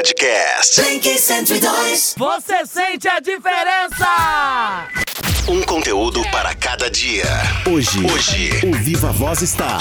Podcast. 0.00 0.80
Blink 0.80 1.18
102. 1.18 2.14
Você 2.16 2.64
sente 2.64 3.06
a 3.06 3.20
diferença? 3.20 4.88
Um 5.46 5.60
conteúdo 5.60 6.22
para 6.30 6.54
cada 6.54 6.90
dia. 6.90 7.26
Hoje, 7.70 8.02
Hoje. 8.06 8.50
o 8.66 8.72
Viva 8.78 9.12
Voz 9.12 9.42
está 9.42 9.76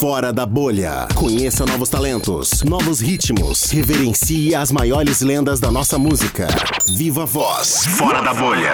fora 0.00 0.32
da 0.32 0.46
bolha. 0.46 1.06
Conheça 1.14 1.66
novos 1.66 1.90
talentos, 1.90 2.62
novos 2.62 3.00
ritmos, 3.00 3.70
reverencie 3.70 4.54
as 4.54 4.72
maiores 4.72 5.20
lendas 5.20 5.60
da 5.60 5.70
nossa 5.70 5.98
música. 5.98 6.48
Viva 6.88 7.26
Voz, 7.26 7.84
Fora 7.98 8.22
da 8.22 8.32
bolha. 8.32 8.72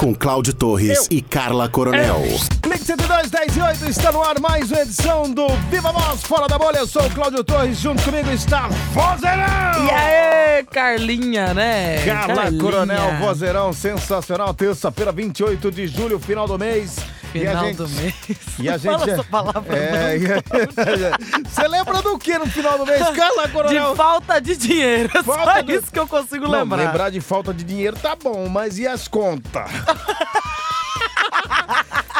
com 0.00 0.12
Cláudio 0.12 0.52
Torres 0.54 1.06
e 1.08 1.22
Carla 1.22 1.68
Coronel. 1.68 2.20
Blink 2.62 2.84
102, 2.84 3.30
10 3.30 3.56
e 3.56 3.60
8, 3.60 3.84
está 3.90 4.10
no 4.10 4.22
ar 4.24 4.40
mais 4.40 4.72
uma 4.72 4.80
edição 4.80 5.30
do 5.30 5.46
Viva 5.70 5.92
Voz 5.92 6.22
Fora 6.24 6.48
da 6.48 6.58
Bolha. 6.58 6.78
Eu 6.78 6.86
sou 6.88 7.06
o 7.06 7.10
Cláudio 7.10 7.44
Torres, 7.44 7.78
junto 7.78 8.02
comigo 8.02 8.28
está 8.32 8.68
Vozeirão! 8.92 9.86
E 9.86 9.90
aí, 9.90 10.64
Carlinha, 10.64 11.54
né? 11.54 12.02
Carla 12.04 12.34
Carlinha. 12.34 12.60
Coronel, 12.62 13.16
Vozeirão, 13.20 13.72
sensacional. 13.72 14.52
Terça-feira, 14.52 15.12
28 15.12 15.70
de 15.70 15.86
julho, 15.86 16.18
final 16.18 16.48
do 16.48 16.58
mês. 16.58 16.96
Final 17.32 17.54
e 17.54 17.56
a 17.56 17.64
gente... 17.64 17.76
do 17.76 17.88
mês. 17.88 18.14
E 18.58 18.68
a 18.68 18.76
gente. 18.76 18.92
Fala 18.92 19.10
essa 19.10 19.24
palavra, 19.24 19.74
é, 19.74 19.91
não. 19.92 21.44
Você 21.50 21.68
lembra 21.68 22.02
do 22.02 22.18
que 22.18 22.36
no 22.38 22.46
final 22.46 22.78
do 22.78 22.86
mês? 22.86 22.98
Carla 23.10 23.48
Coronel. 23.48 23.90
De 23.90 23.96
falta 23.96 24.40
de 24.40 24.56
dinheiro. 24.56 25.10
É 25.14 25.22
Falta 25.22 25.54
só 25.54 25.60
de- 25.60 25.72
isso 25.74 25.92
que 25.92 25.98
eu 25.98 26.06
consigo 26.06 26.44
Não, 26.48 26.60
lembrar. 26.60 26.76
lembrar 26.76 27.10
de 27.10 27.20
falta 27.20 27.52
de 27.54 27.64
dinheiro 27.64 27.96
tá 27.96 28.16
bom, 28.16 28.48
mas 28.48 28.78
e 28.78 28.86
as 28.86 29.06
contas? 29.08 29.70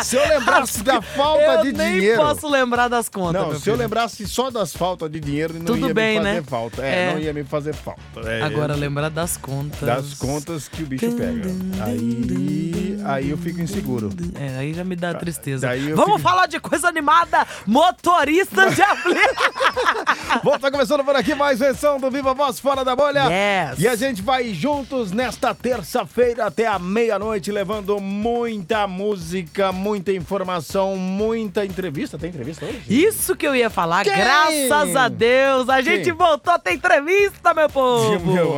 Se 0.05 0.17
eu 0.17 0.29
lembrasse 0.29 0.83
da 0.85 1.01
falta 1.03 1.43
eu 1.45 1.63
de 1.63 1.73
nem 1.73 1.95
dinheiro. 1.95 2.21
posso 2.23 2.49
lembrar 2.49 2.89
das 2.89 3.09
contas. 3.09 3.41
Não, 3.43 3.49
se 3.51 3.57
eu 3.57 3.61
filho. 3.61 3.77
lembrasse 3.77 4.27
só 4.27 4.51
das 4.51 4.73
faltas 4.75 5.11
de 5.11 5.21
dinheiro, 5.21 5.55
não 5.55 5.65
Tudo 5.67 5.89
ia 5.89 5.95
bem, 5.95 6.19
me 6.19 6.25
fazer 6.25 6.35
né? 6.41 6.43
falta. 6.47 6.83
É, 6.85 6.95
É. 7.09 7.13
não 7.13 7.21
ia 7.21 7.33
me 7.33 7.45
fazer 7.45 7.75
falta. 7.75 8.01
É, 8.27 8.43
Agora 8.43 8.75
lembrar 8.75 9.09
das 9.11 9.37
contas. 9.37 9.81
Das 9.81 10.15
contas 10.15 10.69
que 10.69 10.83
o 10.83 10.87
bicho 10.87 11.11
pega. 11.13 11.49
Aí, 11.85 12.99
aí 13.05 13.31
eu 13.31 13.39
fico 13.39 13.61
inseguro. 13.61 14.11
É, 14.39 14.59
aí 14.59 14.75
já 14.75 14.85
me 14.85 14.97
dá 14.97 15.15
tristeza. 15.15 15.67
daí 15.67 15.91
eu 15.91 15.97
Vamos 15.97 16.17
fico- 16.17 16.29
falar 16.29 16.47
de 16.47 16.59
coisa 16.61 16.89
animada. 16.89 17.47
Motorista 17.67 18.71
de 18.71 18.83
aplicação. 18.83 20.41
Bom, 20.43 20.59
tá 20.59 20.71
começando 20.71 21.05
por 21.05 21.15
aqui 21.17 21.35
mais 21.35 21.61
uma 21.61 21.71
edição 21.71 21.99
do 21.99 22.11
Viva 22.11 22.35
Voz 22.35 22.59
Fora 22.59 22.85
da 22.85 22.95
Bolha. 22.97 23.25
Yes. 23.29 23.79
E 23.81 23.89
a 23.89 23.95
gente 23.97 24.23
vai 24.23 24.53
juntos 24.55 25.13
nesta 25.13 25.55
terça-feira 25.55 26.47
até 26.47 26.67
a 26.67 26.79
meia-noite, 26.79 27.51
levando 27.53 28.01
muita 28.01 28.87
música, 28.87 29.71
muita 29.73 29.92
informação, 29.97 30.97
muita 30.97 31.65
entrevista. 31.65 32.17
Tem 32.19 32.31
entrevista 32.31 32.65
hoje? 32.65 32.83
Isso 32.89 33.35
que 33.37 33.47
eu 33.47 33.55
ia 33.55 33.69
falar, 33.71 34.05
Quem? 34.05 34.17
graças 34.17 34.97
a 34.97 35.09
Deus, 35.09 35.69
a 35.69 35.81
gente 35.83 36.05
Quem? 36.05 36.13
voltou 36.13 36.53
a 36.53 36.59
ter 36.59 36.73
entrevista, 36.75 37.53
meu 37.55 37.69
povo. 37.69 38.19
Meu, 38.33 38.55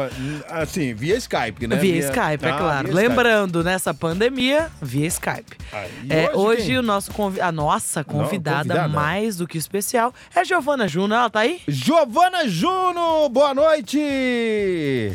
assim, 0.48 0.94
via 0.94 1.16
Skype, 1.16 1.66
né? 1.66 1.76
Via 1.76 1.98
Skype, 1.98 2.44
é 2.44 2.50
Ah, 2.50 2.56
claro. 2.58 2.88
via 2.88 2.94
Skype. 2.94 3.08
Lembrando, 3.08 3.64
nessa 3.64 3.92
pandemia, 3.92 4.70
via 4.80 5.06
Skype. 5.06 5.56
Aí, 5.72 5.90
É, 6.10 6.30
hoje 6.34 6.54
hoje 6.64 6.78
o 6.78 6.82
nosso 6.82 7.10
convi 7.12 7.40
a 7.40 7.50
nossa 7.50 8.04
convidada, 8.04 8.58
convidada. 8.62 8.88
mais 8.88 9.36
do 9.36 9.46
que 9.46 9.58
especial 9.58 10.14
é 10.34 10.44
Giovana 10.44 10.86
Juno. 10.86 11.14
Ela 11.14 11.28
tá 11.28 11.40
aí? 11.40 11.60
Giovana 11.66 12.48
Juno, 12.48 13.28
boa 13.28 13.52
noite! 13.54 15.12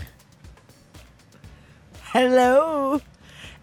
Hello, 2.13 2.99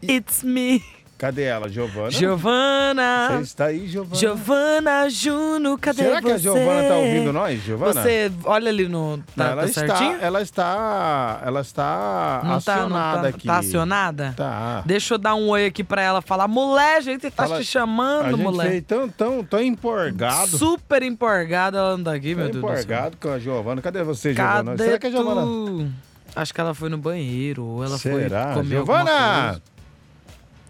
it's 0.03 0.43
me, 0.45 0.83
Cadê 1.19 1.45
ela, 1.45 1.67
Giovana? 1.67 2.11
Você 2.11 2.19
Giovana. 2.19 3.41
está 3.43 3.65
aí, 3.67 3.87
Giovana? 3.89 4.17
Giovana 4.17 5.09
Juno, 5.09 5.79
cadê 5.79 6.03
Será 6.03 6.17
você? 6.21 6.27
que 6.27 6.33
a 6.33 6.37
Giovana 6.37 6.89
tá 6.89 6.95
ouvindo 6.97 7.33
nós, 7.33 7.63
Giovana? 7.63 8.03
Você 8.03 8.31
olha 8.45 8.69
ali 8.69 8.87
no. 8.87 9.17
Tá, 9.19 9.25
Não, 9.35 9.47
ela, 9.47 9.63
tá 9.63 9.67
está, 9.69 9.87
certinho? 9.87 10.19
ela 10.21 10.43
está. 10.43 11.41
Ela 11.43 11.61
está 11.63 12.41
Não 12.45 12.61
tá, 12.61 12.77
não 12.77 12.85
acionada 12.85 13.23
tá, 13.23 13.29
aqui. 13.29 13.47
tá 13.47 13.57
acionada? 13.59 14.35
Tá. 14.37 14.83
Deixa 14.85 15.15
eu 15.15 15.19
dar 15.19 15.35
um 15.35 15.49
oi 15.49 15.65
aqui 15.65 15.83
pra 15.83 16.03
ela 16.03 16.21
falar. 16.21 16.47
Mulher, 16.49 16.99
a 16.99 17.01
gente 17.01 17.31
tá 17.31 17.47
te 17.47 17.53
A 17.55 17.63
chamando, 17.63 18.37
gente 18.37 18.43
mulher. 18.43 18.69
veio 18.69 18.83
tão, 18.83 19.09
tão, 19.09 19.43
tão 19.43 19.63
empolgado. 19.63 20.59
Super 20.59 21.03
empolgada 21.03 21.79
ela 21.79 21.91
anda 21.93 22.13
aqui, 22.15 22.35
Tão 22.35 22.45
meu 22.45 22.53
Deus 22.53 22.63
do 22.63 22.69
céu. 22.69 22.75
empolgado 22.83 23.17
com 23.19 23.31
a 23.31 23.39
Giovana. 23.39 23.81
Cadê 23.81 24.03
você, 24.03 24.35
Giovana? 24.35 24.73
Cadê 24.73 24.85
Será 24.85 24.99
que 24.99 25.07
a 25.07 25.11
Giovana. 25.11 25.41
tu? 25.41 25.89
Acho 26.37 26.53
que 26.53 26.61
ela 26.61 26.75
foi 26.75 26.91
no 26.91 26.99
banheiro, 26.99 27.65
ou 27.65 27.83
ela 27.83 27.97
Será? 27.97 28.49
foi 28.53 28.63
comer 28.63 28.69
Giovana! 28.77 29.63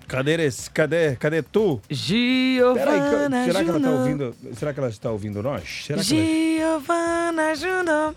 Cadê 0.09 0.45
esse? 0.45 0.71
Cadê? 0.71 1.17
Cadê 1.17 1.43
tu? 1.43 1.81
Peraí, 1.89 1.97
Giovana 1.99 3.45
será 3.45 3.65
que 3.65 3.71
ela 3.71 3.81
tá 3.81 3.89
Juno. 3.89 3.99
ouvindo? 3.99 4.37
Será 4.55 4.73
que 4.73 4.81
ela 4.81 4.89
está 4.89 5.11
ouvindo 5.11 5.43
nós? 5.43 5.85
Será 5.85 6.03
que 6.03 6.15
ela... 6.15 6.59
Giovana 6.79 7.55
Juno. 7.57 8.15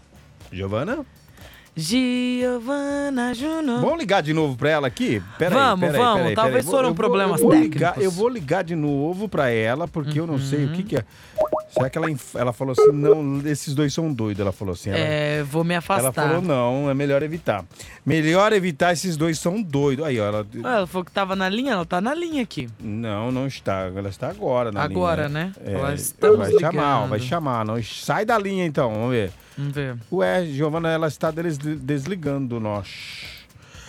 Giovana? 0.51 1.05
Giovana 1.79 3.33
Juno. 3.33 3.81
Vamos 3.81 3.99
ligar 3.99 4.21
de 4.21 4.33
novo 4.33 4.55
pra 4.55 4.69
ela 4.69 4.87
aqui? 4.87 5.21
Pera 5.37 5.55
aí, 5.55 5.61
Vamos, 5.61 5.83
aí, 5.89 5.91
vamos. 5.97 6.15
pera 6.17 6.29
aí, 6.29 6.35
Talvez 6.35 6.65
pera 6.65 6.67
aí. 6.67 6.71
foram 6.71 6.89
Eu 6.89 6.93
vou- 6.93 6.95
problemas 6.95 7.41
eu 7.41 7.47
vou 7.47 7.55
ligar- 7.55 7.93
técnicos. 7.93 8.03
eu 8.03 8.11
vou 8.11 8.29
ligar 8.29 8.63
de 8.63 8.75
novo 8.75 9.27
pra 9.29 9.49
ela, 9.49 9.87
porque 9.87 10.19
eu 10.19 10.27
não 10.27 10.37
sei 10.39 10.65
Uhum. 10.65 10.71
o 10.71 10.73
que 10.75 10.83
que 10.83 10.95
é. 10.97 11.05
Será 11.71 11.89
que 11.89 11.97
ela, 11.97 12.07
ela 12.35 12.51
falou 12.51 12.73
assim, 12.77 12.91
não, 12.91 13.41
esses 13.47 13.75
dois 13.75 13.93
são 13.93 14.11
doidos, 14.11 14.41
ela 14.41 14.51
falou 14.51 14.73
assim. 14.73 14.89
Ela, 14.89 14.99
É, 14.99 15.43
vou 15.43 15.63
me 15.63 15.73
ela 15.73 15.79
afastar. 15.79 16.11
falou, 16.13 16.41
não, 16.41 16.89
é 16.89 16.93
melhor 16.95 17.21
evitar. 17.21 17.63
Melhor 18.05 18.51
evitar, 18.53 18.91
esses 18.91 19.15
dois 19.15 19.37
são 19.37 19.61
doidos. 19.61 20.03
Aí, 20.05 20.19
ó, 20.19 20.25
ela... 20.25 20.39
Ué, 20.55 20.61
Ela 20.77 20.87
falou 20.87 21.05
que 21.05 21.11
tava 21.11 21.35
na 21.35 21.47
linha, 21.47 21.73
ela 21.73 21.85
tá 21.85 22.01
na 22.01 22.13
linha 22.15 22.41
aqui. 22.41 22.67
Não, 22.79 23.31
não 23.31 23.45
está. 23.45 23.81
Ela 23.95 24.09
está 24.09 24.29
agora 24.29 24.71
na 24.71 24.81
Agora, 24.81 25.27
linha. 25.27 25.45
né? 25.45 25.51
É, 25.63 25.73
Ela 25.73 25.81
vai 25.89 25.97
chamar, 25.97 26.47
ligando. 26.49 27.09
vai 27.09 27.19
chamar. 27.19 27.65
Não, 27.65 27.83
sai 27.83 28.25
da 28.25 28.37
linha 28.37 28.65
então, 28.65 28.91
vamos 28.91 29.11
ver. 29.11 29.31
Vamos 29.59 29.73
ver. 29.75 29.97
Ué, 30.09 30.45
Giovana, 30.45 30.89
ela 30.89 31.07
está 31.07 31.29
des- 31.31 31.57
desligando 31.57 32.59
nós. 32.61 32.87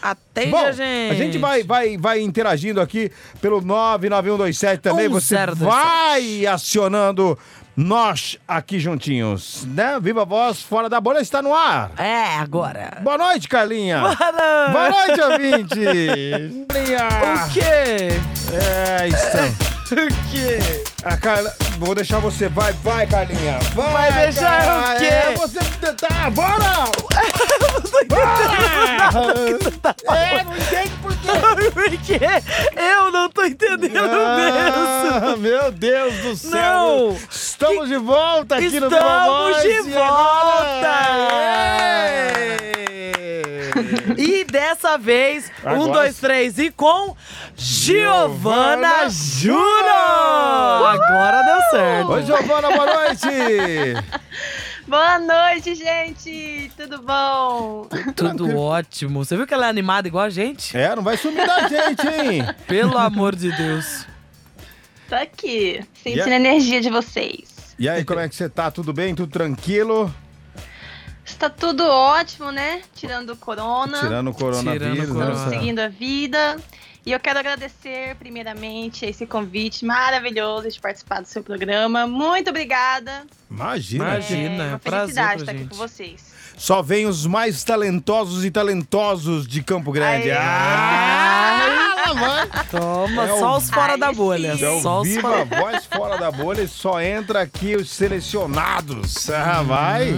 Atende 0.02 0.50
Bom, 0.50 0.66
a 0.66 0.72
gente. 0.72 1.10
a 1.12 1.14
gente 1.14 1.38
vai, 1.38 1.62
vai, 1.62 1.96
vai 1.96 2.20
interagindo 2.20 2.80
aqui 2.80 3.12
pelo 3.40 3.60
99127 3.60 4.80
também. 4.82 5.08
Você 5.08 5.36
1027. 5.36 5.64
vai 5.70 6.46
acionando 6.46 7.38
nós 7.76 8.36
aqui 8.48 8.80
juntinhos, 8.80 9.64
né? 9.66 10.00
Viva 10.00 10.22
a 10.22 10.24
Voz, 10.24 10.60
Fora 10.62 10.88
da 10.88 11.00
Bolha 11.00 11.20
está 11.20 11.40
no 11.42 11.54
ar. 11.54 11.92
É, 11.98 12.36
agora. 12.38 12.98
Boa 13.02 13.16
noite, 13.18 13.46
Carlinha. 13.48 14.00
Boa 14.00 14.16
Boa 14.72 14.90
noite. 14.90 15.06
noite, 15.06 15.20
ouvinte. 15.22 16.66
Carlinha. 16.66 17.08
O 17.46 17.52
quê? 17.52 18.08
É, 18.56 19.06
isso. 19.06 19.70
O 19.90 20.30
quê? 20.30 20.58
A 21.04 21.16
Carla, 21.16 21.52
vou 21.86 21.94
deixar 21.94 22.18
você. 22.18 22.48
Vai, 22.48 22.72
vai, 22.84 23.06
Carlinha. 23.06 23.58
Vai, 23.74 24.10
Vai 24.10 24.22
deixar 24.24 24.62
eu 24.62 24.66
Carla. 24.66 24.94
o 24.94 24.98
quê? 24.98 25.06
É, 25.06 25.34
você 25.34 25.92
tá, 25.94 26.30
bora! 26.30 26.90
Bora! 28.08 28.30
É, 30.16 30.44
não 30.44 30.56
entende 30.56 30.90
por 31.02 31.12
quê. 31.16 31.70
Por 31.72 31.90
quê? 31.98 32.20
Eu 32.76 33.10
não 33.12 33.28
tô 33.28 33.44
entendendo 33.44 33.98
Ah, 33.98 34.36
mesmo. 35.22 35.36
meu 35.38 35.70
Deus 35.72 36.14
do 36.16 36.36
céu. 36.36 36.50
Não. 36.60 37.16
Estamos 37.30 37.88
de 37.88 37.96
volta 37.96 38.56
aqui 38.56 38.80
no 38.80 38.88
Viva 38.88 38.96
Estamos 38.96 39.26
Voz, 39.26 39.62
de 39.62 39.68
e 39.68 39.76
agora- 39.96 40.10
volta. 40.10 40.90
E 44.16 44.44
dessa 44.44 44.96
vez, 44.98 45.50
um, 45.64 45.68
Agora 45.68 45.92
dois, 45.92 46.14
sim. 46.16 46.20
três 46.20 46.58
e 46.58 46.70
com 46.70 47.16
Giovana 47.56 49.08
Giovana 49.08 49.08
Júnior! 49.10 50.88
Agora 50.88 51.42
deu 51.42 51.60
certo. 51.70 52.12
Oi, 52.12 52.22
Giovana, 52.24 52.70
boa 52.70 52.86
noite. 52.86 53.26
Boa 54.90 55.20
noite, 55.20 55.76
gente! 55.76 56.68
Tudo 56.76 57.00
bom? 57.00 57.86
Tudo 58.16 58.58
ótimo. 58.58 59.24
Você 59.24 59.36
viu 59.36 59.46
que 59.46 59.54
ela 59.54 59.66
é 59.66 59.70
animada 59.70 60.08
igual 60.08 60.24
a 60.24 60.30
gente? 60.30 60.76
É, 60.76 60.96
não 60.96 61.02
vai 61.04 61.16
sumir 61.16 61.46
da 61.46 61.68
gente, 61.68 62.04
hein? 62.08 62.42
Pelo 62.66 62.98
amor 62.98 63.36
de 63.36 63.52
Deus. 63.56 64.04
Tô 65.08 65.14
aqui, 65.14 65.80
sentindo 65.94 66.16
Yeah. 66.16 66.32
a 66.32 66.36
energia 66.36 66.80
de 66.80 66.90
vocês. 66.90 67.76
E 67.78 67.88
aí, 67.88 68.04
como 68.04 68.18
é 68.18 68.28
que 68.28 68.34
você 68.34 68.48
tá? 68.48 68.68
Tudo 68.68 68.92
bem? 68.92 69.14
Tudo 69.14 69.30
tranquilo? 69.30 70.12
Está 71.32 71.48
tudo 71.48 71.84
ótimo, 71.84 72.50
né? 72.50 72.82
Tirando 72.94 73.30
o 73.30 73.36
corona, 73.36 73.98
Tirando 74.00 74.28
o 74.30 74.34
coronavírus, 74.34 74.88
Tirando 74.88 75.10
o 75.10 75.18
né? 75.18 75.26
corona. 75.26 75.48
seguindo 75.50 75.78
a 75.78 75.88
vida. 75.88 76.58
E 77.04 77.12
eu 77.12 77.18
quero 77.18 77.38
agradecer, 77.38 78.14
primeiramente, 78.16 79.06
esse 79.06 79.26
convite 79.26 79.86
maravilhoso 79.86 80.68
de 80.68 80.78
participar 80.78 81.22
do 81.22 81.26
seu 81.26 81.42
programa. 81.42 82.06
Muito 82.06 82.50
obrigada. 82.50 83.24
Imagina, 83.50 84.04
Imagina. 84.04 84.64
é 84.64 84.68
uma 84.68 84.78
prazer 84.78 85.36
estar 85.36 85.50
aqui 85.52 85.66
com 85.66 85.76
vocês. 85.76 86.29
Só 86.60 86.82
vem 86.82 87.06
os 87.06 87.24
mais 87.24 87.64
talentosos 87.64 88.44
e 88.44 88.50
talentosos 88.50 89.46
de 89.48 89.62
Campo 89.62 89.90
Grande. 89.90 90.30
Aê. 90.30 90.36
Ah. 90.36 91.66
Toma, 92.70 93.24
É 93.24 93.38
só 93.38 93.54
o- 93.54 93.56
os 93.56 93.70
fora 93.70 93.94
Aí 93.94 94.00
da 94.00 94.12
bolha. 94.12 94.54
sim. 94.56 94.64
É 94.64 94.80
Só 94.82 95.00
os 95.00 95.08
Viva 95.08 95.22
fora... 95.22 95.44
Voz 95.44 95.84
fora 95.86 96.18
da 96.18 96.30
bolha 96.30 96.60
e 96.62 96.68
só 96.68 97.00
entra 97.00 97.40
aqui 97.40 97.76
os 97.76 97.88
selecionados. 97.90 99.30
Ah, 99.30 99.62
vai. 99.62 100.12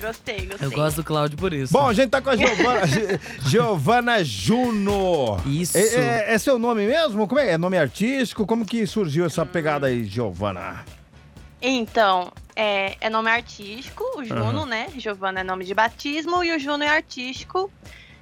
Gostei, 0.00 0.46
gostei. 0.46 0.66
Eu 0.66 0.70
gosto 0.70 0.96
do 0.96 1.04
Cláudio 1.04 1.38
por 1.38 1.52
isso. 1.54 1.72
Bom, 1.72 1.88
a 1.88 1.94
gente 1.94 2.10
tá 2.10 2.20
com 2.20 2.28
a 2.30 2.36
Giovana, 2.36 2.86
Gi- 2.86 3.20
Giovana 3.48 4.22
Juno. 4.24 5.40
Isso. 5.46 5.78
É, 5.78 5.80
é- 5.80 6.34
é 6.34 6.38
seu 6.38 6.58
nome 6.58 6.86
mesmo? 6.86 7.26
Como 7.26 7.40
é? 7.40 7.52
É 7.52 7.58
nome 7.58 7.78
artístico? 7.78 8.44
Como 8.46 8.66
que 8.66 8.86
surgiu 8.86 9.24
essa 9.24 9.46
pegada 9.46 9.86
aí, 9.86 10.04
Giovana? 10.04 10.84
Então, 11.62 12.30
é, 12.56 12.96
é 13.00 13.10
nome 13.10 13.30
artístico, 13.30 14.02
o 14.16 14.24
Juno, 14.24 14.64
né? 14.66 14.88
Giovana 14.96 15.40
é 15.40 15.44
nome 15.44 15.64
de 15.64 15.74
batismo 15.74 16.42
e 16.42 16.54
o 16.56 16.58
Juno 16.58 16.82
é 16.82 16.88
artístico, 16.88 17.70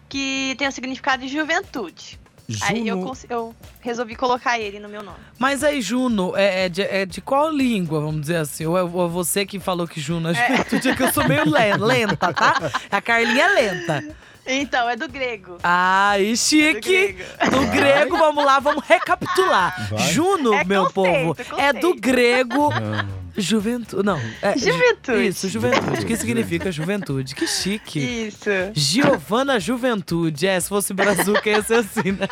que 0.09 0.55
tem 0.59 0.69
o 0.69 0.73
significado 0.73 1.23
de 1.23 1.29
juventude. 1.29 2.19
Aí 2.61 2.87
eu, 2.87 2.97
Juno- 3.01 3.13
eu 3.31 3.55
resolvi 3.81 4.15
colocar 4.15 4.59
ele 4.59 4.79
no 4.79 4.87
meu 4.87 5.03
nome. 5.03 5.17
Mas 5.39 5.65
aí, 5.65 5.81
Juno, 5.81 6.37
é, 6.37 6.67
é 6.67 6.69
de, 6.69 6.83
é 6.83 7.07
de 7.07 7.23
qual 7.23 7.51
língua, 7.51 8.01
vamos 8.01 8.21
dizer 8.21 8.37
assim? 8.37 8.67
Ou 8.67 8.77
é, 8.77 8.83
ou 8.83 9.07
é 9.07 9.09
você 9.09 9.47
que 9.47 9.59
falou 9.59 9.89
que 9.89 9.99
Juno 9.99 10.29
é 10.29 10.35
juventude? 10.35 10.91
É 10.91 10.95
que 10.95 11.03
eu 11.05 11.13
sou 11.13 11.27
meio 11.27 11.45
le- 11.45 11.77
lenta, 11.83 12.35
tá? 12.35 12.71
A 12.91 13.01
Carlinha 13.01 13.45
é 13.47 13.49
lenta. 13.49 14.17
Então, 14.47 14.89
é 14.89 14.95
do 14.97 15.09
grego. 15.09 15.57
Ai, 15.63 16.33
Do 16.33 16.37
chique! 16.37 17.13
grego. 17.13 17.51
Do 17.51 17.67
grego, 17.73 18.17
vamos 18.19 18.45
lá, 18.45 18.59
vamos 18.61 18.85
recapitular. 18.87 19.89
Vai. 19.91 19.99
Juno, 20.13 20.53
É 20.55 20.65
meu 20.65 20.85
conceito, 20.91 21.35
povo, 21.35 21.37
é 21.61 21.73
do 21.73 21.81
conceito. 21.81 22.01
grego 22.01 22.71
Ah, 22.73 23.07
juventude. 23.37 24.03
Não, 24.05 24.21
é, 24.43 24.57
ju- 24.59 24.71
Juventude. 24.73 25.27
Isso, 25.27 25.49
juventude. 25.49 26.05
que 26.05 26.17
significa 26.17 26.71
juventude? 26.71 27.35
Que 27.35 27.47
chique. 27.47 27.99
Isso. 28.29 28.51
Giovana 28.75 29.59
Juventude. 29.59 30.47
É, 30.47 30.61
se 30.61 30.69
fosse 30.69 30.93
Brazuca 30.93 31.49
ia 31.49 31.63
ser 31.63 31.77
assim, 31.77 32.13
né? 32.13 32.29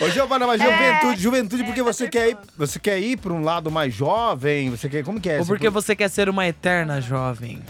Ô, 0.00 0.10
Giovana, 0.10 0.46
mas 0.46 0.60
É, 0.60 0.64
juventude, 0.64 1.22
juventude, 1.22 1.64
porque 1.64 1.80
é, 1.80 1.84
você 1.84 2.04
tá 2.04 2.10
quer, 2.10 2.30
ir, 2.30 2.36
você 2.58 2.78
quer 2.78 2.98
ir 2.98 3.16
pra 3.16 3.32
um 3.32 3.42
lado 3.42 3.70
mais 3.70 3.94
jovem? 3.94 4.68
Você 4.70 4.88
quer. 4.88 5.02
Como 5.04 5.20
que 5.20 5.30
é? 5.30 5.38
Ou 5.38 5.46
porque 5.46 5.70
você 5.70 5.94
quer 5.96 6.08
ser 6.10 6.28
uma 6.28 6.46
eterna 6.46 7.00
jovem? 7.00 7.62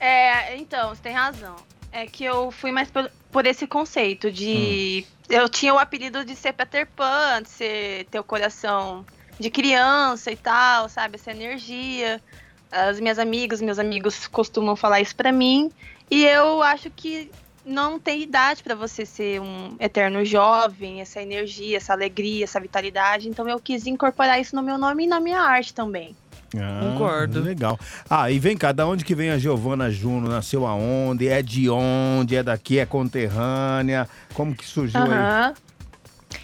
É, 0.00 0.56
então, 0.56 0.90
você 0.90 1.02
tem 1.02 1.12
razão. 1.12 1.56
É 1.98 2.06
que 2.06 2.22
eu 2.22 2.52
fui 2.52 2.70
mais 2.70 2.88
por, 2.88 3.10
por 3.32 3.44
esse 3.44 3.66
conceito 3.66 4.30
de. 4.30 5.04
Eu 5.28 5.48
tinha 5.48 5.74
o 5.74 5.78
apelido 5.78 6.24
de 6.24 6.36
ser 6.36 6.52
Peter 6.52 6.86
Pan, 6.86 7.42
de 7.42 7.48
ser, 7.48 8.04
ter 8.04 8.20
o 8.20 8.24
coração 8.24 9.04
de 9.38 9.50
criança 9.50 10.30
e 10.30 10.36
tal, 10.36 10.88
sabe? 10.88 11.16
Essa 11.16 11.32
energia. 11.32 12.22
As 12.70 13.00
minhas 13.00 13.18
amigas, 13.18 13.60
meus 13.60 13.80
amigos 13.80 14.28
costumam 14.28 14.76
falar 14.76 15.00
isso 15.00 15.16
pra 15.16 15.32
mim. 15.32 15.72
E 16.08 16.24
eu 16.24 16.62
acho 16.62 16.88
que 16.88 17.32
não 17.64 17.98
tem 17.98 18.22
idade 18.22 18.62
pra 18.62 18.76
você 18.76 19.04
ser 19.04 19.40
um 19.40 19.74
eterno 19.80 20.24
jovem, 20.24 21.00
essa 21.00 21.20
energia, 21.20 21.78
essa 21.78 21.92
alegria, 21.92 22.44
essa 22.44 22.60
vitalidade. 22.60 23.28
Então 23.28 23.48
eu 23.48 23.58
quis 23.58 23.88
incorporar 23.88 24.40
isso 24.40 24.54
no 24.54 24.62
meu 24.62 24.78
nome 24.78 25.02
e 25.02 25.08
na 25.08 25.18
minha 25.18 25.40
arte 25.40 25.74
também. 25.74 26.14
Ah, 26.56 26.80
Concordo. 26.82 27.42
Legal. 27.42 27.78
Ah, 28.08 28.30
e 28.30 28.38
vem 28.38 28.56
cá, 28.56 28.72
da 28.72 28.86
onde 28.86 29.04
que 29.04 29.14
vem 29.14 29.30
a 29.30 29.38
Giovana 29.38 29.90
Juno? 29.90 30.28
Nasceu 30.28 30.66
aonde? 30.66 31.28
É 31.28 31.42
de 31.42 31.68
onde? 31.68 32.36
É 32.36 32.42
daqui? 32.42 32.78
É 32.78 32.86
conterrânea? 32.86 34.08
Como 34.32 34.54
que 34.54 34.64
surgiu 34.64 35.00
aí? 35.02 35.54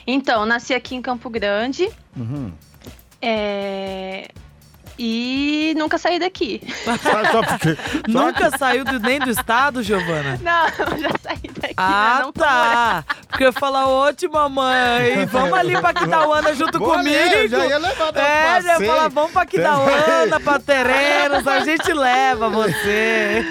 Então, 0.06 0.44
nasci 0.44 0.74
aqui 0.74 0.94
em 0.94 1.00
Campo 1.02 1.30
Grande. 1.30 1.88
Uhum. 2.16 2.52
É... 3.20 4.28
E 4.98 5.74
nunca 5.76 5.98
saí 5.98 6.18
daqui. 6.18 6.60
Só, 6.84 7.24
só 7.32 7.42
porque. 7.42 7.74
só 7.74 7.80
Nunca 8.08 8.56
saiu 8.58 8.84
do- 8.84 9.00
nem 9.00 9.18
do 9.18 9.30
estado, 9.30 9.82
Giovana? 9.82 10.38
Não, 10.42 10.66
já 10.98 11.10
saí 11.22 11.40
daqui. 11.60 11.74
mas 11.76 11.76
Ah, 11.76 12.30
tá. 12.32 13.04
Porque 13.28 13.44
eu 13.44 13.48
ia 13.48 13.52
falar, 13.52 13.86
ô, 13.88 14.04
mamãe, 14.28 15.26
vamos 15.26 15.58
ali 15.58 15.76
pra 15.80 15.92
Quitauana 15.92 16.54
junto 16.54 16.78
ali, 16.78 16.84
eu 17.14 17.28
comigo. 17.30 17.48
já 17.48 17.66
ia 17.66 17.78
levar 17.78 18.16
É, 18.16 18.62
já 18.62 18.78
ia 18.80 18.86
falar, 18.86 19.08
vamos 19.08 19.32
pra 19.32 19.44
Quitauana, 19.46 20.40
pra 20.40 20.58
Terrenos, 20.60 21.46
a 21.48 21.58
gente 21.60 21.92
leva 21.92 22.48
você. 22.48 23.44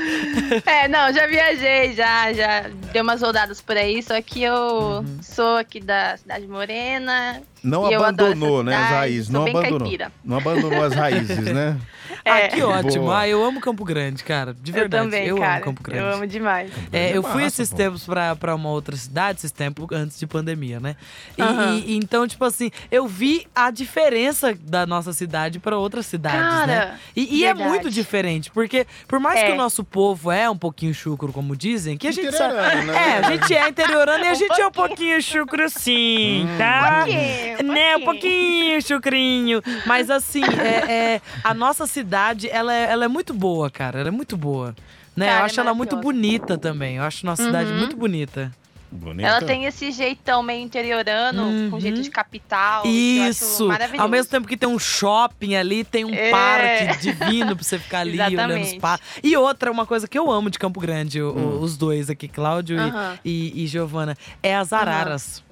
É, 0.66 0.88
não, 0.88 1.12
já 1.14 1.28
viajei, 1.28 1.94
já, 1.94 2.32
já 2.34 2.66
dei 2.92 3.02
umas 3.02 3.22
rodadas 3.22 3.62
por 3.62 3.76
aí, 3.78 4.02
só 4.02 4.22
que 4.22 4.44
eu 4.44 4.54
Uhum. 4.56 5.18
sou 5.22 5.58
aqui 5.58 5.80
da 5.80 6.18
Cidade 6.18 6.48
Morena. 6.48 7.42
Não 7.64 7.90
e 7.90 7.94
eu 7.94 8.04
adoro 8.04 8.32
abandonou, 8.32 8.64
né, 8.64 8.74
as 8.76 8.82
cidade, 8.82 9.00
raízes. 9.00 9.26
sou 9.28 9.34
Não 9.34 9.48
abandonou. 9.48 9.80
caipira. 9.80 10.12
Não 10.24 10.38
abandonou 10.38 10.84
as 10.84 10.94
raízes, 10.94 11.38
né? 11.54 11.78
É, 12.34 12.46
Ah, 12.46 12.48
que 12.50 12.62
ótimo. 12.64 13.04
Boa. 13.06 13.20
Ah, 13.20 13.28
eu 13.28 13.44
amo 13.44 13.60
Campo 13.60 13.84
Grande, 13.84 14.24
cara. 14.24 14.54
De 14.54 14.72
eu 14.72 14.76
verdade. 14.76 15.04
também, 15.04 15.28
eu 15.28 15.38
cara. 15.38 15.56
amo 15.56 15.64
Campo 15.66 15.84
Grande. 15.84 16.02
Eu 16.04 16.14
amo 16.14 16.26
demais. 16.28 16.72
É, 16.92 17.10
É 17.12 17.18
eu 17.18 17.22
fui 17.22 17.44
massa, 17.44 17.48
esses 17.62 17.70
pô. 17.70 17.76
tempos 17.76 18.06
pra, 18.06 18.34
pra 18.36 18.56
uma 18.56 18.70
outra 18.70 18.96
cidade, 18.96 19.40
esses 19.40 19.52
tempos 19.52 19.86
antes 19.92 20.18
de 20.18 20.26
pandemia, 20.26 20.80
né? 20.80 20.96
E, 21.38 21.42
e- 21.44 21.98
então, 21.98 22.26
tipo 22.28 22.46
assim, 22.46 22.72
eu 22.90 23.06
vi 23.08 23.46
a 23.54 23.70
diferença 23.72 24.56
da 24.62 24.86
nossa 24.86 25.12
cidade 25.12 25.60
pra 25.60 25.78
outras 25.78 26.06
cidades, 26.06 26.40
né? 26.68 26.78
Cara, 26.78 27.00
E, 27.16 27.40
e 27.40 27.46
é 27.46 27.54
muito 27.54 27.90
diferente, 27.90 28.50
porque 28.52 28.88
por 29.08 29.20
mais 29.20 29.40
É. 29.42 29.48
que 29.48 29.52
o 29.52 29.56
nosso 29.56 29.84
povo 29.84 30.32
é 30.32 30.50
um 30.50 30.58
pouquinho 30.58 30.94
chucro, 30.94 31.34
como 31.34 31.56
dizem, 31.58 31.98
que 31.98 32.08
a 32.08 32.12
gente 32.14 32.32
sabe. 32.32 32.54
Né? 32.86 32.94
É, 32.96 33.18
a 33.18 33.32
gente 33.32 33.54
é 33.54 33.68
interiorano 33.68 34.24
e 34.24 34.28
a 34.30 34.34
gente 34.34 34.62
é 34.62 34.66
um 34.68 34.72
pouquinho 34.72 35.22
chucro 35.22 35.70
sim, 35.70 36.48
tá? 36.58 37.00
pouquinho, 37.04 37.74
Né, 37.74 37.98
um 37.98 38.02
pouquinho. 38.06 38.14
pouquinho, 38.14 38.82
chucrinho. 38.82 39.62
Mas 39.86 40.10
assim, 40.10 40.44
é, 40.44 40.92
é, 41.16 41.22
a 41.44 41.54
nossa 41.54 41.86
cidade, 41.86 42.13
ela 42.52 42.74
é, 42.74 42.84
ela 42.92 43.06
é 43.06 43.08
muito 43.08 43.34
boa, 43.34 43.70
cara. 43.70 44.00
Ela 44.00 44.10
é 44.10 44.12
muito 44.12 44.36
boa. 44.38 44.76
Né? 45.16 45.26
Cara, 45.28 45.40
eu 45.40 45.42
é 45.44 45.46
acho 45.46 45.60
ela 45.60 45.74
muito 45.74 45.96
bonita 45.98 46.58
também. 46.58 46.98
Eu 46.98 47.04
acho 47.04 47.26
nossa 47.26 47.44
cidade 47.44 47.72
Uhum. 47.72 47.78
muito 47.80 47.96
bonita. 47.96 48.52
Bonito. 48.96 49.26
Ela 49.26 49.42
tem 49.42 49.66
esse 49.66 49.92
jeitão 49.92 50.44
meio 50.44 50.62
interiorano, 50.62 51.44
Uhum. 51.44 51.70
com 51.72 51.80
jeito 51.80 52.00
de 52.02 52.12
capital. 52.12 52.84
que 52.84 53.18
eu 53.18 53.24
acho 53.24 53.30
Isso! 53.32 53.68
Ao 53.98 54.08
mesmo 54.08 54.30
tempo 54.30 54.48
que 54.48 54.56
tem 54.56 54.70
um 54.70 54.78
shopping 54.78 55.56
ali, 55.56 55.84
tem 55.84 56.06
um 56.06 56.14
É. 56.14 56.30
parque 56.30 56.98
divino 57.02 57.56
pra 57.56 57.64
você 57.64 57.80
ficar 57.80 58.00
ali 58.06 58.20
olhando 58.22 58.62
os 58.62 58.74
parques. 58.76 59.08
E 59.24 59.36
outra, 59.36 59.72
uma 59.72 59.88
coisa 59.88 60.08
que 60.08 60.18
eu 60.18 60.30
amo 60.32 60.48
de 60.52 60.60
Campo 60.60 60.80
Grande, 60.80 61.22
Hum. 61.24 61.60
os 61.60 61.76
dois 61.76 62.08
aqui, 62.10 62.28
Cláudio 62.28 62.78
e- 62.78 62.80
Aham. 62.80 63.20
e, 63.26 63.64
e 63.64 63.68
Giovana, 63.68 64.16
é 64.44 64.56
as 64.56 64.72
araras. 64.72 65.44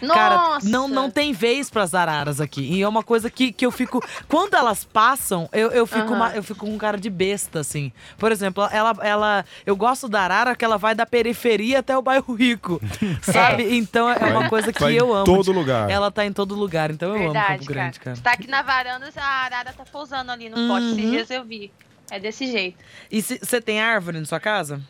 Nossa! 0.00 0.14
Cara, 0.20 0.58
não, 0.64 0.86
não 0.88 1.10
tem 1.10 1.32
vez 1.32 1.68
pras 1.70 1.94
araras 1.94 2.40
aqui. 2.40 2.60
E 2.62 2.82
é 2.82 2.88
uma 2.88 3.02
coisa 3.02 3.28
que, 3.30 3.52
que 3.52 3.64
eu 3.66 3.70
fico. 3.70 4.02
Quando 4.28 4.54
elas 4.54 4.84
passam, 4.84 5.48
eu, 5.52 5.70
eu, 5.70 5.86
fico 5.86 6.00
Aham. 6.08 6.14
uma- 6.14 6.30
eu 6.36 6.42
fico 6.42 6.60
com 6.60 6.72
um 6.74 6.78
cara 6.78 6.96
de 6.98 7.10
besta, 7.10 7.60
assim. 7.60 7.92
Por 8.16 8.30
exemplo, 8.32 8.68
ela, 8.70 8.96
ela. 9.02 9.44
Eu 9.66 9.74
gosto 9.76 10.08
da 10.08 10.22
arara 10.22 10.54
que 10.56 10.64
ela 10.64 10.76
vai 10.78 10.94
da 10.94 11.04
periferia 11.06 11.80
até 11.80 11.96
o 11.96 12.02
bairro 12.02 12.34
rico. 12.34 12.80
Sabe? 13.22 13.76
Então 13.76 14.08
é 14.08 14.16
uma 14.30 14.40
Vai- 14.40 14.48
coisa 14.48 14.72
que 14.72 14.80
vai 14.80 14.92
eu 14.98 15.08
em 15.08 15.14
amo. 15.16 15.24
todo 15.24 15.52
lugar. 15.52 15.90
Ela 15.90 16.10
tá 16.10 16.24
em 16.24 16.32
todo 16.32 16.54
lugar, 16.54 16.90
então 16.90 17.10
eu 17.16 17.18
Verdade, 17.18 17.46
amo 17.46 17.58
Campo 17.58 17.66
Grande, 17.72 18.00
cara. 18.00 18.16
Você 18.16 18.22
tá 18.22 18.32
aqui 18.32 18.46
na 18.48 18.62
varanda, 18.62 19.08
a 19.16 19.24
arara 19.44 19.72
tá 19.72 19.84
pousando 19.90 20.30
ali 20.32 20.48
no 20.48 20.56
poste. 20.68 20.88
Esses 20.90 21.04
Uhum. 21.04 21.10
dias 21.10 21.30
eu 21.30 21.44
vi. 21.44 21.72
É 22.10 22.18
desse 22.18 22.46
jeito. 22.50 22.78
E 23.10 23.20
você 23.20 23.60
tem 23.60 23.80
árvore 23.80 24.18
na 24.18 24.24
sua 24.24 24.40
casa? 24.40 24.80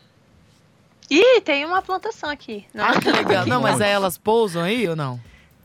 Ih, 1.09 1.41
tem 1.41 1.65
uma 1.65 1.81
plantação 1.81 2.29
aqui. 2.29 2.65
Não, 2.73 2.85
Ah, 2.85 2.99
que 2.99 3.11
legal. 3.11 3.45
Não, 3.45 3.61
mas 3.61 3.79
elas 3.81 4.17
pousam 4.17 4.61
aí 4.63 4.87
ou 4.87 4.95
não? 4.95 5.19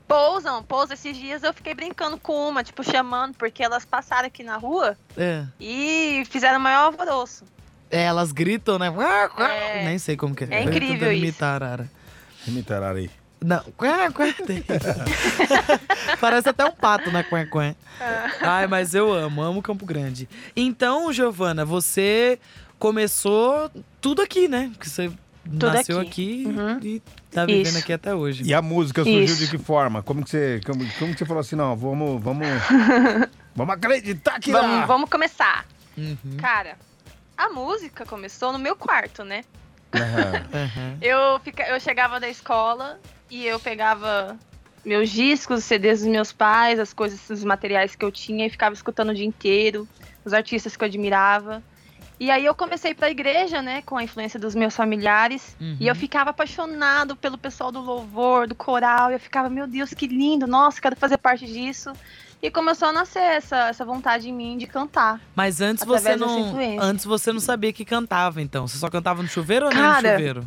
Pousam, 0.09 0.63
pousam. 0.63 0.95
Esses 0.95 1.17
dias 1.17 1.43
eu 1.43 1.53
fiquei 1.53 1.75
brincando 1.75 2.19
com 2.19 2.49
uma, 2.49 2.63
tipo, 2.63 2.83
chamando, 2.83 3.35
porque 3.37 3.63
elas 3.63 3.85
passaram 3.85 4.27
aqui 4.27 4.43
na 4.43 4.57
rua 4.57 4.97
É. 5.17 5.45
e 5.61 6.23
fizeram 6.31 6.59
o 6.59 6.63
maior 6.63 6.87
alvoroço. 6.87 7.45
É, 7.91 8.05
elas 8.05 8.33
gritam, 8.33 8.79
né? 8.79 8.93
É. 9.39 9.85
Nem 9.85 9.99
sei 9.99 10.17
como 10.17 10.35
que 10.35 10.45
é. 10.45 10.49
É 10.51 10.63
incrível 10.63 11.13
isso. 11.13 11.23
imitar 11.23 11.63
arara. 11.63 11.91
Imitar 12.47 12.83
aí. 12.83 13.11
Não, 13.41 13.63
quá, 13.77 14.11
tem. 14.47 14.65
Parece 16.21 16.49
até 16.49 16.65
um 16.65 16.71
pato, 16.73 17.11
né? 17.11 17.23
Quá, 17.23 17.47
quá. 17.47 17.75
Ai, 18.41 18.67
mas 18.67 18.95
eu 18.95 19.13
amo, 19.13 19.43
amo 19.43 19.63
Campo 19.63 19.85
Grande. 19.85 20.29
Então, 20.57 21.13
Giovana, 21.13 21.65
você 21.65 22.39
começou 22.79 23.71
tudo 24.01 24.23
aqui, 24.23 24.49
né? 24.49 24.73
Que 24.81 24.89
você 24.89 25.11
Tudo 25.45 25.67
nasceu 25.73 26.01
aqui. 26.01 26.47
aqui, 26.47 26.59
Uhum. 26.59 26.79
e 26.83 27.03
tá 27.31 27.45
vivendo 27.47 27.67
Isso. 27.67 27.79
aqui 27.79 27.93
até 27.93 28.15
hoje. 28.15 28.43
E 28.45 28.53
a 28.55 28.63
música 28.63 29.05
surgiu 29.05 29.23
Isso. 29.25 29.37
de 29.45 29.49
que 29.51 29.59
forma? 29.59 30.03
Como 30.03 30.25
que 30.25 30.31
você, 30.31 30.61
como, 30.65 30.79
como 30.99 31.13
que 31.13 31.19
você 31.19 31.27
falou 31.27 31.41
assim, 31.41 31.55
não, 31.57 31.77
vamos, 31.77 32.23
vamos, 32.23 32.47
vamos 33.55 33.75
acreditar 33.75 34.41
que 34.41 34.51
Vamos, 34.53 34.81
dá. 34.81 34.87
vamos 34.87 35.11
começar. 35.11 35.67
Uhum, 35.97 36.37
Cara, 36.39 36.77
a 37.37 37.49
música 37.51 38.05
começou 38.07 38.53
no 38.53 38.59
meu 38.59 38.75
quarto, 38.75 39.23
né? 39.23 39.45
Aham. 39.95 40.97
Eu, 41.01 41.39
fica, 41.41 41.63
eu 41.69 41.79
chegava 41.79 42.19
da 42.19 42.29
escola 42.29 42.99
e 43.31 43.47
eu 43.47 43.61
pegava 43.61 44.37
meus 44.85 45.11
discos, 45.11 45.59
os 45.61 45.65
CDs 45.65 46.01
dos 46.01 46.09
meus 46.09 46.33
pais, 46.33 46.79
as 46.79 46.93
coisas, 46.93 47.29
os 47.31 47.45
materiais 47.45 47.95
que 47.95 48.05
eu 48.05 48.11
tinha 48.13 48.47
e 48.47 48.51
ficava 48.51 48.75
escutando 48.75 49.11
o 49.11 49.15
dia 49.15 49.25
inteiro, 49.25 49.87
os 50.25 50.33
artistas 50.33 50.77
que 50.77 50.83
eu 50.85 50.89
admirava. 50.89 51.63
E 52.19 52.31
aí 52.31 52.45
eu 52.45 52.55
comecei 52.55 52.95
pra 52.95 53.11
igreja, 53.11 53.61
né, 53.61 53.83
com 53.83 53.97
a 53.97 54.05
influência 54.05 54.39
dos 54.39 54.55
meus 54.55 54.75
familiares, 54.77 55.57
Uhum. 55.61 55.77
e 55.81 55.89
eu 55.89 55.95
ficava 55.97 56.31
apaixonado 56.31 57.17
pelo 57.17 57.37
pessoal 57.37 57.73
do 57.73 57.81
louvor, 57.81 58.47
do 58.47 58.55
coral, 58.55 59.11
e 59.11 59.15
eu 59.15 59.21
ficava, 59.21 59.51
meu 59.51 59.67
Deus, 59.67 59.91
que 59.93 60.07
lindo, 60.07 60.47
nossa, 60.47 60.81
quero 60.81 60.95
fazer 60.97 61.19
parte 61.19 61.45
disso. 61.47 61.93
E 62.41 62.51
começou 62.51 62.89
a 62.89 62.93
nascer 62.93 63.21
essa, 63.23 63.69
essa 63.69 63.85
vontade 63.87 64.29
em 64.29 64.33
mim 64.33 64.59
de 64.59 64.67
cantar. 64.67 65.19
Mas 65.35 65.61
antes 65.63 65.83
você 65.85 66.15
não. 66.15 66.55
Antes 66.79 67.05
você 67.07 67.33
não 67.33 67.41
sabia 67.41 67.73
que 67.73 67.87
cantava, 67.87 68.41
então. 68.43 68.69
Você 68.69 68.77
só 68.77 68.91
cantava 68.91 69.23
no 69.23 69.29
chuveiro 69.29 69.67
ou 69.67 69.73
nem 69.73 69.83
no 69.83 69.95
chuveiro? 69.97 70.47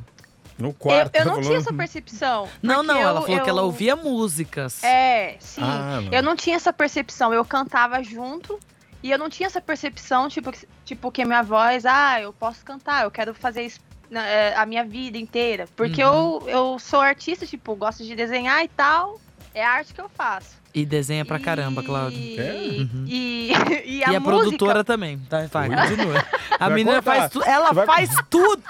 No 0.60 0.70
Eu, 0.70 0.74
quarto. 0.74 1.16
eu 1.16 1.24
tá 1.24 1.26
não 1.26 1.42
tinha 1.42 1.58
essa 1.58 1.74
percepção. 1.74 2.48
Não, 2.62 2.84
não, 2.84 2.96
eu- 2.96 3.08
ela 3.08 3.22
falou 3.22 3.42
que 3.44 3.50
ela 3.50 3.62
eu- 3.62 3.66
ouvia 3.66 3.96
músicas. 3.96 4.84
É, 4.84 5.38
sim. 5.40 5.62
Ah, 5.64 6.00
não. 6.04 6.12
Eu 6.14 6.22
não 6.24 6.36
tinha 6.36 6.56
essa 6.56 6.72
percepção, 6.72 7.34
eu 7.34 7.44
cantava 7.44 8.02
junto 8.04 8.60
e 9.08 9.12
eu 9.12 9.18
não 9.18 9.30
tinha 9.30 9.48
essa 9.48 9.62
percepção, 9.62 10.28
tipo, 10.30 10.52
que- 10.52 10.68
tipo 10.86 11.12
que 11.12 11.22
a 11.22 11.26
minha 11.26 11.42
voz, 11.44 11.86
ah, 11.86 12.20
eu 12.22 12.34
posso 12.34 12.64
cantar, 12.66 13.04
eu 13.06 13.12
quero 13.12 13.34
fazer 13.34 13.64
isso 13.64 13.80
na- 14.10 14.26
é, 14.26 14.56
a 14.56 14.66
minha 14.66 14.84
vida 14.86 15.18
inteira. 15.18 15.66
Porque 15.76 16.04
Uhum. 16.04 16.40
eu, 16.46 16.50
eu 16.50 16.80
sou 16.80 17.00
artista, 17.02 17.46
tipo, 17.46 17.76
gosto 17.76 18.04
de 18.04 18.16
desenhar 18.16 18.64
e 18.64 18.68
tal. 18.68 19.20
É 19.54 19.66
a 19.66 19.72
arte 19.72 19.94
que 19.94 20.00
eu 20.02 20.10
faço. 20.10 20.56
E 20.74 20.86
desenha 20.86 21.26
pra 21.26 21.40
caramba, 21.40 21.82
E- 21.82 21.86
Cláudio. 21.86 22.20
É? 22.40 22.54
Uhum. 22.82 23.06
E, 23.08 23.52
e 23.86 24.04
a 24.04 24.12
E 24.12 24.16
a 24.16 24.20
música. 24.20 24.22
produtora 24.22 24.84
também, 24.84 25.18
tá? 25.30 25.46
Vai, 25.52 25.68
continua. 25.70 26.24
A 26.60 26.70
menina 26.70 26.98
contar. 27.02 27.16
faz 27.20 27.32
tudo. 27.32 27.46
Ela 27.46 27.72
vai- 27.74 27.86
faz 27.86 28.10
tudo! 28.30 28.64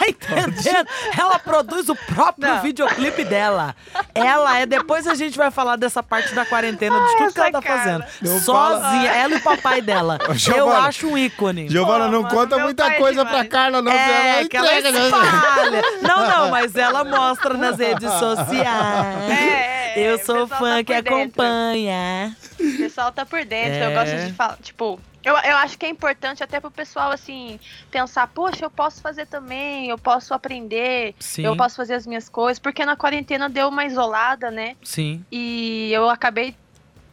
Tá 0.00 0.08
entendendo? 0.08 0.88
Ela 1.18 1.38
produz 1.38 1.88
o 1.90 1.94
próprio 1.94 2.48
Não. 2.48 2.62
videoclipe 2.62 3.22
dela. 3.24 3.76
Ela 4.14 4.58
é. 4.58 4.66
Depois 4.66 5.06
a 5.06 5.14
gente 5.14 5.36
vai 5.36 5.50
falar 5.50 5.76
dessa 5.76 6.02
parte 6.02 6.34
da 6.34 6.46
quarentena, 6.46 6.98
de 6.98 7.16
tudo 7.18 7.32
que 7.34 7.40
ela 7.40 7.50
tá 7.52 7.60
cara. 7.62 7.78
fazendo. 7.78 8.40
Sozinha, 8.40 9.10
ela 9.12 9.34
e 9.34 9.36
o 9.36 9.42
papai 9.42 9.80
dela. 9.82 10.18
Ô, 10.26 10.32
Eu 10.32 10.34
Giovana. 10.34 10.86
acho 10.88 11.06
um 11.06 11.18
ícone. 11.18 11.68
Giovana, 11.68 12.08
não 12.08 12.22
mano, 12.22 12.34
conta 12.34 12.58
muita 12.58 12.86
é 12.86 12.90
coisa 12.98 13.22
pra 13.24 13.42
demais. 13.42 13.48
Carla, 13.50 13.82
não. 13.82 13.92
É, 13.92 14.44
que 14.48 14.56
ela 14.56 14.66
entrega, 14.78 14.90
né? 14.98 15.04
espalha. 15.06 15.82
Não, 16.02 16.26
não, 16.28 16.50
mas 16.50 16.74
ela 16.76 17.04
mostra 17.04 17.54
nas 17.54 17.78
redes 17.78 18.10
sociais. 18.14 19.30
É, 19.30 20.00
é, 20.00 20.10
Eu 20.10 20.16
o 20.16 20.24
sou 20.24 20.46
tá 20.46 20.56
fã 20.56 20.76
por 20.76 20.84
que 20.84 20.94
dentro. 20.94 21.14
acompanha. 21.16 22.36
O 22.58 22.76
pessoal 22.78 23.12
tá 23.12 23.26
por 23.26 23.44
dentro. 23.44 23.74
Eu 23.78 23.90
É. 23.90 23.94
gosto 23.94 24.26
de 24.26 24.32
falar, 24.32 24.56
tipo. 24.62 24.98
Eu, 25.22 25.34
eu 25.36 25.56
acho 25.58 25.78
que 25.78 25.84
é 25.84 25.88
importante 25.88 26.42
até 26.42 26.58
pro 26.60 26.70
pessoal, 26.70 27.10
assim, 27.10 27.60
pensar, 27.90 28.26
poxa, 28.28 28.64
eu 28.64 28.70
posso 28.70 29.00
fazer 29.02 29.26
também, 29.26 29.88
eu 29.88 29.98
posso 29.98 30.32
aprender, 30.32 31.14
Sim, 31.18 31.44
eu 31.44 31.56
posso 31.56 31.76
fazer 31.76 31.94
as 31.94 32.06
minhas 32.06 32.28
coisas, 32.28 32.58
porque 32.58 32.84
na 32.84 32.96
quarentena 32.96 33.48
deu 33.48 33.68
uma 33.68 33.84
isolada, 33.84 34.50
né? 34.50 34.76
sim. 34.82 35.24
E 35.30 35.90
eu 35.92 36.08
acabei 36.08 36.54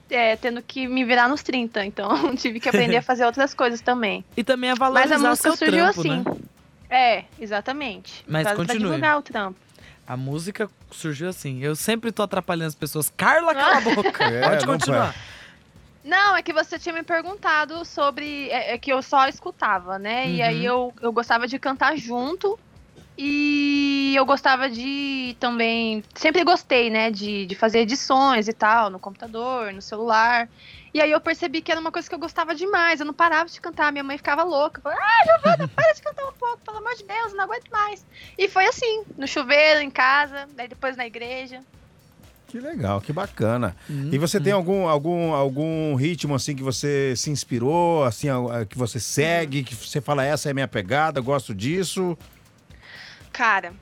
é, 0.09 0.35
tendo 0.37 0.61
que 0.61 0.87
me 0.87 1.03
virar 1.03 1.27
nos 1.27 1.43
30, 1.43 1.85
então 1.85 2.09
tive 2.35 2.59
que 2.59 2.69
aprender 2.69 2.97
a 2.97 3.01
fazer 3.01 3.25
outras 3.25 3.53
coisas 3.53 3.81
também. 3.81 4.23
E 4.35 4.43
também 4.43 4.69
Mas 4.69 4.79
valorizar 4.79 5.15
a 5.15 5.19
música 5.19 5.49
seu 5.49 5.57
surgiu 5.57 5.83
trampo, 5.83 5.99
assim. 5.99 6.09
né? 6.09 6.47
É, 6.89 7.23
exatamente. 7.39 8.23
Mas 8.27 8.43
pra, 8.43 8.55
pra 8.55 8.65
continue. 8.65 8.83
divulgar 8.85 9.17
o 9.17 9.21
trampo. 9.21 9.59
A 10.07 10.15
música 10.15 10.69
surgiu 10.89 11.27
assim. 11.27 11.61
Eu 11.61 11.75
sempre 11.75 12.13
tô 12.13 12.23
atrapalhando 12.23 12.69
as 12.69 12.75
pessoas. 12.75 13.11
Carla, 13.17 13.53
cala 13.53 13.77
a 13.77 13.81
boca. 13.93 14.23
É, 14.23 14.47
Pode 14.47 14.65
não 14.65 14.73
continuar. 14.73 15.13
Não, 16.07 16.37
é 16.37 16.41
que 16.41 16.53
você 16.53 16.79
tinha 16.79 16.93
me 16.93 17.03
perguntado 17.03 17.83
sobre. 17.83 18.49
É, 18.49 18.73
é 18.73 18.77
que 18.77 18.91
eu 18.91 19.01
só 19.01 19.27
escutava, 19.27 19.99
né? 19.99 20.29
E 20.29 20.39
Uhum. 20.41 20.47
aí 20.47 20.65
eu, 20.65 20.93
eu 21.01 21.11
gostava 21.11 21.47
de 21.47 21.59
cantar 21.59 21.97
junto. 21.97 22.57
E 23.19 24.13
eu 24.15 24.25
gostava 24.25 24.69
de 24.69 25.35
também. 25.39 26.03
Sempre 26.15 26.43
gostei, 26.43 26.89
né? 26.89 27.09
De, 27.11 27.45
de 27.47 27.55
fazer 27.55 27.79
edições 27.79 28.47
e 28.47 28.53
tal, 28.53 28.89
no 28.91 28.99
computador, 28.99 29.73
no 29.73 29.81
celular. 29.81 30.47
E 30.93 31.01
aí 31.01 31.11
eu 31.11 31.19
percebi 31.19 31.61
que 31.61 31.71
era 31.71 31.81
uma 31.81 31.91
coisa 31.91 32.07
que 32.07 32.13
eu 32.15 32.19
gostava 32.19 32.53
demais. 32.55 32.99
Eu 32.99 33.05
não 33.07 33.13
parava 33.13 33.49
de 33.49 33.59
cantar. 33.59 33.91
Minha 33.91 34.03
mãe 34.03 34.17
ficava 34.17 34.43
louca. 34.43 34.81
Falava, 34.81 35.01
ah, 35.01 35.25
Giovana, 35.25 35.67
para 35.75 35.93
de 35.93 36.01
cantar 36.01 36.23
um 36.25 36.37
pouco, 36.37 36.63
pelo 36.63 36.77
amor 36.77 36.93
de 36.95 37.05
Deus, 37.07 37.33
não 37.33 37.43
aguento 37.45 37.67
mais. 37.71 38.05
E 38.37 38.47
foi 38.47 38.65
assim, 38.67 39.03
no 39.17 39.27
chuveiro, 39.27 39.81
em 39.81 39.89
casa, 39.91 40.47
daí 40.55 40.67
depois 40.67 40.95
na 40.95 41.05
igreja. 41.07 41.65
Que 42.47 42.59
legal, 42.61 43.01
que 43.01 43.11
bacana. 43.11 43.75
Hum, 43.89 44.09
E 44.11 44.17
você 44.17 44.39
tem 44.39 44.53
algum, 44.53 44.87
algum, 44.87 45.33
algum 45.33 45.95
ritmo 45.95 46.33
assim 46.33 46.55
que 46.55 46.63
você 46.63 47.13
se 47.17 47.29
inspirou, 47.29 48.05
assim, 48.05 48.29
a- 48.29 48.65
que 48.65 48.77
você 48.77 48.99
segue, 48.99 49.63
que 49.63 49.75
você 49.75 49.99
fala, 49.99 50.23
essa 50.23 50.49
é 50.49 50.53
minha 50.53 50.67
pegada, 50.67 51.19
gosto 51.19 51.53
disso? 51.53 52.17
Cara, 53.33 53.73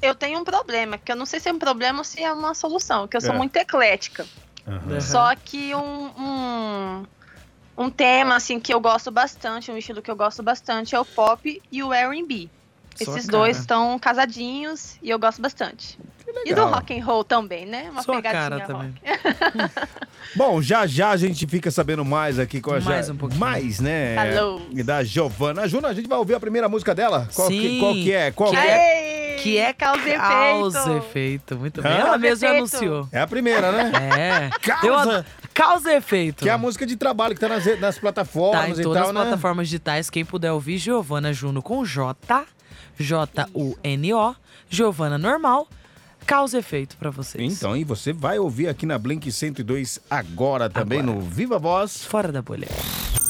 eu 0.00 0.14
tenho 0.14 0.40
um 0.40 0.44
problema, 0.44 0.96
que 0.98 1.12
eu 1.12 1.16
não 1.16 1.26
sei 1.26 1.38
se 1.38 1.48
é 1.48 1.52
um 1.52 1.58
problema 1.58 1.98
ou 1.98 2.04
se 2.04 2.22
é 2.22 2.32
uma 2.32 2.54
solução, 2.54 3.06
que 3.06 3.16
eu 3.16 3.20
sou 3.20 3.34
É. 3.34 3.38
muito 3.38 3.56
eclética. 3.56 4.26
Aham. 4.66 5.00
Só 5.00 5.34
que 5.36 5.74
um, 5.74 6.06
um, 6.18 7.06
um 7.78 7.90
tema, 7.90 8.36
assim, 8.36 8.58
que 8.58 8.72
eu 8.72 8.80
gosto 8.80 9.10
bastante, 9.10 9.70
um 9.70 9.76
estilo 9.76 10.00
que 10.02 10.10
eu 10.10 10.16
gosto 10.16 10.42
bastante 10.42 10.94
é 10.94 10.98
o 11.00 11.04
pop 11.04 11.62
e 11.70 11.82
o 11.82 11.92
R&B. 11.92 12.48
Esses 13.02 13.26
cara. 13.26 13.38
dois 13.38 13.58
estão 13.58 13.98
casadinhos 13.98 14.96
e 15.02 15.10
eu 15.10 15.18
gosto 15.18 15.40
bastante. 15.42 15.98
E 16.44 16.52
do 16.54 16.64
rock 16.66 16.98
and 16.98 17.04
roll 17.04 17.24
também, 17.24 17.64
né? 17.66 17.88
Uma 17.90 18.02
Sua 18.02 18.16
pegadinha 18.16 18.42
cara 18.50 18.66
também. 18.66 18.94
Bom, 20.34 20.60
já 20.60 20.86
já 20.86 21.10
a 21.10 21.16
gente 21.16 21.46
fica 21.46 21.70
sabendo 21.70 22.04
mais 22.04 22.38
aqui 22.38 22.60
com 22.60 22.70
a 22.72 22.80
Mais 22.80 23.06
Ja- 23.06 23.12
um 23.12 23.16
pouquinho. 23.16 23.40
Mais, 23.40 23.80
né? 23.80 24.14
Falou. 24.34 24.66
E 24.72 24.82
da 24.82 25.02
Giovana. 25.02 25.66
Juna, 25.68 25.88
a 25.88 25.94
gente 25.94 26.08
vai 26.08 26.18
ouvir 26.18 26.34
a 26.34 26.40
primeira 26.40 26.68
música 26.68 26.94
dela? 26.94 27.28
Qual, 27.34 27.48
que, 27.48 27.60
Sim. 27.60 27.78
qual 27.80 27.92
que 27.94 28.12
é? 28.12 28.30
Qual 28.32 28.50
que 28.50 28.56
Que 28.56 28.62
é? 28.66 29.30
Ei, 29.30 29.36
Que 29.36 29.58
é 29.58 29.72
causa 29.72 30.08
e 30.08 30.16
causa 30.18 30.78
efeito. 30.80 30.96
efeito. 31.06 31.56
Muito 31.56 31.82
bem. 31.82 31.92
Hã? 31.92 31.94
Ela 31.96 32.18
mesma 32.18 32.48
efeito. 32.48 32.58
anunciou. 32.76 33.08
É 33.12 33.20
a 33.20 33.26
primeira, 33.26 33.70
né? 33.72 33.92
É. 34.18 34.50
Causa. 34.60 35.24
Causa 35.54 35.94
efeito. 35.94 36.42
Que 36.42 36.50
é 36.50 36.52
a 36.52 36.58
música 36.58 36.84
de 36.84 36.96
trabalho 36.96 37.34
que 37.34 37.40
tá 37.40 37.48
nas, 37.48 37.64
nas 37.80 37.94
Tá 37.94 38.00
plataformas 38.00 38.78
em 38.78 38.80
e 38.80 38.84
todas 38.84 38.98
tal, 39.00 39.08
as 39.10 39.14
né? 39.14 39.20
plataformas 39.22 39.68
digitais. 39.68 40.10
Quem 40.10 40.24
puder 40.24 40.52
ouvir, 40.52 40.76
Giovana 40.76 41.32
Juno 41.32 41.62
com 41.62 41.82
J. 41.84 42.44
J-U-N-O. 42.98 44.34
Giovana 44.68 45.18
normal. 45.18 45.68
Causa 46.26 46.58
efeito 46.58 46.96
pra 46.96 47.10
vocês. 47.10 47.52
Então, 47.52 47.76
e 47.76 47.84
você 47.84 48.12
vai 48.12 48.38
ouvir 48.38 48.66
aqui 48.68 48.84
na 48.84 48.98
Blink 48.98 49.30
102 49.30 50.00
agora 50.10 50.68
também 50.68 50.98
Agora. 51.00 51.14
no 51.16 51.22
Viva 51.22 51.58
Voz. 51.58 52.04
Fora 52.04 52.32
da 52.32 52.42
bolha. 52.42 52.66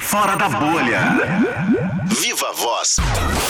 Fora 0.06 0.36
da 0.36 0.48
bolha. 0.48 1.00
Viva 2.06 2.52
Voz. 2.54 2.96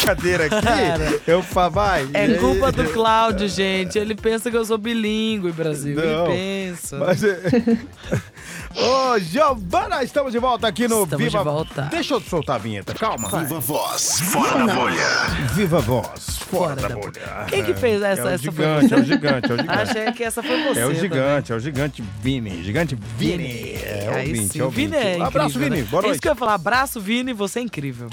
Cadeira 0.05 0.47
aqui, 0.47 0.63
Cara. 0.63 1.21
eu 1.27 1.43
vai. 1.71 2.09
É 2.15 2.35
culpa 2.35 2.73
do 2.73 2.85
Cláudio, 2.93 3.49
gente. 3.49 3.99
Ele 3.99 4.15
pensa 4.15 4.51
que 4.51 4.57
eu 4.57 4.65
sou 4.65 4.79
bilíngue, 4.79 5.53
Brasil. 5.53 5.95
Não, 5.97 6.27
Ele 6.33 6.37
pensa. 6.73 6.97
Mas 6.99 7.23
é... 7.23 7.39
Ô, 8.79 9.19
Giovana, 9.19 10.03
estamos 10.05 10.33
de 10.33 10.39
volta 10.39 10.69
aqui 10.69 10.87
no 10.87 11.05
Estamos 11.05 11.25
Viva 11.25 11.39
de 11.39 11.45
volta. 11.45 11.83
Deixa 11.91 12.15
eu 12.15 12.21
soltar 12.21 12.57
a 12.57 12.59
vinheta, 12.59 12.93
calma. 12.95 13.29
Viva 13.31 13.59
Voz. 13.59 14.21
Fora 14.21 14.67
da 14.67 14.75
bolha. 14.75 15.07
Viva 15.55 15.79
Voz, 15.81 16.39
fora, 16.51 16.77
Fora 16.77 16.83
da, 16.83 16.89
da 16.89 16.95
bolha. 16.95 17.47
Quem 17.49 17.65
que 17.65 17.73
fez 17.75 18.03
essa- 18.03 18.21
É 18.21 18.25
o 18.25 18.29
essa 18.29 18.53
foi 18.53 18.65
gigante, 18.65 18.89
você? 18.89 18.95
é 18.95 18.99
o 18.99 19.05
gigante, 19.05 19.51
é 19.51 19.55
o 19.55 19.59
gigante. 19.59 19.81
Achei 19.91 20.13
que 20.13 20.25
essa 20.25 20.43
foi 20.43 20.63
você. 20.65 20.81
É 20.81 20.85
o 20.85 20.89
também. 20.89 21.01
gigante, 21.01 21.53
é 21.53 21.55
o 21.55 21.61
gigante 21.61 22.05
Vini. 22.21 22.63
Gigante 22.63 22.99
Vini. 23.17 23.73
É 23.83 24.09
o 24.13 24.15
Aí 24.17 24.33
20, 24.33 24.53
sim, 24.53 24.61
é 24.61 24.63
o 24.63 24.67
o 24.67 24.71
Vini 24.71 24.89
20. 24.89 24.97
é 24.97 25.01
incrível, 25.09 25.27
Abraço, 25.27 25.59
Vini. 25.59 25.77
né? 25.79 25.83
Boa 25.91 26.01
É 26.01 26.03
isso 26.03 26.09
noite. 26.09 26.21
que 26.21 26.29
eu 26.29 26.33
ia 26.33 26.37
falar. 26.47 26.55
Abraço, 26.55 27.01
Vini. 27.01 27.33
Você 27.33 27.59
é 27.59 27.63
incrível. 27.63 28.09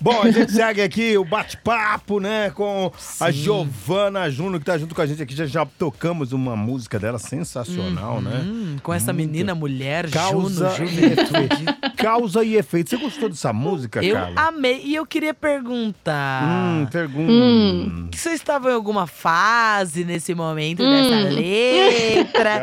Bom, 0.00 0.22
a 0.22 0.30
gente 0.30 0.52
segue 0.52 0.82
aqui 0.82 1.16
o 1.16 1.24
bate-papo, 1.24 2.20
né, 2.20 2.50
com 2.50 2.92
a 3.20 3.32
Sim. 3.32 3.38
Giovana 3.38 4.30
Juno, 4.30 4.58
que 4.58 4.64
tá 4.66 4.76
junto 4.76 4.94
com 4.94 5.00
a 5.00 5.06
gente 5.06 5.22
aqui. 5.22 5.34
Já, 5.34 5.46
já 5.46 5.66
tocamos 5.66 6.32
uma 6.32 6.54
música 6.54 6.98
dela 6.98 7.18
sensacional, 7.18 8.20
né? 8.20 8.42
Hum, 8.44 8.76
com 8.82 8.92
essa 8.92 9.12
Muito. 9.12 9.30
menina, 9.30 9.54
mulher, 9.54 10.10
Causa 10.10 10.70
Juno, 10.76 10.88
e 10.90 10.94
juventude. 10.94 11.64
Causa 11.96 12.44
e 12.44 12.56
efeito. 12.56 12.90
Você 12.90 12.96
gostou 12.96 13.28
dessa 13.28 13.52
música, 13.52 14.04
Eu 14.04 14.14
Carla? 14.14 14.34
amei. 14.48 14.82
E 14.84 14.94
eu 14.94 15.06
queria 15.06 15.32
perguntar. 15.34 16.44
Hum, 16.44 16.86
pergunta. 16.90 17.32
Hum. 17.32 18.08
que 18.10 18.18
Vocês 18.18 18.34
estavam 18.36 18.70
em 18.70 18.74
alguma 18.74 19.06
fase 19.06 20.04
nesse 20.04 20.34
momento 20.34 20.82
dessa 20.82 21.28
letra? 21.30 22.60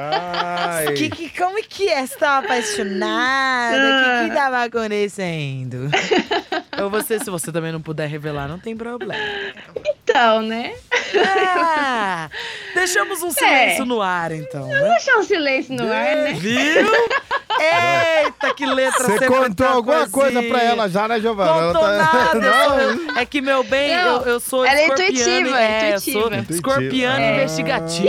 Que, 0.95 1.09
que, 1.09 1.29
como 1.37 1.57
é 1.57 1.61
que 1.63 1.89
é? 1.89 2.05
Você 2.05 2.15
tava 2.17 2.45
apaixonada? 2.45 3.77
O 3.77 4.23
que, 4.23 4.29
que 4.29 4.35
tava 4.35 4.63
acontecendo? 4.63 5.89
Ou 6.83 6.89
você, 6.89 7.19
se 7.19 7.29
você 7.29 7.51
também 7.51 7.71
não 7.71 7.81
puder 7.81 8.07
revelar, 8.07 8.47
não 8.47 8.59
tem 8.59 8.75
problema. 8.75 9.15
Então, 9.85 10.41
né? 10.41 10.73
Ah, 11.65 12.29
deixamos 12.73 13.21
um 13.23 13.31
silêncio 13.31 13.85
no 13.85 14.01
ar, 14.01 14.31
então, 14.31 14.67
né? 14.67 14.89
Deixar 14.89 15.17
um 15.17 15.23
silêncio 15.23 15.73
no 15.75 15.83
ar, 15.83 16.15
né? 16.15 16.33
Viu? 16.33 16.87
Eita, 17.59 18.53
que 18.55 18.65
letra 18.65 19.03
Você 19.07 19.27
contou 19.27 19.67
tá 19.67 19.73
alguma 19.73 20.09
coisa 20.09 20.41
pra 20.43 20.61
ela 20.63 20.89
já, 20.89 21.07
né, 21.07 21.19
Giovana? 21.19 21.49
Ela 21.51 21.73
Contou 21.73 21.81
tá- 21.81 22.33
nada. 22.35 23.21
é 23.21 23.25
que, 23.25 23.41
meu 23.41 23.63
bem, 23.63 23.95
Não, 23.95 24.21
eu, 24.21 24.33
eu 24.33 24.39
sou 24.39 24.65
ela 24.65 24.79
é 24.79 24.87
intuitiva, 24.87 25.59
é, 25.61 25.89
é 25.91 25.95
eu 25.95 25.99
sou 25.99 26.27
intuitiva. 26.27 26.53
escorpiano 26.53 27.23
Ah. 27.23 27.29
investigativo. 27.31 28.07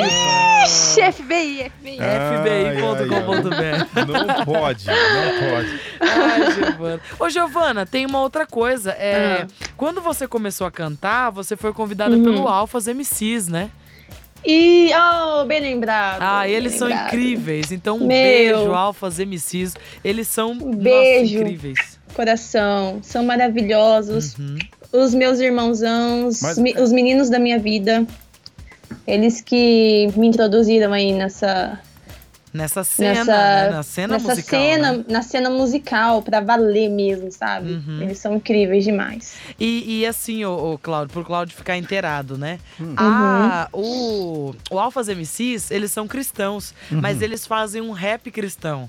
Ixi, 0.65 1.13
FBI, 1.13 1.71
FBI. 1.71 1.99
FBI.com.br. 1.99 4.07
Não 4.07 4.45
pode, 4.45 4.87
não 4.87 5.51
pode. 5.51 5.81
Ai, 6.01 6.53
Giovana. 6.53 7.01
Ô, 7.19 7.29
Giovana, 7.29 7.87
tem 7.87 8.07
uma 8.07 8.21
outra 8.21 8.47
coisa. 8.47 8.64
É, 8.67 9.43
Ah. 9.43 9.47
Quando 9.77 10.01
você 10.01 10.27
começou 10.27 10.67
a 10.67 10.71
cantar, 10.71 11.31
você 11.31 11.57
foi 11.57 11.73
convidada 11.73 12.17
Uhum. 12.17 12.23
pelo 12.25 12.49
Alphas 12.49 12.87
MCs, 12.89 13.49
né? 13.49 13.71
E, 14.47 14.91
oh, 14.95 15.45
bem 15.47 15.61
lembrado. 15.61 16.19
Ah, 16.21 16.47
eles 16.47 16.75
são 16.75 16.87
lembrado. 16.89 17.07
incríveis. 17.09 17.73
Então, 17.73 17.97
um 17.97 18.01
Meu. 18.07 18.09
beijo, 18.09 18.73
Alphas 18.75 19.19
MCs. 19.19 19.75
Eles 20.05 20.29
são 20.29 20.55
nossa, 20.55 20.77
beijo. 20.77 21.39
incríveis. 21.39 21.99
Coração, 22.13 22.99
são 23.03 23.25
maravilhosos. 23.25 24.37
Uhum. 24.39 24.59
Os 24.93 25.15
meus 25.15 25.41
irmãozãos, 25.41 26.41
Mas- 26.43 26.59
os 26.79 26.93
meninos 26.93 27.31
da 27.31 27.39
minha 27.39 27.59
vida. 27.59 28.07
Eles 29.07 29.41
que 29.41 30.09
me 30.17 30.27
introduziram 30.29 30.93
aí 30.93 31.13
nessa, 31.13 31.81
Nessa 32.55 32.85
cena, 32.85 33.15
Nessa- 33.25 33.33
né? 33.33 33.71
Na 33.71 33.83
cena 33.83 34.15
nessa 34.15 34.29
musical. 34.29 34.61
cena, 34.61 34.93
né? 34.93 35.05
na 35.09 35.23
cena 35.23 35.51
musical, 35.51 36.23
pra 36.23 36.39
valer 36.41 36.89
mesmo, 36.89 37.29
sabe? 37.33 37.73
Uhum. 37.73 38.01
Eles 38.03 38.19
são 38.19 38.37
incríveis 38.37 38.85
demais. 38.85 39.35
E, 39.59 39.99
e 40.03 40.07
assim, 40.07 40.45
o, 40.45 40.79
Cláudio, 40.81 41.13
pro 41.13 41.25
Cláudio 41.25 41.57
ficar 41.57 41.77
inteirado, 41.77 42.39
né? 42.39 42.61
Hum. 42.81 42.95
A, 42.97 43.69
o, 43.73 44.55
o 44.71 44.79
Alphas 44.79 45.09
MCs, 45.09 45.73
eles 45.73 45.91
são 45.91 46.07
cristãos, 46.07 46.73
mas 46.93 47.21
eles 47.21 47.45
fazem 47.45 47.83
um 47.83 47.91
rap 47.91 48.31
cristão. 48.31 48.89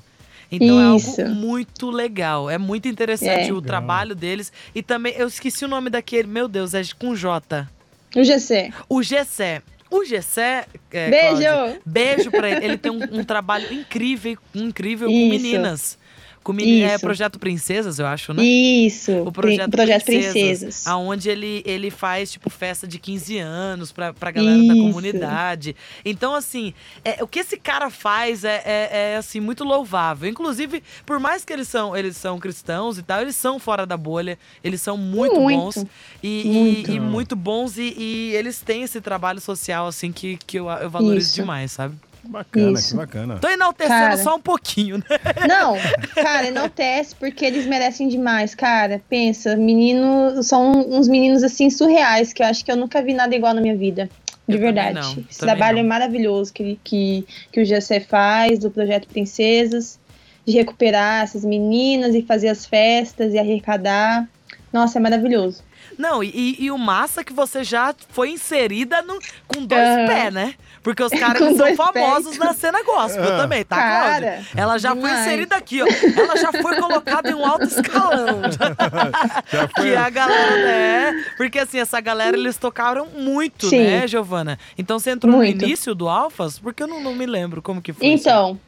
Então 0.51 0.95
Isso. 0.95 1.19
é 1.19 1.23
algo 1.25 1.35
muito 1.35 1.89
legal. 1.89 2.47
É 2.47 2.59
muito 2.59 2.87
interessante 2.87 3.49
É. 3.49 3.53
o 3.53 3.59
trabalho 3.63 4.13
deles. 4.13 4.53
E 4.75 4.83
também, 4.83 5.15
eu 5.17 5.27
esqueci 5.27 5.65
o 5.65 5.67
nome 5.67 5.89
daquele, 5.89 6.27
meu 6.27 6.47
Deus, 6.47 6.75
é 6.75 6.83
com 6.99 7.15
J. 7.15 7.67
O 8.15 8.23
GC. 8.23 8.71
O 8.87 9.01
Gessé. 9.01 9.63
O 9.97 10.05
Gessé. 10.05 10.65
é, 10.91 11.09
Beijo! 11.09 11.27
Cláudia, 11.41 11.81
beijo 11.85 12.31
pra 12.31 12.49
ele. 12.49 12.65
Ele 12.65 12.77
tem 12.77 12.91
um, 12.91 13.19
um 13.19 13.23
trabalho 13.23 13.71
incrível, 13.73 14.37
incrível 14.53 15.07
com 15.07 15.13
Isso. 15.13 15.29
meninas. 15.29 15.97
Com 16.45 16.53
meni- 16.53 16.83
é 16.83 16.93
Isso. 16.93 16.99
Projeto 16.99 17.39
Princesas, 17.39 17.97
eu 17.97 18.05
acho, 18.05 18.31
né? 18.31 18.43
Isso, 18.43 19.11
O 19.23 19.31
projeto, 19.31 19.71
Projeto 19.71 20.05
Princesas, 20.05 20.31
Princesas. 20.33 20.85
Aonde 20.87 21.27
ele, 21.27 21.63
ele 21.65 21.89
faz, 21.89 22.31
tipo, 22.31 22.51
festa 22.51 22.87
de 22.87 22.99
15 22.99 23.39
anos 23.39 23.91
pra, 23.91 24.13
pra 24.13 24.29
galera 24.29 24.59
da 24.59 24.75
Isso. 24.75 24.83
comunidade. 24.83 25.75
Então, 26.05 26.35
assim, 26.35 26.71
é, 27.03 27.23
o 27.23 27.27
que 27.27 27.39
esse 27.39 27.57
cara 27.57 27.89
faz 27.89 28.43
é, 28.43 28.61
é, 28.63 28.89
é, 29.13 29.17
assim, 29.17 29.39
muito 29.39 29.63
louvável. 29.63 30.29
Inclusive, 30.29 30.83
por 31.03 31.19
mais 31.19 31.43
que 31.43 31.51
eles 31.51 31.67
são, 31.67 31.97
eles 31.97 32.15
são 32.15 32.39
cristãos 32.39 32.99
e 32.99 33.01
tal, 33.01 33.21
eles 33.21 33.35
são 33.35 33.57
fora 33.57 33.83
da 33.83 33.97
bolha. 33.97 34.37
Eles 34.63 34.81
são 34.83 34.95
muito, 34.97 35.41
Muito. 35.41 35.57
bons. 35.59 35.85
E 36.21 36.41
e- 36.41 36.45
Muito. 36.47 36.91
e 36.91 36.99
muito 36.99 37.35
bons. 37.35 37.75
E, 37.79 37.95
e 37.97 38.35
eles 38.35 38.59
têm 38.61 38.83
esse 38.83 39.01
trabalho 39.01 39.41
social, 39.41 39.87
assim, 39.87 40.11
que, 40.11 40.37
que 40.45 40.59
eu, 40.59 40.69
eu 40.69 40.91
valorizo 40.91 41.25
Isso. 41.29 41.35
demais, 41.37 41.71
sabe? 41.71 41.95
Que 42.25 42.31
bacana, 42.31 42.71
Isso. 42.73 42.89
que 42.89 42.95
bacana. 42.95 43.37
Tô 43.39 43.47
enaltecendo 43.47 43.99
Cara. 43.99 44.17
só 44.17 44.35
um 44.35 44.41
pouquinho, 44.41 44.97
né? 44.97 45.03
Não, 45.47 45.75
cara, 46.15 46.47
enaltece 46.47 47.15
porque 47.15 47.45
eles 47.45 47.65
merecem 47.65 48.07
demais, 48.07 48.55
cara. 48.55 49.01
Pensa, 49.07 49.55
menino, 49.55 50.41
são 50.43 50.71
uns 50.71 51.07
meninos 51.07 51.43
assim 51.43 51.69
surreais 51.69 52.33
que 52.33 52.41
eu 52.41 52.47
acho 52.47 52.65
que 52.65 52.71
eu 52.71 52.75
nunca 52.75 53.01
vi 53.01 53.13
nada 53.13 53.35
igual 53.35 53.53
na 53.53 53.61
minha 53.61 53.75
vida. 53.77 54.09
De 54.47 54.55
Eu 54.55 54.59
verdade. 54.61 54.93
não, 54.99 55.23
Esse 55.29 55.39
trabalho 55.39 55.77
não. 55.77 55.85
é 55.85 55.87
maravilhoso 55.87 56.53
que, 56.53 56.79
que, 56.83 57.25
que 57.51 57.61
o 57.61 57.65
GC 57.65 57.99
faz, 58.01 58.59
do 58.59 58.69
Projeto 58.69 59.07
Princesas, 59.07 59.99
de 60.45 60.53
recuperar 60.53 61.23
essas 61.23 61.43
meninas 61.43 62.13
e 62.13 62.21
fazer 62.21 62.49
as 62.49 62.65
festas 62.65 63.33
e 63.33 63.39
arrecadar. 63.39 64.27
Nossa, 64.71 64.99
é 64.99 65.01
maravilhoso. 65.01 65.63
Não, 65.97 66.23
e, 66.23 66.55
e- 66.59 66.71
o 66.71 66.77
massa 66.77 67.23
que 67.23 67.33
você 67.33 67.63
já 67.63 67.93
foi 68.09 68.29
inserida 68.31 69.01
no- 69.01 69.19
com 69.47 69.65
dois 69.65 69.81
Aham. 69.81 70.05
pés, 70.07 70.33
né? 70.33 70.53
Porque 70.83 71.01
os 71.01 71.11
caras 71.19 71.41
eles 71.41 71.57
são 71.57 71.65
dois 71.65 71.75
famosos 71.77 72.37
pés. 72.37 72.39
na 72.39 72.53
cena 72.53 72.83
gospel 72.83 73.23
Ah. 73.33 73.37
também, 73.37 73.63
tá, 73.65 73.75
Cara, 73.75 74.01
Cláudia? 74.19 74.45
Ela 74.55 74.77
já 74.77 74.89
foi 74.91 74.99
demais. 75.01 75.19
inserida 75.21 75.55
aqui, 75.55 75.81
ó. 75.81 75.87
Ela 75.87 76.37
já 76.37 76.51
foi 76.51 76.75
colocada 76.79 77.29
em 77.29 77.33
um 77.33 77.45
alto 77.45 77.63
escalão. 77.65 78.41
Já 79.51 79.67
foi. 79.69 79.83
que 79.91 79.95
a 79.95 80.09
galera, 80.09 80.55
né? 80.65 81.25
Porque 81.37 81.59
assim, 81.59 81.79
essa 81.79 81.99
galera, 82.01 82.35
eles 82.37 82.57
tocaram 82.57 83.07
muito, 83.07 83.67
Sim. 83.69 83.79
né, 83.83 84.07
Giovana? 84.07 84.59
Então 84.77 84.99
você 84.99 85.11
entrou 85.11 85.35
Muito. 85.35 85.57
no 85.61 85.63
início 85.67 85.95
do 85.95 86.07
Alfas? 86.07 86.59
Porque 86.59 86.83
eu 86.83 86.87
não, 86.87 87.01
não 87.01 87.13
me 87.15 87.25
lembro 87.25 87.61
como 87.61 87.81
que 87.81 87.93
foi. 87.93 88.05
isso. 88.07 88.27
Então, 88.27 88.59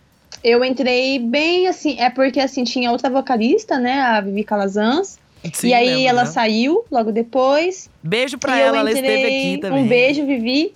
eu 0.44 0.64
entrei 0.64 1.20
bem 1.20 1.68
assim, 1.68 2.00
é 2.00 2.10
porque 2.10 2.40
assim, 2.40 2.64
tinha 2.64 2.92
outra 2.92 3.10
vocalista, 3.10 3.78
né, 3.80 4.02
a 4.02 4.22
Vivi 4.22 4.44
Calazans, 4.44 5.20
Sim, 5.54 5.68
e 5.70 5.74
aí 5.74 5.88
lembro, 5.90 6.08
ela 6.10 6.24
né? 6.24 6.30
saiu 6.32 6.84
logo 6.92 7.12
depois. 7.12 7.90
Beijo 8.04 8.38
pra 8.38 8.58
e 8.58 8.62
eu 8.62 8.68
ela, 8.68 8.80
ela 8.80 8.92
esteve 8.92 9.08
entrei- 9.18 9.26
aqui 9.38 9.58
também. 9.62 9.84
Um 9.84 9.88
beijo, 9.88 10.26
Vivi. 10.26 10.74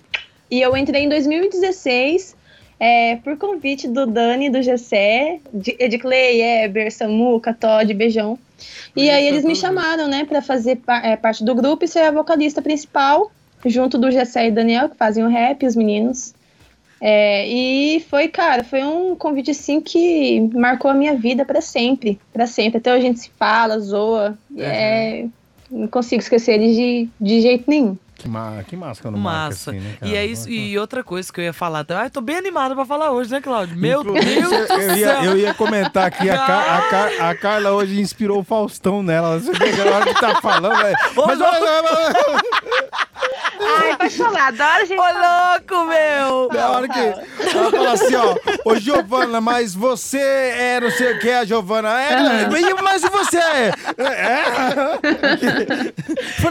E 0.50 0.60
eu 0.60 0.76
entrei 0.76 1.04
em 1.04 1.08
2016 1.08 2.36
é, 2.78 3.16
por 3.16 3.36
convite 3.36 3.86
do 3.88 4.06
Dani, 4.06 4.50
do 4.50 4.60
Gessé, 4.60 5.38
de 5.52 5.76
Edclay, 5.78 6.42
Eber, 6.64 6.92
Samuca, 6.92 7.54
Todd, 7.54 7.92
Beijão. 7.94 8.38
E 8.96 9.08
aí 9.08 9.26
eles 9.26 9.44
me 9.44 9.54
chamaram, 9.56 10.08
né, 10.08 10.24
pra 10.24 10.42
fazer 10.42 10.80
é, 11.02 11.16
parte 11.16 11.44
do 11.44 11.54
grupo 11.54 11.84
e 11.84 11.88
ser 11.88 12.00
a 12.00 12.10
vocalista 12.10 12.60
principal, 12.60 13.30
junto 13.64 13.96
do 13.98 14.10
Gessé 14.10 14.48
e 14.48 14.50
Daniel, 14.50 14.88
que 14.88 14.96
fazem 14.96 15.24
o 15.24 15.28
rap, 15.28 15.64
os 15.64 15.74
meninos. 15.76 16.34
É, 17.04 17.48
e 17.48 17.98
foi, 18.08 18.28
cara, 18.28 18.62
foi 18.62 18.84
um 18.84 19.16
convite 19.16 19.50
assim 19.50 19.80
que 19.80 20.40
marcou 20.54 20.88
a 20.88 20.94
minha 20.94 21.16
vida 21.16 21.44
pra 21.44 21.60
sempre, 21.60 22.20
pra 22.32 22.46
sempre. 22.46 22.78
Até 22.78 22.92
hoje 22.92 23.02
a 23.02 23.06
gente 23.08 23.18
se 23.20 23.30
fala, 23.36 23.76
zoa. 23.80 24.38
e 24.54 24.62
É, 24.62 25.24
não 25.68 25.88
consigo 25.88 26.22
esquecer 26.22 26.52
eles 26.52 26.76
de, 26.76 27.08
de 27.20 27.40
jeito 27.40 27.64
nenhum. 27.68 27.96
Que, 28.14 28.28
ma 28.28 28.62
que 28.64 28.76
massa 28.76 29.02
quando 29.02 29.18
marca 29.18 29.48
Massa. 29.48 29.70
assim, 29.72 29.80
né, 29.80 29.96
cara? 29.98 30.12
e 30.12 30.14
é 30.14 30.24
isso, 30.24 30.48
e 30.48 30.78
outra 30.78 31.02
coisa 31.02 31.32
que 31.32 31.40
eu 31.40 31.44
ia 31.44 31.52
falar 31.52 31.82
também. 31.82 32.04
Ai, 32.04 32.10
tô 32.10 32.20
bem 32.20 32.36
animada 32.36 32.72
pra 32.72 32.84
falar 32.84 33.10
hoje, 33.10 33.32
né, 33.32 33.40
Cláudio? 33.40 33.76
Meu 33.76 34.00
Inclusive, 34.02 34.34
Deus 34.40 34.50
do 34.68 34.74
eu 34.74 34.96
ia, 34.96 35.06
céu! 35.08 35.24
eu 35.24 35.38
ia 35.38 35.54
comentar 35.54 36.06
aqui, 36.06 36.30
a, 36.30 36.36
Car- 36.36 36.70
a, 36.78 36.82
Car- 36.88 37.30
a 37.30 37.34
Carla 37.34 37.72
hoje 37.72 38.00
inspirou 38.00 38.38
o 38.38 38.44
Faustão 38.44 39.02
nela. 39.02 39.40
Você 39.40 39.50
vê 39.52 39.72
que 39.72 39.76
na 39.84 39.96
hora 39.96 40.14
que 40.14 40.20
tá 40.20 40.40
falando. 40.40 40.86
É... 40.86 40.92
Ô, 41.16 41.26
Mas 41.26 41.40
olha, 41.40 41.60
olha, 41.82 42.42
Ai, 43.60 43.96
pode 43.96 44.16
falar, 44.16 44.46
adoro 44.48 44.86
gente. 44.86 44.98
Ô, 45.00 45.04
louco, 45.04 45.86
meu! 45.88 46.48
na 46.52 46.70
hora 46.70 46.88
que 46.88 46.98
ela 46.98 47.70
fala 47.70 47.92
assim, 47.92 48.14
ó, 48.16 48.34
ô 48.64 48.74
Giovana, 48.76 49.40
mas 49.40 49.74
você 49.74 50.18
é 50.18 50.80
não 50.80 50.90
sei 50.90 51.12
o 51.12 51.18
que, 51.18 51.30
a 51.30 51.44
Giovana. 51.44 51.88
É, 52.02 52.46
mas 52.82 53.02
e 53.04 53.08
você 53.08 53.38
é? 53.38 53.72
É? 53.98 54.42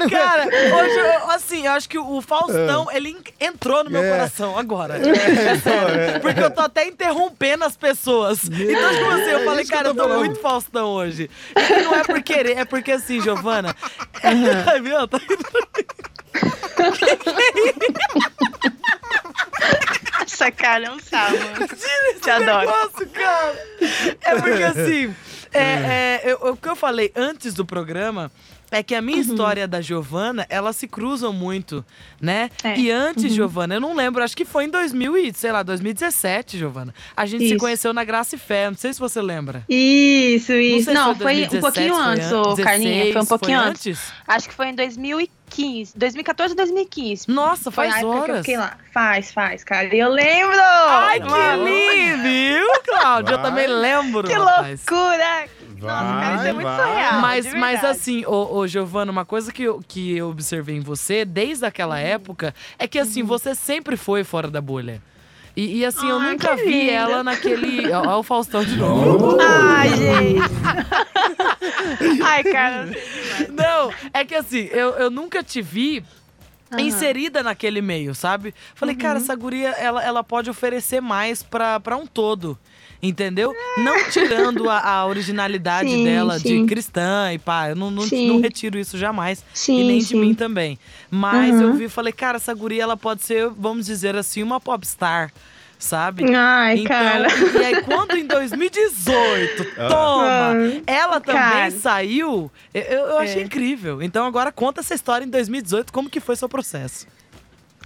Cara, 0.10 0.46
hoje, 0.46 0.98
eu- 1.00 1.30
assim, 1.32 1.66
eu 1.66 1.72
acho 1.74 1.88
que 1.90 1.98
o 2.00 2.22
Faustão, 2.22 2.88
ele 2.92 3.10
en- 3.10 3.46
entrou 3.48 3.84
no 3.84 3.90
meu 3.90 4.04
É. 4.04 4.10
coração 4.12 4.58
agora. 4.58 4.98
É 4.98 5.58
sério. 5.58 6.22
Porque 6.22 6.40
eu 6.40 6.52
tô 6.52 6.62
até 6.62 6.86
interrompendo 6.88 7.64
as 7.66 7.76
pessoas. 7.76 8.44
Então, 8.46 8.90
tipo 8.94 9.10
assim, 9.12 9.30
eu 9.32 9.40
É 9.40 9.46
falei, 9.46 9.66
cara, 9.66 9.88
eu 9.88 9.92
eu 9.92 9.96
tô 9.96 10.02
tô 10.04 10.08
falando. 10.10 10.26
muito 10.26 10.40
Faustão 10.42 10.88
hoje. 10.90 11.30
E 11.56 11.84
não 11.84 11.94
é 11.96 12.04
por 12.04 12.22
querer, 12.22 12.58
é 12.58 12.66
porque 12.66 12.92
assim, 12.92 13.22
Giovana. 13.22 13.76
É, 14.24 14.80
viu? 14.80 15.08
Tá- 15.12 15.20
Essa 20.22 20.52
cara 20.52 20.86
é 20.86 20.92
um 20.92 21.00
salmo. 21.00 21.38
Te 22.22 22.30
adoro. 22.30 22.68
Nossa, 22.68 23.06
cara. 23.06 23.68
É 24.22 24.36
porque 24.40 24.64
assim, 24.64 25.16
é, 25.54 25.62
é, 25.62 26.22
eu- 26.26 26.52
o 26.52 26.58
que 26.58 26.68
eu 26.70 26.76
falei 26.76 27.12
antes 27.16 27.54
do 27.54 27.66
programa 27.66 28.32
é 28.72 28.82
que 28.82 28.96
a 28.96 29.02
minha 29.02 29.20
história 29.20 29.68
da 29.68 29.82
Giovana, 29.82 30.46
elas 30.50 30.76
se 30.78 30.88
cruzam 30.88 31.32
muito, 31.34 31.86
né? 32.20 32.50
É. 32.64 32.78
E 32.80 32.90
antes, 32.90 33.34
Giovana, 33.34 33.76
eu 33.76 33.82
não 33.82 33.94
lembro, 33.96 34.24
acho 34.24 34.36
que 34.36 34.46
foi 34.46 34.64
em 34.66 34.70
2000 34.70 35.18
e, 35.18 35.34
sei 35.34 35.52
lá, 35.52 35.62
2017, 35.62 36.58
Giovana. 36.58 36.94
A 37.16 37.26
gente 37.26 37.42
se 37.42 37.50
Isso. 37.52 37.58
conheceu 37.58 37.94
na 37.94 38.04
Graça 38.04 38.36
e 38.36 38.40
Fé, 38.40 38.70
não 38.70 38.78
sei 38.78 38.94
se 38.94 39.00
você 39.00 39.22
lembra. 39.22 39.64
Isso, 39.70 40.54
isso. 40.54 40.86
se 40.90 40.94
Não, 40.94 41.16
foi 41.16 41.24
foi, 41.24 41.48
2017, 41.48 41.58
um 41.58 41.62
pouquinho 41.62 41.96
foi 41.96 42.04
antes, 42.14 42.32
an- 42.32 42.42
ô 42.42 42.56
Carlinha. 42.56 42.92
Foi 42.92 43.02
um 43.02 43.14
16, 43.14 43.28
pouquinho 43.28 43.60
foi 43.60 43.70
antes. 43.70 44.14
Acho 44.28 44.50
que 44.50 44.56
foi 44.56 44.68
em 44.70 44.76
2015. 44.76 45.98
2014 45.98 46.52
ou 46.54 46.56
2015. 46.58 47.30
Nossa, 47.30 47.70
Foi 47.72 47.90
faz 47.90 47.98
época 47.98 48.14
que 48.14 48.18
eu 48.18 48.22
horas. 48.24 48.38
fiquei 48.40 48.58
lá. 48.58 48.78
Faz, 48.94 49.32
faz, 49.34 49.64
cara. 49.66 49.94
E 49.94 50.00
eu 50.00 50.10
lembro! 50.10 50.56
Ai, 50.62 51.20
que 51.20 51.28
lindo, 51.28 52.24
viu, 52.24 52.68
Cláudio? 52.86 53.34
Eu 53.34 53.42
também 53.42 53.68
lembro. 53.68 54.28
Que 54.28 54.34
rapaz. 54.34 54.82
loucura! 54.90 55.48
Nossa, 55.88 56.04
cara, 56.20 56.36
isso 56.36 56.46
é 56.48 56.54
muito 56.54 56.66
vai. 56.66 56.78
surreal. 56.90 57.22
Mas, 57.22 57.54
mas 57.54 57.84
assim, 57.84 58.26
ô, 58.26 58.56
ô 58.58 58.68
Giovana, 58.68 59.12
uma 59.12 59.26
coisa 59.26 59.52
que 59.52 59.64
eu, 59.64 59.82
que 59.88 60.16
eu 60.18 60.30
observei 60.30 60.76
em 60.78 60.82
você 60.82 61.26
desde 61.26 61.66
aquela 61.66 61.96
Uhum. 61.96 62.02
época 62.02 62.54
é 62.78 62.88
que 62.88 63.00
assim, 63.00 63.24
você 63.24 63.56
sempre 63.56 63.96
foi 63.98 64.24
fora 64.24 64.50
da 64.50 64.62
bolha. 64.62 65.02
E, 65.54 65.80
e, 65.80 65.86
assim, 65.86 66.08
eu 66.08 66.18
Ai, 66.18 66.32
nunca 66.32 66.56
que 66.56 66.64
vi 66.64 66.72
linda. 66.82 66.92
ela 66.94 67.24
naquele. 67.26 67.92
Ó 67.92 68.20
o 68.20 68.24
Faustão 68.24 68.64
de 68.64 68.78
novo. 68.78 69.38
Ai, 69.44 69.90
gente. 69.98 70.42
Ai, 72.24 72.44
cara. 72.44 72.88
eu. 72.88 73.52
Não, 73.54 73.94
é 74.14 74.24
que 74.24 74.36
assim, 74.36 74.70
eu, 74.72 74.92
eu 74.92 75.10
nunca 75.10 75.44
te 75.44 75.62
vi. 75.62 76.04
Aham. 76.72 76.82
Inserida 76.84 77.44
naquele 77.44 77.82
meio, 77.82 78.16
sabe? 78.16 78.56
Falei, 78.76 78.96
cara, 78.96 79.18
Uhum. 79.18 79.26
essa 79.26 79.36
guria, 79.36 79.72
ela, 79.72 80.02
ela 80.02 80.24
pode 80.24 80.50
oferecer 80.50 81.02
mais 81.02 81.44
pra, 81.44 81.82
pra 81.82 81.98
um 81.98 82.08
todo. 82.08 82.58
Entendeu? 83.04 83.52
Não 83.80 84.10
tirando 84.12 84.70
a, 84.70 84.80
a 84.80 85.06
originalidade 85.08 85.90
Sim, 85.90 86.04
dela 86.04 86.38
de 86.38 86.48
sim. 86.50 86.66
cristã 86.68 87.32
e 87.34 87.40
pá, 87.40 87.70
eu 87.70 87.76
não, 87.76 87.90
não, 87.90 88.06
não 88.06 88.40
retiro 88.40 88.78
isso 88.78 88.98
jamais. 88.98 89.44
Sim, 89.54 89.80
e 89.80 89.84
nem 89.86 90.00
de 90.00 90.16
mim 90.16 90.34
também. 90.36 90.78
Mas 91.10 91.56
Uhum. 91.56 91.62
eu 91.64 91.74
vi 91.74 91.86
e 91.86 91.90
falei, 91.90 92.14
cara, 92.14 92.38
essa 92.38 92.54
guria 92.54 92.84
ela 92.84 92.96
pode 92.96 93.24
ser, 93.24 93.50
vamos 93.50 93.88
dizer 93.88 94.16
assim, 94.16 94.44
uma 94.44 94.60
popstar, 94.62 95.32
sabe? 95.80 96.24
Ai, 96.34 96.76
Então, 96.80 96.86
cara. 96.90 97.28
e 97.60 97.66
aí 97.66 97.82
quando 97.82 98.16
em 98.16 98.28
2018, 98.28 99.66
toma, 99.90 100.54
Ah, 100.54 100.54
ela 100.86 101.20
também 101.20 101.42
Cara. 101.42 101.72
saiu, 101.72 102.52
eu, 102.74 102.82
eu 102.84 103.18
achei 103.18 103.42
É. 103.42 103.46
incrível. 103.46 104.02
Então 104.02 104.26
agora 104.26 104.52
conta 104.52 104.82
essa 104.82 104.94
história 104.94 105.26
em 105.26 105.30
2018, 105.30 105.92
como 105.92 106.10
que 106.10 106.20
foi 106.20 106.36
seu 106.36 106.48
processo? 106.48 107.08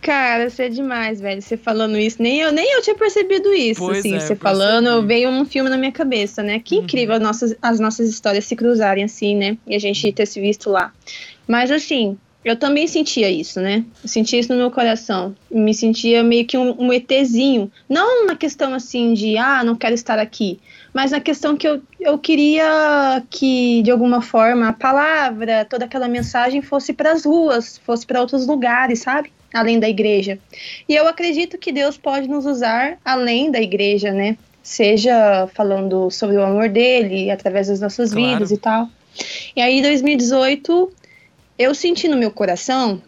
Cara, 0.05 0.51
você 0.51 0.63
é 0.65 0.69
demais, 0.69 1.19
velho. 1.19 1.41
Você 1.41 1.57
falando 1.57 1.97
isso, 1.97 2.21
nem 2.21 2.39
eu, 2.39 2.51
nem 2.51 2.71
eu 2.73 2.81
tinha 2.83 2.95
percebido 2.95 3.51
isso. 3.51 3.79
Pois 3.81 3.97
assim, 3.99 4.13
é, 4.15 4.19
você 4.19 4.33
eu 4.33 4.37
falando, 4.37 4.85
percebi. 4.85 5.07
veio 5.07 5.29
um 5.29 5.43
filme 5.45 5.67
na 5.67 5.77
minha 5.77 5.91
cabeça, 5.91 6.43
né? 6.43 6.59
Que 6.63 6.75
Uhum. 6.75 6.83
incrível 6.83 7.15
as 7.15 7.21
nossas, 7.21 7.55
as 7.59 7.79
nossas 7.79 8.07
histórias 8.07 8.45
se 8.45 8.55
cruzarem 8.55 9.03
assim, 9.03 9.35
né? 9.35 9.57
E 9.65 9.73
a 9.75 9.79
gente 9.79 10.11
ter 10.11 10.27
se 10.27 10.39
visto 10.39 10.69
lá. 10.69 10.93
Mas 11.47 11.71
assim, 11.71 12.19
eu 12.43 12.55
também 12.55 12.85
sentia 12.85 13.31
isso, 13.31 13.59
né? 13.59 13.83
Eu 14.03 14.07
sentia 14.07 14.39
isso 14.39 14.51
no 14.53 14.59
meu 14.59 14.69
coração. 14.69 15.35
Me 15.49 15.73
sentia 15.73 16.21
meio 16.21 16.45
que 16.45 16.55
um, 16.55 16.75
um 16.79 16.93
ETzinho. 16.93 17.71
Não 17.89 18.27
na 18.27 18.35
questão 18.35 18.75
assim 18.75 19.15
de, 19.15 19.35
ah, 19.39 19.63
não 19.63 19.75
quero 19.75 19.95
estar 19.95 20.19
aqui. 20.19 20.59
Mas 20.93 21.09
na 21.09 21.19
questão 21.19 21.57
que 21.57 21.67
eu, 21.67 21.81
eu 21.99 22.19
queria 22.19 23.23
que, 23.31 23.81
de 23.81 23.89
alguma 23.89 24.21
forma, 24.21 24.69
a 24.69 24.73
palavra, 24.73 25.65
toda 25.65 25.85
aquela 25.85 26.07
mensagem 26.07 26.61
fosse 26.61 26.93
para 26.93 27.11
as 27.11 27.25
ruas, 27.25 27.79
fosse 27.79 28.05
para 28.05 28.21
outros 28.21 28.45
lugares, 28.45 28.99
sabe? 28.99 29.33
Além 29.55 29.79
da 29.79 29.87
igreja. 29.87 30.37
E 30.87 30.93
eu 30.93 31.07
acredito 31.07 31.57
que 31.57 31.71
Deus 31.71 31.97
pode 31.97 32.27
nos 32.27 32.45
usar 32.45 32.97
além 33.03 33.49
da 33.49 33.61
igreja, 33.61 34.11
né? 34.11 34.37
Seja 34.61 35.47
falando 35.53 36.11
sobre 36.11 36.35
o 36.37 36.43
amor 36.43 36.69
dele, 36.69 37.31
através 37.31 37.67
das 37.67 37.79
nossas 37.79 38.13
Claro. 38.13 38.33
vidas 38.33 38.51
e 38.51 38.57
tal. 38.57 38.89
E 39.55 39.61
aí, 39.61 39.79
em 39.79 39.81
2018, 39.81 40.91
eu 41.57 41.73
senti 41.73 42.07
no 42.07 42.17
meu 42.17 42.31
coração 42.31 43.01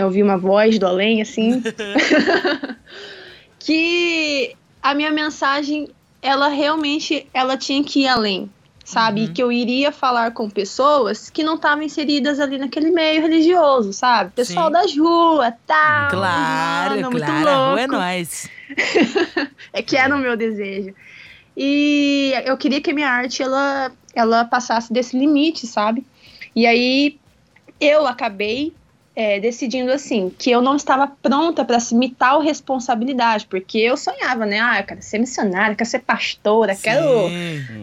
eu 0.00 0.06
ouvi 0.06 0.22
uma 0.22 0.36
voz 0.36 0.78
do 0.78 0.86
além, 0.86 1.22
assim, 1.22 1.62
que 3.58 4.54
a 4.82 4.94
minha 4.94 5.10
mensagem, 5.10 5.88
ela 6.20 6.48
realmente, 6.48 7.26
ela 7.32 7.56
tinha 7.56 7.82
que 7.84 8.00
ir 8.00 8.08
além, 8.08 8.50
sabe? 8.84 9.22
Uhum. 9.22 9.32
Que 9.32 9.42
eu 9.42 9.50
iria 9.50 9.90
falar 9.90 10.32
com 10.32 10.48
pessoas 10.48 11.30
que 11.30 11.42
não 11.42 11.54
estavam 11.54 11.82
inseridas 11.82 12.38
ali 12.38 12.58
naquele 12.58 12.90
meio 12.90 13.22
religioso, 13.22 13.92
sabe? 13.92 14.32
Pessoal 14.32 14.66
Sim. 14.66 14.72
das 14.72 14.96
ruas, 14.96 15.54
tal. 15.66 16.10
Claro, 16.10 16.90
mano, 16.96 17.10
muito 17.10 17.24
claro. 17.24 17.48
a 17.48 17.70
rua 17.70 17.80
é 17.80 17.86
louco. 17.86 17.92
nóis. 17.92 18.50
É 19.72 19.82
que 19.82 19.96
era 19.96 20.14
o 20.14 20.18
meu 20.18 20.36
desejo. 20.36 20.94
E 21.56 22.32
eu 22.44 22.56
queria 22.56 22.80
que 22.80 22.90
a 22.90 22.94
minha 22.94 23.08
arte 23.08 23.42
ela, 23.42 23.92
ela 24.14 24.44
passasse 24.44 24.92
desse 24.92 25.18
limite, 25.18 25.66
sabe? 25.66 26.04
E 26.54 26.66
aí 26.66 27.18
eu 27.80 28.06
acabei 28.06 28.72
é, 29.16 29.38
decidindo 29.38 29.92
assim 29.92 30.32
que 30.36 30.50
eu 30.50 30.60
não 30.60 30.74
estava 30.74 31.06
pronta 31.06 31.64
para 31.64 31.76
assumir 31.76 32.14
tal 32.18 32.40
responsabilidade, 32.40 33.46
porque 33.46 33.78
eu 33.78 33.96
sonhava, 33.96 34.44
né? 34.44 34.58
Ah, 34.60 34.80
eu 34.80 34.84
quero 34.84 35.02
ser 35.02 35.18
missionária, 35.18 35.76
quero 35.76 35.88
ser 35.88 36.00
pastora, 36.00 36.74
quero 36.74 37.28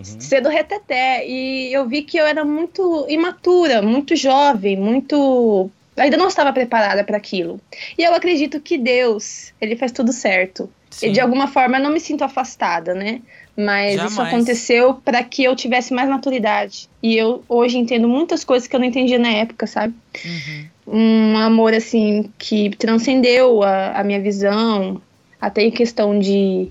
Sim. 0.04 0.20
ser 0.20 0.42
do 0.42 0.50
reteté. 0.50 1.26
E 1.26 1.74
eu 1.74 1.88
vi 1.88 2.02
que 2.02 2.18
eu 2.18 2.26
era 2.26 2.44
muito 2.44 3.06
imatura, 3.08 3.82
muito 3.82 4.16
jovem, 4.16 4.76
muito. 4.76 5.70
Ainda 5.96 6.18
não 6.18 6.28
estava 6.28 6.52
preparada 6.52 7.04
para 7.04 7.18
aquilo. 7.18 7.62
E 7.98 8.04
eu 8.04 8.14
acredito 8.14 8.60
que 8.60 8.78
Deus, 8.78 9.54
ele 9.62 9.76
faz 9.76 9.92
tudo 9.92 10.12
certo. 10.12 10.70
E 10.92 10.96
Sim. 10.96 11.12
de 11.14 11.22
alguma 11.22 11.48
forma 11.48 11.78
eu 11.78 11.84
não 11.84 11.92
me 11.92 12.00
sinto 12.00 12.24
afastada, 12.24 12.94
né? 12.94 13.22
Mas 13.56 13.96
isso 13.96 14.16
Jamais. 14.16 14.34
aconteceu 14.34 14.94
para 14.94 15.24
que 15.24 15.44
eu 15.44 15.56
tivesse 15.56 15.94
mais 15.94 16.10
maturidade. 16.10 16.90
E 17.04 17.18
eu 17.18 17.44
hoje 17.50 17.78
entendo 17.78 18.08
muitas 18.08 18.44
coisas 18.44 18.68
que 18.68 18.76
eu 18.76 18.80
não 18.80 18.88
entendia 18.88 19.20
na 19.20 19.30
época, 19.30 19.68
sabe? 19.68 19.94
Uhum. 20.26 21.34
Um 21.34 21.38
amor 21.38 21.74
assim 21.74 22.32
que 22.38 22.70
transcendeu 22.78 23.62
a, 23.62 24.00
a 24.00 24.04
minha 24.04 24.22
visão, 24.22 25.02
até 25.40 25.64
em 25.64 25.72
questão 25.72 26.18
de, 26.18 26.70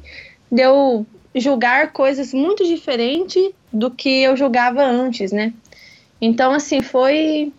de 0.50 0.62
eu 0.62 1.06
julgar 1.34 1.92
coisas 1.92 2.32
muito 2.32 2.64
diferentes 2.66 3.50
do 3.72 3.90
que 3.90 4.22
eu 4.22 4.36
julgava 4.36 4.82
antes, 4.82 5.32
né? 5.32 5.52
Então, 6.20 6.52
assim, 6.52 6.80
foi. 6.80 7.52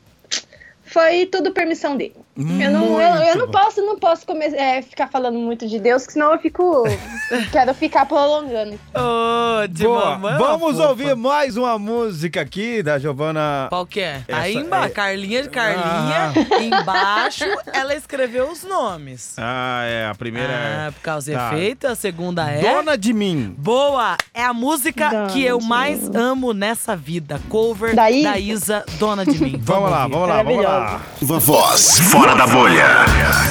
Foi 0.83 1.25
tudo 1.25 1.53
permissão 1.53 1.95
dele. 1.95 2.15
Eu 2.37 2.71
não, 2.71 3.01
eu, 3.01 3.15
eu 3.23 3.35
não 3.35 3.47
posso, 3.49 3.81
não 3.81 3.99
posso 3.99 4.25
come- 4.25 4.45
é, 4.45 4.81
ficar 4.81 5.07
falando 5.09 5.37
muito 5.37 5.67
de 5.67 5.77
Deus, 5.79 6.07
que 6.07 6.13
senão 6.13 6.31
eu 6.31 6.39
fico. 6.39 6.83
quero 7.51 7.73
ficar 7.73 8.05
prolongando. 8.05 8.79
Ô, 8.95 9.67
de 9.67 9.83
Boa. 9.83 10.11
mamãe, 10.17 10.37
Vamos 10.37 10.77
fofa. 10.77 10.89
ouvir 10.89 11.15
mais 11.15 11.57
uma 11.57 11.77
música 11.77 12.39
aqui 12.41 12.81
da 12.81 12.97
Giovana. 12.97 13.67
Qual 13.69 13.85
que 13.85 13.99
é? 13.99 14.21
Essa 14.27 14.39
Aí 14.41 14.55
embaixo, 14.55 14.85
é- 14.87 14.89
Carlinha 14.89 15.43
de 15.43 15.49
Carlinha. 15.49 16.33
Embaixo, 16.61 17.43
ela 17.73 17.93
escreveu 17.95 18.49
os 18.49 18.63
nomes. 18.63 19.33
Ah, 19.37 19.83
é, 19.85 20.07
a 20.07 20.15
primeira 20.15 20.87
Ah, 20.87 20.91
por 20.93 21.01
causa 21.01 21.31
do 21.31 21.37
Tá. 21.37 21.53
efeito. 21.53 21.87
A 21.87 21.95
segunda 21.95 22.49
é. 22.49 22.65
é... 22.65 22.73
Dona 22.73 22.97
de 22.97 23.11
Mim. 23.13 23.53
Boa! 23.57 24.15
É 24.33 24.43
a 24.43 24.53
música 24.53 25.09
Dona 25.09 25.27
que 25.27 25.43
eu 25.43 25.59
mais 25.59 26.07
Mim. 26.07 26.15
amo 26.17 26.53
nessa 26.53 26.95
vida. 26.95 27.41
Cover 27.49 27.93
Da 27.95 28.03
da 28.09 28.39
Isa? 28.39 28.85
Dona 28.97 29.25
de 29.25 29.37
Mim. 29.41 29.59
Vamos 29.63 29.91
lá, 29.91 30.03
ouvir. 30.03 30.13
vamos 30.13 30.29
lá, 30.29 30.43
vamos 30.43 30.63
lá. 30.63 31.01
Voz 31.21 31.99
fora 31.99 32.30
da 32.35 32.47
bolha. 32.47 32.85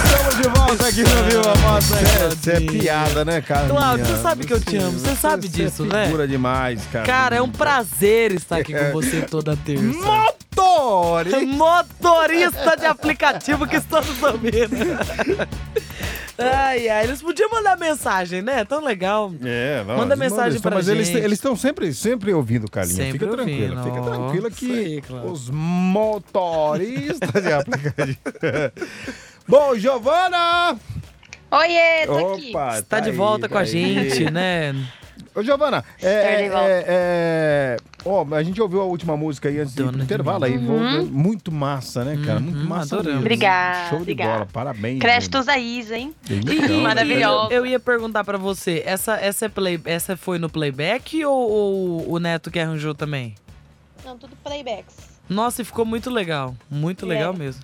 Estamos 0.05 0.37
de 0.37 0.43
volta 0.49 0.89
aqui 0.89 1.03
no 1.03 1.25
Viva 1.25 1.55
Voz. 1.55 1.85
Você 1.85 2.53
é 2.53 2.61
piada, 2.61 3.25
né, 3.25 3.41
cara? 3.41 3.69
Cláudio, 3.69 4.07
você 4.07 4.23
sabe 4.23 4.47
que 4.47 4.53
eu 4.53 4.61
te 4.61 4.77
amo, 4.77 4.99
você 4.99 5.15
sabe 5.17 5.49
disso, 5.49 5.85
é 5.85 5.87
né? 5.87 6.05
figura 6.07 6.27
demais, 6.27 6.81
cara. 6.93 7.07
Cara, 7.07 7.37
é 7.37 7.43
um 7.43 7.51
prazer 7.51 8.33
estar 8.33 8.57
aqui 8.59 8.75
É. 8.75 8.85
com 8.91 8.93
você 9.01 9.23
toda 9.23 9.57
terça. 9.57 9.83
Motor! 9.85 11.25
Motorista 11.47 12.77
de 12.77 12.87
aplicativo 12.87 13.67
que 13.67 13.77
estão 13.77 14.01
nos 14.01 14.23
ouvindo. 14.23 14.77
Ai, 16.43 16.89
ai, 16.89 17.05
eles 17.05 17.21
podiam 17.23 17.51
mandar 17.51 17.77
mensagem, 17.77 18.41
né? 18.43 18.65
Tão 18.65 18.83
legal. 18.85 19.33
É, 19.45 19.85
não, 19.87 19.97
Manda 19.99 20.15
eles 20.15 20.19
mensagem 20.31 20.51
eles 20.51 20.61
pra 20.63 20.75
Mas 20.77 20.89
eles 20.89 21.07
gente. 21.09 21.19
eles 21.19 21.33
estão 21.39 21.55
sempre, 21.57 21.93
sempre 21.93 22.33
ouvindo, 22.33 22.71
Carlinhos. 22.71 22.97
Sempre 22.97 23.19
Fica 23.19 23.31
tranquila, 23.31 23.79
ouvindo. 23.81 23.95
fica 23.95 24.03
tranquila 24.11 24.51
que 24.51 24.73
aí, 24.79 25.03
claro. 25.03 25.31
os 25.31 25.51
motoristas 25.51 27.43
de 27.43 27.53
aplicativo. 27.53 28.19
Bom, 29.47 29.75
Giovana! 29.77 30.79
Oiê, 31.51 32.07
tô 32.07 32.35
aqui. 32.35 32.51
Opa, 32.51 32.83
Tá 32.83 33.01
de 33.01 33.11
aí, 33.11 33.17
volta 33.17 33.49
com 33.49 33.55
tá 33.55 33.61
a 33.61 33.63
aí. 33.65 33.69
gente, 33.69 34.31
né? 34.31 34.75
Ô, 35.35 35.43
Giovana, 35.43 35.85
é, 36.03 36.45
é, 36.45 36.49
volta. 36.49 36.65
é, 36.69 37.77
ó, 38.05 38.27
a 38.35 38.43
gente 38.43 38.61
ouviu 38.61 38.81
a 38.81 38.85
última 38.85 39.17
música 39.17 39.49
aí 39.49 39.59
antes 39.61 39.75
Dona 39.75 39.93
do 39.93 40.03
intervalo 40.03 40.45
aí. 40.45 40.57
Uhum. 40.57 41.05
Muito 41.07 41.51
massa, 41.53 42.05
né, 42.05 42.19
cara? 42.25 42.41
Muito 42.41 42.59
Uhum, 42.59 42.65
massa. 42.69 42.95
adoramos. 42.97 43.07
mesmo. 43.07 43.21
Obrigada, 43.21 43.89
Show 43.89 43.99
de 43.99 44.03
obrigada. 44.03 44.33
bola, 44.33 44.49
parabéns. 44.53 45.01
Créditos 45.01 45.49
a 45.49 45.59
Isa, 45.59 45.97
hein? 45.99 46.15
Então, 46.29 46.81
Maravilhosa. 46.83 47.53
Eu 47.53 47.65
ia 47.67 47.79
perguntar 47.81 48.25
pra 48.25 48.39
você, 48.39 48.83
essa, 48.87 49.15
essa, 49.17 49.47
é 49.47 49.49
play, 49.49 49.81
essa 49.85 50.17
foi 50.17 50.39
no 50.39 50.49
playback 50.51 51.25
ou, 51.25 51.51
ou 51.51 52.13
o 52.13 52.19
Neto 52.19 52.51
que 52.51 52.59
arranjou 52.59 52.95
também? 52.95 53.35
Não, 54.05 54.17
tudo 54.17 54.35
playbacks. 54.43 54.97
Nossa, 55.29 55.63
e 55.63 55.65
ficou 55.65 55.85
muito 55.85 56.11
legal. 56.11 56.57
Muito 56.71 57.05
É. 57.07 57.09
legal 57.09 57.33
mesmo. 57.33 57.63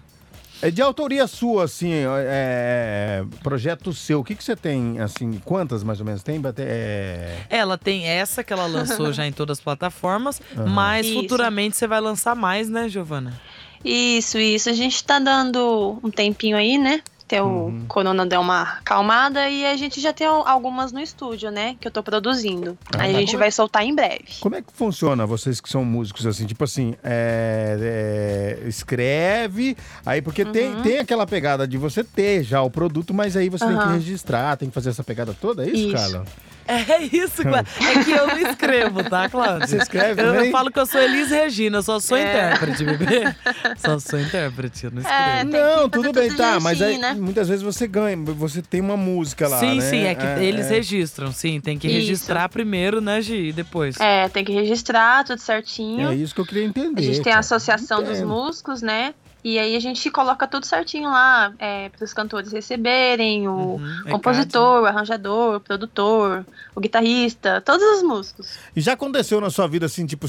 É 0.62 0.70
de 0.70 0.80
autoria 0.80 1.26
sua, 1.26 1.64
assim, 1.64 1.90
é, 1.92 3.24
projeto 3.42 3.92
seu. 3.92 4.20
O 4.20 4.24
que, 4.24 4.34
que 4.34 4.42
você 4.42 4.56
tem, 4.56 4.98
assim, 5.00 5.40
quantas 5.44 5.82
mais 5.82 6.00
ou 6.00 6.06
menos 6.06 6.22
tem? 6.22 6.40
É, 6.58 7.36
Ela 7.50 7.76
tem 7.76 8.06
essa 8.06 8.42
que 8.42 8.52
ela 8.52 8.66
lançou 8.66 9.12
já 9.14 9.26
em 9.26 9.32
todas 9.32 9.58
as 9.58 9.64
plataformas, 9.64 10.40
Aham. 10.56 10.66
mas 10.66 11.06
Isso. 11.06 11.14
futuramente 11.20 11.76
você 11.76 11.86
vai 11.86 12.00
lançar 12.00 12.34
mais, 12.34 12.70
né, 12.70 12.88
Giovana? 12.88 13.38
Isso, 13.84 14.38
isso. 14.38 14.70
A 14.70 14.72
gente 14.72 15.04
tá 15.04 15.18
dando 15.18 15.98
um 16.02 16.10
tempinho 16.10 16.56
aí, 16.56 16.78
né? 16.78 17.02
Até 17.26 17.42
o 17.42 17.46
Uhum. 17.46 17.84
corona 17.88 18.24
deu 18.24 18.40
uma 18.40 18.62
acalmada 18.62 19.48
e 19.50 19.66
a 19.66 19.76
gente 19.76 20.00
já 20.00 20.12
tem 20.12 20.28
algumas 20.28 20.92
no 20.92 21.00
estúdio, 21.00 21.50
né? 21.50 21.74
Que 21.80 21.88
eu 21.88 21.90
tô 21.90 22.00
produzindo. 22.00 22.78
Ah, 22.96 23.02
aí 23.02 23.12
tá. 23.12 23.18
a 23.18 23.20
gente 23.20 23.36
vai 23.36 23.50
soltar 23.50 23.82
em 23.82 23.92
breve. 23.92 24.24
Como 24.40 24.54
é 24.54 24.62
que 24.62 24.72
funciona, 24.72 25.26
vocês 25.26 25.60
que 25.60 25.68
são 25.68 25.84
músicos, 25.84 26.24
assim, 26.24 26.46
tipo 26.46 26.62
assim, 26.62 26.94
é, 27.02 28.58
é, 28.62 28.68
escreve, 28.68 29.76
aí 30.04 30.22
porque 30.22 30.44
tem, 30.44 30.74
Uhum. 30.74 30.82
tem 30.82 30.98
aquela 31.00 31.26
pegada 31.26 31.66
de 31.66 31.76
você 31.76 32.04
ter 32.04 32.44
já 32.44 32.62
o 32.62 32.70
produto, 32.70 33.12
mas 33.12 33.36
aí 33.36 33.48
você 33.48 33.66
tem 33.66 33.76
que 33.76 33.88
registrar, 33.88 34.56
tem 34.56 34.68
que 34.68 34.74
fazer 34.74 34.90
essa 34.90 35.02
pegada 35.02 35.34
toda, 35.34 35.64
é 35.64 35.68
isso, 35.68 35.88
Isso. 35.88 35.92
Carla? 35.96 36.24
É 36.68 37.02
isso, 37.04 37.42
Cláudio. 37.42 37.72
É 37.80 38.04
que 38.04 38.10
eu 38.10 38.26
não 38.26 38.38
escrevo, 38.38 39.04
tá, 39.04 39.28
Cláudio? 39.28 39.68
Você 39.68 39.76
escreve 39.78 40.20
eu, 40.20 40.32
também? 40.32 40.50
falo 40.50 40.70
que 40.70 40.78
eu 40.78 40.86
sou 40.86 41.00
Elis 41.00 41.30
Regina, 41.30 41.78
eu 41.78 41.82
só 41.82 42.00
sou 42.00 42.16
É. 42.16 42.22
intérprete, 42.22 42.84
bebê. 42.84 43.34
Só 43.78 43.98
sou 43.98 44.18
intérprete, 44.20 44.84
eu 44.84 44.90
não 44.90 45.00
escrevo. 45.00 45.22
É, 45.22 45.36
tem 45.38 45.50
que 45.50 45.56
Não, 45.56 45.88
tudo 45.88 46.12
bem, 46.12 46.28
tudo 46.28 46.38
tá, 46.38 46.58
mas 46.60 46.82
aí 46.82 46.98
né? 46.98 47.14
muitas 47.14 47.48
vezes 47.48 47.62
você 47.62 47.86
ganha, 47.86 48.16
você 48.16 48.62
tem 48.62 48.80
uma 48.80 48.96
música 48.96 49.46
lá, 49.48 49.58
sim, 49.60 49.76
né? 49.76 49.80
sim, 49.90 50.04
é 50.04 50.14
que 50.14 50.26
eles 50.42 50.68
registram, 50.68 51.32
sim. 51.32 51.60
Tem 51.60 51.78
que 51.78 51.86
Isso. 51.86 51.96
registrar 51.96 52.48
primeiro, 52.48 53.00
né, 53.00 53.20
Gi? 53.20 53.48
E 53.48 53.52
depois. 53.52 53.98
É, 54.00 54.28
tem 54.28 54.44
que 54.44 54.52
registrar 54.52 55.24
tudo 55.24 55.38
certinho. 55.40 56.10
É 56.10 56.14
isso 56.14 56.34
que 56.34 56.40
eu 56.40 56.46
queria 56.46 56.64
entender. 56.64 57.00
A 57.00 57.04
gente 57.04 57.22
tem 57.22 57.32
a 57.32 57.38
associação 57.38 58.02
dos 58.02 58.20
músicos, 58.22 58.82
né? 58.82 59.14
E 59.48 59.60
aí 59.60 59.76
a 59.76 59.80
gente 59.80 60.10
coloca 60.10 60.44
tudo 60.44 60.66
certinho 60.66 61.08
lá, 61.08 61.52
é, 61.60 61.88
para 61.90 62.04
os 62.04 62.12
cantores 62.12 62.50
receberem, 62.50 63.46
o 63.46 63.52
Uhum, 63.76 64.02
é 64.04 64.10
compositor, 64.10 64.82
o 64.82 64.86
arranjador, 64.86 65.54
o 65.54 65.60
produtor, 65.60 66.44
o 66.74 66.80
guitarrista, 66.80 67.60
todos 67.60 67.80
os 67.98 68.02
músicos. 68.02 68.48
E 68.74 68.80
já 68.80 68.94
aconteceu 68.94 69.40
na 69.40 69.48
sua 69.48 69.68
vida, 69.68 69.86
assim, 69.86 70.04
tipo, 70.04 70.26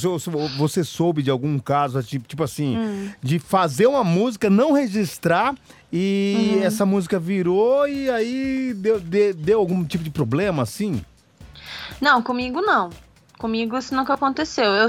você 0.56 0.84
soube 0.84 1.24
de 1.24 1.32
algum 1.32 1.58
caso, 1.58 2.04
tipo, 2.04 2.28
tipo 2.28 2.44
assim, 2.44 2.78
Hum. 2.78 3.10
de 3.20 3.40
fazer 3.40 3.88
uma 3.88 4.04
música, 4.04 4.52
não 4.52 4.72
registrar 4.72 5.56
e 5.92 6.58
Uhum. 6.60 6.64
essa 6.68 6.86
música 6.86 7.18
virou 7.18 7.88
e 7.88 8.12
aí 8.12 8.72
deu, 8.76 9.00
de- 9.00 9.34
deu 9.34 9.58
algum 9.58 9.84
tipo 9.84 10.04
de 10.04 10.12
problema, 10.12 10.62
assim? 10.62 11.02
Não, 12.00 12.22
comigo 12.22 12.62
não. 12.62 12.92
Comigo 13.38 13.78
isso 13.78 13.94
nunca 13.96 14.16
aconteceu. 14.16 14.66
Eu, 14.66 14.88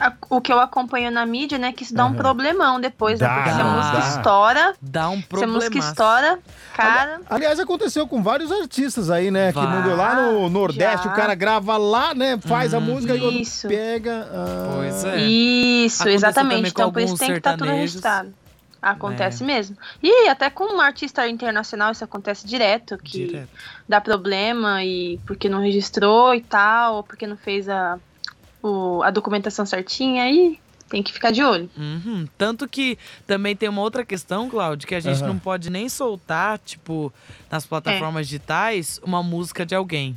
a- 0.00 0.12
o 0.28 0.40
que 0.40 0.52
eu 0.52 0.60
acompanho 0.60 1.10
na 1.10 1.24
mídia, 1.24 1.56
né, 1.56 1.72
que 1.72 1.82
isso 1.82 1.94
dá 1.94 2.04
um 2.04 2.08
Aham. 2.08 2.16
problemão 2.16 2.78
depois, 2.78 3.18
né? 3.18 3.26
Dá, 3.26 3.34
Porque 3.36 3.50
se 3.50 3.60
a 3.60 3.64
dá. 3.64 3.70
música 3.70 3.98
estoura, 4.08 4.74
Dá 4.82 5.08
um 5.08 5.16
se 5.16 5.24
a 5.24 5.26
problema. 5.28 5.52
música 5.54 5.78
estoura, 5.78 6.38
cara. 6.74 7.20
Aliás, 7.30 7.58
aconteceu 7.58 8.06
com 8.06 8.22
vários 8.22 8.52
artistas 8.52 9.08
aí, 9.10 9.30
né? 9.30 9.48
Que 9.50 9.58
Vai. 9.58 9.66
não 9.74 9.82
deu 9.82 9.96
lá 9.96 10.14
no 10.14 10.50
Nordeste, 10.50 11.06
Já. 11.06 11.10
o 11.12 11.16
cara 11.16 11.34
grava 11.34 11.76
lá, 11.78 12.14
né? 12.14 12.38
Faz 12.42 12.74
a 12.74 12.78
Uhum. 12.78 12.84
música 12.84 13.14
e 13.16 13.42
pega. 13.66 14.28
ah, 14.30 14.72
Pois 14.76 15.04
é. 15.04 15.16
Isso, 15.22 16.02
Aconteceu 16.02 16.14
exatamente. 16.14 16.68
Então 16.70 16.92
por 16.92 17.00
isso 17.00 17.16
tem 17.16 17.32
que 17.32 17.38
estar 17.38 17.52
tudo 17.52 17.60
sertanejos. 17.64 17.90
registrado. 17.94 18.34
Acontece 18.90 19.42
É. 19.42 19.46
mesmo. 19.46 19.76
E 20.02 20.28
até 20.28 20.48
com 20.48 20.76
um 20.76 20.80
artista 20.80 21.28
internacional 21.28 21.90
isso 21.92 22.04
acontece 22.04 22.46
direto, 22.46 22.96
que 22.98 23.26
Direto. 23.26 23.48
dá 23.88 24.00
problema 24.00 24.84
e 24.84 25.18
porque 25.26 25.48
não 25.48 25.60
registrou 25.60 26.34
e 26.34 26.40
tal, 26.40 26.96
ou 26.96 27.02
porque 27.02 27.26
não 27.26 27.36
fez 27.36 27.68
a, 27.68 27.98
o- 28.62 29.02
a 29.02 29.10
documentação 29.10 29.66
certinha, 29.66 30.22
aí 30.24 30.58
tem 30.88 31.02
que 31.02 31.12
ficar 31.12 31.32
de 31.32 31.42
olho. 31.42 31.68
Uhum. 31.76 32.26
Tanto 32.38 32.68
que 32.68 32.96
também 33.26 33.56
tem 33.56 33.68
uma 33.68 33.82
outra 33.82 34.04
questão, 34.04 34.48
Cláudio, 34.48 34.86
que 34.86 34.94
a 34.94 35.00
gente 35.00 35.18
Aham. 35.18 35.28
não 35.32 35.38
pode 35.38 35.68
nem 35.68 35.88
soltar, 35.88 36.58
tipo, 36.60 37.12
nas 37.50 37.66
plataformas 37.66 38.26
digitais, 38.28 39.00
uma 39.02 39.20
música 39.22 39.66
de 39.66 39.74
alguém. 39.74 40.16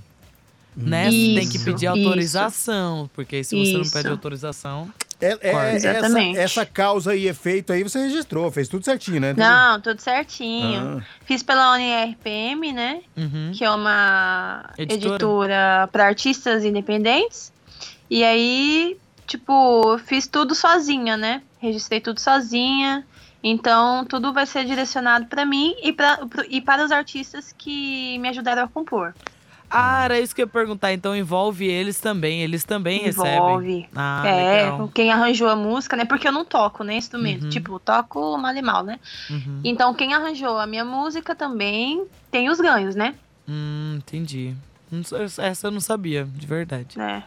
Né? 0.78 1.10
Você 1.12 1.34
tem 1.34 1.50
que 1.50 1.56
Isso, 1.58 1.66
pedir 1.66 1.88
isso. 1.88 2.06
autorização, 2.08 3.10
porque 3.14 3.38
aí 3.38 3.44
se 3.44 3.56
você 3.58 3.74
não 3.74 3.82
Isso. 3.82 3.92
pede 3.92 4.08
autorização, 4.10 4.88
É, 5.22 5.32
é- 5.32 5.52
Corta. 5.52 5.68
essa, 5.70 5.90
Exatamente. 5.90 6.38
essa 6.40 6.66
causa 6.66 7.16
e 7.16 7.28
efeito 7.28 7.74
aí 7.74 7.84
você 7.84 8.00
registrou, 8.00 8.50
fez 8.52 8.68
tudo 8.70 8.86
certinho, 8.86 9.20
né? 9.20 9.34
Não, 9.36 9.82
tudo 9.82 10.00
certinho. 10.00 11.00
Ah. 11.02 11.06
Fiz 11.26 11.44
pela 11.44 11.74
UniRPM, 11.76 12.72
né? 12.72 13.02
Uhum. 13.18 13.52
Que 13.54 13.66
é 13.66 13.70
uma 13.70 14.70
Editora. 14.78 15.16
editora 15.16 15.90
para 15.92 16.06
artistas 16.06 16.64
independentes. 16.64 17.52
E 18.10 18.24
aí, 18.24 18.98
tipo, 19.28 19.98
fiz 20.06 20.26
tudo 20.26 20.56
sozinha, 20.56 21.18
né? 21.18 21.42
Registrei 21.60 22.00
tudo 22.00 22.20
sozinha. 22.20 23.06
Então, 23.44 24.04
tudo 24.06 24.34
vai 24.34 24.46
ser 24.46 24.66
direcionado 24.66 25.26
para 25.28 25.46
mim 25.46 25.74
e, 25.82 25.94
pra, 25.94 26.18
pro- 26.28 26.46
e 26.50 26.60
para 26.60 26.84
os 26.84 26.92
artistas 26.92 27.54
que 27.58 28.18
me 28.20 28.28
ajudaram 28.30 28.64
a 28.64 28.68
compor. 28.68 29.14
Ah, 29.70 30.06
era 30.06 30.20
isso 30.20 30.34
que 30.34 30.42
eu 30.42 30.46
ia 30.46 30.52
perguntar. 30.52 30.92
Então 30.94 31.16
envolve 31.16 31.66
eles 31.66 32.00
também. 32.00 32.42
Eles 32.42 32.64
também 32.64 33.00
recebem. 33.02 33.34
Envolve. 33.36 33.90
Ah, 33.96 34.24
é, 34.26 34.64
legal. 34.64 34.92
quem 34.94 35.12
arranjou 35.12 35.48
a 35.48 35.56
música, 35.56 35.96
né? 35.96 36.06
Porque 36.06 36.28
eu 36.28 36.32
não 36.32 36.44
toco, 36.44 36.84
né? 36.84 36.96
Instrumento. 36.96 37.44
Uhum. 37.44 37.50
Tipo, 37.50 37.80
toco 37.80 38.38
mal 38.38 38.56
e 38.56 38.62
mal, 38.62 38.84
né? 38.84 39.00
Uhum. 39.30 39.62
Então, 39.64 39.94
quem 39.94 40.14
arranjou 40.14 40.58
a 40.58 40.66
minha 40.66 40.84
música 40.84 41.36
também 41.36 42.06
tem 42.32 42.50
os 42.50 42.60
ganhos, 42.60 42.96
né? 42.96 43.16
Hum, 43.48 43.96
entendi. 43.98 44.56
Essa 45.38 45.68
eu 45.68 45.72
não 45.72 45.80
sabia, 45.80 46.26
de 46.26 46.48
verdade. 46.48 46.98
né? 46.98 47.24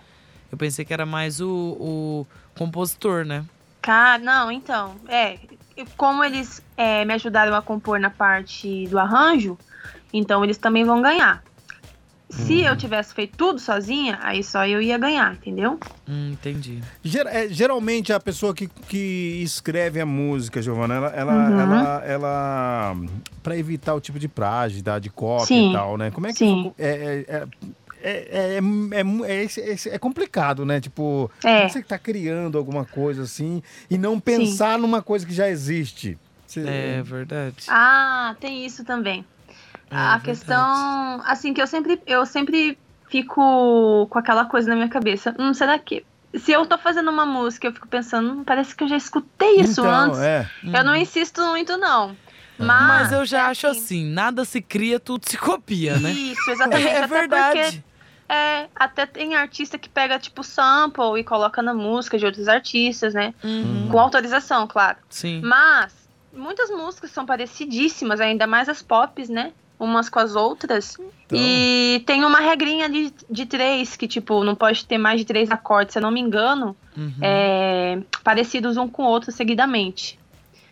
Eu 0.51 0.59
pensei 0.59 0.85
que 0.85 0.93
era 0.93 1.07
mais 1.07 1.41
o, 1.41 1.49
o 1.49 2.27
compositor, 2.59 3.25
né? 3.25 3.45
Cara, 3.81 4.23
não, 4.23 4.53
então, 4.53 4.95
é, 5.09 5.39
como 5.97 6.23
eles 6.23 6.63
é, 6.77 7.05
me 7.05 7.15
ajudaram 7.15 7.55
a 7.55 7.63
compor 7.63 7.99
na 7.99 8.11
parte 8.11 8.87
do 8.89 8.99
arranjo, 8.99 9.59
então 10.13 10.45
eles 10.45 10.59
também 10.59 10.85
vão 10.85 11.01
ganhar. 11.01 11.43
Se 12.33 12.61
eu 12.63 12.75
tivesse 12.77 13.13
feito 13.15 13.37
tudo 13.37 13.59
sozinha, 13.59 14.19
aí 14.23 14.43
só 14.43 14.67
eu 14.67 14.81
ia 14.81 14.97
ganhar, 14.97 15.35
entendeu? 15.35 15.79
Hum, 16.09 16.31
entendi. 16.33 16.81
Ger- 17.05 17.27
é, 17.27 17.47
geralmente 17.49 18.13
a 18.13 18.19
pessoa 18.19 18.55
que, 18.55 18.67
que 18.67 19.41
escreve 19.45 20.01
a 20.01 20.07
música, 20.07 20.63
Giovana, 20.63 20.95
ela, 20.95 21.09
ela, 21.11 21.35
Uhum. 21.51 21.61
ela, 21.61 22.05
ela 22.05 22.97
para 23.43 23.57
evitar 23.57 23.95
o 23.95 24.01
tipo 24.01 24.19
de 24.19 24.29
plágio, 24.29 24.83
tá, 24.83 24.99
de 24.99 25.11
cópia 25.11 25.47
Sim, 25.47 25.71
e 25.71 25.73
tal, 25.73 25.97
né? 25.99 26.11
Como 26.11 26.27
é 26.27 26.31
que 26.33 26.39
sim. 26.39 26.73
é, 26.79 26.89
é, 26.89 27.37
é, 27.37 27.47
é, 28.03 28.59
é, 28.59 28.61
é, 29.27 29.45
é, 29.45 29.95
é 29.95 29.99
complicado, 29.99 30.65
né? 30.65 30.81
Tipo, 30.81 31.31
É. 31.45 31.69
você 31.69 31.83
que 31.83 31.89
tá 31.89 31.99
criando 31.99 32.57
alguma 32.57 32.85
coisa 32.85 33.23
assim 33.25 33.63
e 33.91 33.99
não 33.99 34.19
pensar 34.19 34.79
numa 34.79 35.03
coisa 35.03 35.27
que 35.27 35.35
já 35.35 35.49
existe. 35.49 36.19
Você- 36.47 36.65
É 36.67 37.03
verdade. 37.03 37.67
Ah, 37.69 38.35
tem 38.41 38.65
isso 38.65 38.85
também. 38.85 39.25
É 39.93 39.97
a 39.97 40.17
verdade. 40.17 40.25
questão, 40.25 41.23
assim, 41.27 41.53
que 41.53 41.61
eu 41.61 41.67
sempre, 41.67 42.01
eu 42.07 42.25
sempre 42.25 42.79
fico 43.11 44.07
com 44.09 44.19
aquela 44.19 44.47
coisa 44.47 44.71
na 44.71 44.77
minha 44.77 44.89
cabeça. 44.89 45.35
Hum, 45.39 45.53
será 45.53 45.79
que 45.79 46.05
se 46.35 46.51
eu 46.51 46.65
tô 46.65 46.79
fazendo 46.79 47.11
uma 47.11 47.27
música, 47.27 47.67
eu 47.67 47.73
fico 47.73 47.87
pensando, 47.87 48.33
hum, 48.33 48.45
parece 48.45 48.75
que 48.75 48.83
eu 48.83 48.89
já 48.89 48.97
escutei 48.97 49.61
isso 49.61 49.83
então, 49.83 49.95
antes. 49.95 50.19
é. 50.21 50.49
Eu 50.65 50.83
não 50.85 50.97
insisto 50.97 51.43
muito 51.47 51.77
não. 51.77 52.17
Mas, 52.59 52.81
Uhum. 52.81 52.87
Mas 52.87 53.13
eu 53.13 53.25
já 53.27 53.39
é 53.39 53.43
acho 53.43 53.67
assim, 53.67 54.05
nada 54.05 54.45
se 54.45 54.63
cria, 54.63 54.99
tudo 55.01 55.29
se 55.29 55.37
copia, 55.37 55.99
né? 55.99 56.11
Isso, 56.13 56.51
exatamente. 56.51 56.89
É 56.89 56.99
até 56.99 57.07
verdade. 57.07 57.61
Porque, 57.61 57.83
é, 58.29 58.69
até 58.75 59.05
tem 59.05 59.35
artista 59.35 59.77
que 59.77 59.89
pega, 59.89 60.19
tipo, 60.19 60.43
sample 60.43 61.19
e 61.19 61.25
coloca 61.25 61.61
na 61.61 61.75
música 61.75 62.17
de 62.17 62.25
outros 62.25 62.49
artistas, 62.49 63.13
né? 63.13 63.35
Uhum. 63.45 63.89
Com 63.91 63.99
autorização, 63.99 64.67
claro. 64.67 64.97
Sim. 65.11 65.43
Mas 65.45 65.93
muitas 66.33 66.71
músicas 66.71 67.11
são 67.11 67.27
parecidíssimas, 67.27 68.21
ainda 68.21 68.47
mais 68.47 68.69
as 68.69 68.81
pops, 68.81 69.29
né? 69.29 69.53
Umas 69.85 70.09
com 70.09 70.19
as 70.21 70.37
outras. 70.37 70.97
Então. 71.27 71.39
E 71.39 72.03
tem 72.07 72.25
uma 72.25 72.39
regrinha 72.41 72.89
de, 72.89 73.13
de 73.29 73.47
três, 73.47 73.97
que, 73.97 74.07
tipo, 74.07 74.45
não 74.45 74.55
pode 74.55 74.85
ter 74.87 74.97
mais 74.99 75.19
de 75.19 75.25
três 75.25 75.51
acordes, 75.51 75.93
se 75.93 75.99
eu 75.99 76.03
não 76.03 76.11
me 76.11 76.21
engano, 76.21 76.77
Uhum. 76.97 77.13
é, 77.21 77.99
parecidos 78.23 78.77
um 78.77 78.87
com 78.87 79.03
o 79.03 79.07
outro 79.07 79.33
seguidamente. 79.33 80.19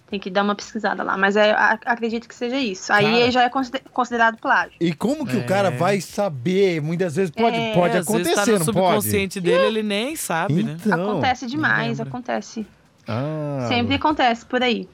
Tem 0.09 0.19
que 0.21 0.29
dar 0.29 0.43
uma 0.43 0.55
pesquisada 0.57 1.03
lá, 1.05 1.17
mas 1.17 1.37
é, 1.37 1.53
acredito 1.87 2.29
que 2.29 2.35
seja 2.35 2.57
isso. 2.59 2.93
Aí 2.93 3.05
Cara. 3.05 3.31
já 3.31 3.43
é 3.45 3.49
consider- 3.49 3.83
considerado 3.93 4.39
plágio. 4.39 4.73
E 4.81 4.93
como 4.93 5.25
que 5.27 5.37
É. 5.37 5.41
o 5.41 5.47
cara 5.47 5.71
vai 5.71 6.01
saber? 6.01 6.81
Muitas 6.83 7.15
vezes 7.17 7.31
pode, 7.31 7.57
É, 7.57 7.73
pode 7.75 7.97
Às 7.97 8.07
vezes 8.07 8.35
tá 8.35 8.43
acontecer, 8.43 8.59
no 8.59 8.59
não 8.59 8.65
pode? 8.67 8.77
subconsciente 8.97 9.41
dele, 9.41 9.67
ele 9.67 9.83
nem 9.85 10.15
sabe, 10.17 10.63
né? 10.65 10.77
Então. 10.85 11.11
acontece 11.13 11.47
demais, 11.47 12.01
acontece. 12.01 12.67
Ah, 13.09 13.67
Sempre 13.69 13.95
acontece 13.95 14.45
por 14.45 14.63
aí. 14.63 14.89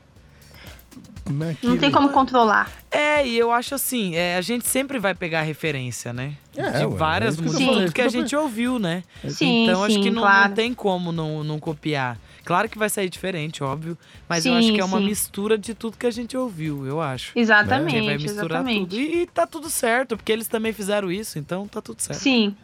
Mas 1.28 1.58
que 1.58 1.66
Não 1.66 1.78
tem 1.78 1.90
como 1.90 2.10
controlar. 2.10 2.70
É, 2.90 3.26
e 3.26 3.36
eu 3.36 3.50
acho 3.50 3.74
assim, 3.74 4.14
é, 4.14 4.36
a 4.36 4.40
gente 4.40 4.66
sempre 4.66 4.98
vai 4.98 5.14
pegar 5.14 5.42
referência, 5.42 6.12
né? 6.12 6.34
É, 6.56 6.70
de 6.70 6.76
ué, 6.76 6.82
é 6.82 6.86
várias 6.86 7.36
eu 7.38 7.44
tô 7.44 7.52
músicas, 7.52 7.92
que 7.92 8.00
a 8.00 8.04
eu 8.04 8.10
gente 8.10 8.34
ouviu, 8.36 8.78
né? 8.78 9.02
Sim, 9.28 9.64
então 9.64 9.82
acho 9.82 9.94
sim, 9.96 10.02
que 10.02 10.10
não, 10.10 10.22
claro. 10.22 10.48
não 10.48 10.54
tem 10.54 10.72
como 10.72 11.12
não, 11.12 11.42
não 11.42 11.58
copiar. 11.58 12.18
Claro 12.44 12.68
que 12.68 12.78
vai 12.78 12.88
sair 12.88 13.08
diferente, 13.08 13.64
óbvio, 13.64 13.98
mas 14.28 14.46
eu 14.46 14.52
Sim, 14.52 14.58
acho 14.58 14.72
que 14.72 14.80
é 14.80 14.84
uma 14.84 14.98
sim. 14.98 15.06
mistura 15.06 15.58
de 15.58 15.74
tudo 15.74 15.96
que 15.96 16.06
a 16.06 16.12
gente 16.12 16.36
ouviu, 16.36 16.86
eu 16.86 17.00
acho. 17.00 17.32
Exatamente, 17.36 17.94
Porque 17.94 18.06
vai 18.06 18.16
misturar 18.18 18.60
exatamente. 18.60 18.80
tudo. 18.90 19.00
E, 19.00 19.22
e 19.22 19.26
tá 19.26 19.48
tudo 19.48 19.68
certo, 19.68 20.16
porque 20.16 20.30
eles 20.30 20.46
também 20.46 20.72
fizeram 20.72 21.10
isso, 21.10 21.40
então 21.40 21.66
tá 21.66 21.82
tudo 21.82 22.00
certo. 22.00 22.20
Sim, 22.20 22.54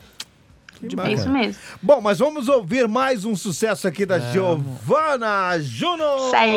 é 1.04 1.12
isso 1.12 1.28
mesmo. 1.30 1.60
Bom, 1.80 2.00
mas 2.00 2.18
vamos 2.18 2.48
ouvir 2.48 2.88
mais 2.88 3.24
um 3.24 3.36
sucesso 3.36 3.86
aqui 3.86 4.04
da 4.04 4.18
Giovana 4.18 5.58
Juno. 5.60 6.30
Sai. 6.30 6.52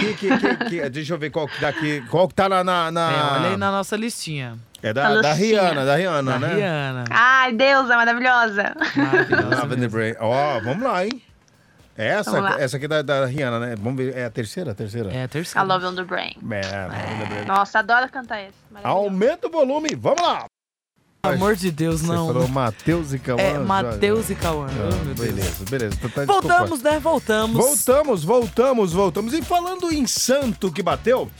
Que, 0.00 0.14
que, 0.14 0.38
que, 0.38 0.56
que- 0.70 0.90
deixa 0.90 1.14
eu 1.14 1.18
ver 1.18 1.30
qual 1.30 1.46
que, 1.46 1.60
daqui, 1.60 2.00
qual 2.10 2.26
que 2.28 2.34
tá 2.34 2.48
na. 2.48 2.62
na, 2.64 2.90
na- 2.90 3.10
É, 3.12 3.38
olha 3.38 3.48
aí 3.50 3.56
na 3.56 3.70
nossa 3.70 3.96
listinha. 3.96 4.58
É 4.82 4.92
da, 4.92 5.06
A 5.08 5.20
da. 5.20 5.32
Rihanna, 5.32 5.84
da 5.84 5.94
Rihanna, 5.96 6.32
Da 6.32 6.38
né? 6.40 6.54
Rihanna. 6.54 7.04
Ai, 7.10 7.52
deusa 7.52 7.94
maravilhosa. 7.96 8.74
Maravilhosa. 8.96 10.16
Ó, 10.20 10.60
vamos 10.60 10.82
lá, 10.82 11.04
hein? 11.06 11.22
Essa, 11.96 12.30
Vamos 12.32 12.50
lá. 12.50 12.60
essa 12.60 12.76
aqui 12.78 12.86
é 12.86 12.88
da, 12.88 13.02
da 13.02 13.26
Rihanna, 13.26 13.60
né? 13.60 13.74
Vamos 13.78 14.02
ver. 14.02 14.16
É 14.16 14.24
a 14.24 14.30
terceira? 14.30 14.72
A 14.72 14.74
terceira? 14.74 15.12
É 15.12 15.22
a 15.22 15.24
A 15.24 15.28
terceira. 15.28 15.62
Love 15.66 15.84
on 15.86 15.94
the 15.94 16.02
Brain. 16.04 16.34
É, 16.50 16.88
Brain. 16.88 17.44
Nossa, 17.46 17.80
adoro 17.80 18.08
cantar 18.10 18.38
essa. 18.38 18.54
Aumenta 18.82 19.46
o 19.46 19.50
volume, 19.50 19.90
vamos 19.94 20.22
lá! 20.22 20.46
Pelo 21.24 21.36
amor 21.36 21.54
de 21.54 21.70
Deus, 21.70 22.00
Você 22.00 22.08
não. 22.12 22.26
falou 22.26 22.48
Matheus 22.48 23.12
e 23.12 23.18
Cauã. 23.20 23.40
É 23.40 23.56
Matheus 23.56 24.28
e 24.28 24.34
Cauã. 24.34 24.66
Deus. 24.66 25.16
beleza, 25.20 25.64
beleza. 25.70 25.94
Tá- 25.94 26.08
tá 26.08 26.24
desculpa. 26.24 26.48
Voltamos, 26.48 26.82
né? 26.82 26.98
Voltamos. 26.98 27.56
Voltamos, 27.56 28.24
voltamos, 28.24 28.92
voltamos. 28.92 29.32
E 29.32 29.40
falando 29.40 29.92
em 29.92 30.04
santo 30.04 30.72
que 30.72 30.82
bateu, 30.82 31.30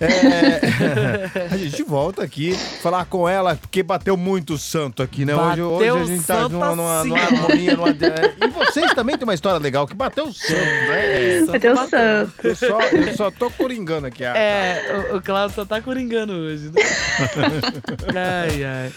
é, 0.00 1.48
a 1.52 1.56
gente 1.56 1.82
volta 1.82 2.22
aqui 2.22 2.54
falar 2.82 3.04
com 3.04 3.28
ela, 3.28 3.54
porque 3.56 3.82
bateu 3.82 4.16
muito 4.16 4.58
santo 4.58 5.02
aqui, 5.02 5.24
né? 5.24 5.34
Hoje, 5.34 5.62
hoje 5.62 5.88
a 5.88 6.04
gente 6.04 6.26
tá 6.26 6.48
numa, 6.48 6.74
numa, 6.74 7.00
assim, 7.00 7.08
numa 7.08 7.20
harmonia. 7.22 7.76
Numa, 7.76 7.88
e 7.90 8.48
vocês 8.48 8.92
também 8.94 9.16
têm 9.16 9.24
uma 9.24 9.34
história 9.34 9.58
legal, 9.58 9.86
que 9.86 9.94
bateu 9.94 10.32
santo, 10.32 10.52
né? 10.54 11.40
Santo 11.40 11.52
Bateu 11.52 11.76
santo. 11.88 12.32
Eu 12.42 12.56
só, 12.56 12.80
eu 12.80 13.16
só 13.16 13.30
tô 13.30 13.50
coringando 13.50 14.06
aqui. 14.06 14.24
a- 14.24 14.36
É, 14.36 15.08
o, 15.12 15.16
o 15.16 15.22
Claudio 15.22 15.54
só 15.54 15.64
tá 15.64 15.80
coringando 15.80 16.32
hoje, 16.32 16.70
né? 16.70 16.82
ai, 18.14 18.64
ai. 18.64 18.92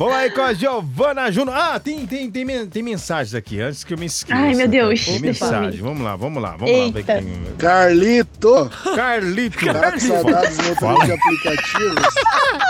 Vamos 0.00 0.14
aí 0.14 0.30
com 0.30 0.40
a 0.40 0.54
Giovana 0.54 1.30
Juno. 1.30 1.52
Ah, 1.52 1.78
tem, 1.78 2.06
tem, 2.06 2.30
tem, 2.30 2.66
tem 2.66 2.82
mensagens 2.82 3.34
aqui, 3.34 3.60
antes 3.60 3.84
que 3.84 3.92
eu 3.92 3.98
me 3.98 4.06
esqueça. 4.06 4.40
Ai, 4.40 4.54
meu 4.54 4.66
Deus, 4.66 5.04
Tem 5.04 5.18
mensagem. 5.18 5.78
Vamos 5.82 6.02
lá, 6.02 6.16
vamos 6.16 6.42
lá, 6.42 6.56
vamos 6.56 6.74
lá. 6.74 6.88
Ver 6.90 6.98
Eita. 7.00 7.20
quem... 7.20 7.42
Carlito, 7.58 8.70
Carlito. 8.96 9.58
tá 9.66 9.92
com 9.92 9.98
saudades 10.00 10.56
do 10.56 10.62
motorista 10.64 11.04
de 11.04 11.12
aplicativos? 11.12 12.14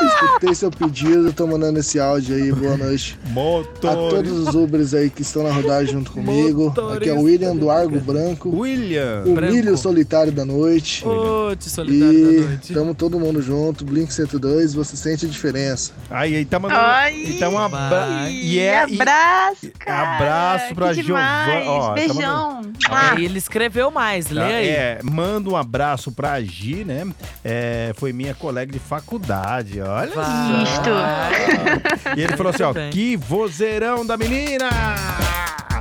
Escutei 0.03 0.55
seu 0.57 0.71
pedido, 0.73 1.33
tô 1.33 1.47
mandando 1.47 1.79
esse 1.79 2.01
áudio 2.01 2.35
aí, 2.35 2.51
boa 2.53 2.77
noite. 2.77 3.17
A 3.25 3.29
Motor. 3.29 4.11
todos 4.11 4.49
os 4.49 4.55
Ubers 4.57 4.93
aí 4.93 5.09
que 5.09 5.23
estão 5.23 5.45
na 5.45 5.53
rodagem 5.53 5.93
junto 5.93 6.11
comigo. 6.11 6.75
Aqui 6.97 7.11
é 7.11 7.13
o 7.13 7.21
William 7.23 7.55
do 7.55 7.71
Argo 7.71 8.01
Branco, 8.01 8.49
William. 8.49 9.23
o 9.25 9.35
Branco. 9.35 9.53
milho 9.55 9.77
solitário 9.77 10.33
da 10.33 10.45
noite. 10.45 11.07
Ô, 11.07 11.55
te 11.55 11.71
solidário 11.71 12.13
da 12.25 12.31
E 12.33 12.41
noite. 12.41 12.75
tamo 12.75 12.93
todo 12.93 13.21
mundo 13.21 13.41
junto, 13.41 13.85
Blink 13.85 14.13
102, 14.13 14.75
você 14.75 14.97
sente 14.97 15.27
a 15.27 15.29
diferença. 15.29 15.93
Aí, 16.11 16.35
aí 16.35 16.45
tá 16.45 16.59
mandando. 16.59 16.81
Ai, 16.81 17.20
então, 17.27 17.55
um 17.55 17.59
abra... 17.59 18.29
e 18.31 18.59
é, 18.59 18.87
e- 18.89 18.95
abraço, 18.95 19.71
cara. 19.79 20.15
abraço 20.17 20.75
pra 20.75 20.93
Giovana. 20.93 21.63
Ó, 21.67 21.89
tá 21.89 21.95
Beijão. 21.95 22.61
É, 22.63 22.89
Ah, 22.91 23.15
ele 23.21 23.39
escreveu 23.39 23.91
mais, 23.91 24.27
tá, 24.27 24.35
lê 24.35 24.43
aí. 24.55 24.69
é, 24.69 25.01
manda 25.03 25.49
um 25.51 25.57
abraço 25.57 26.11
pra 26.13 26.41
Gi, 26.41 26.85
né? 26.85 27.07
É, 27.45 27.93
foi 27.97 28.13
minha 28.13 28.35
colega 28.35 28.73
de 28.73 28.79
faculdade, 28.79 29.81
olha. 29.81 30.11
Isto. 30.65 30.91
E 32.17 32.23
ele 32.23 32.37
falou 32.37 32.51
assim, 32.53 32.63
ó, 32.63 32.73
que 32.91 33.17
vozeirão 33.17 34.05
da 34.07 34.17
menina! 34.17 34.69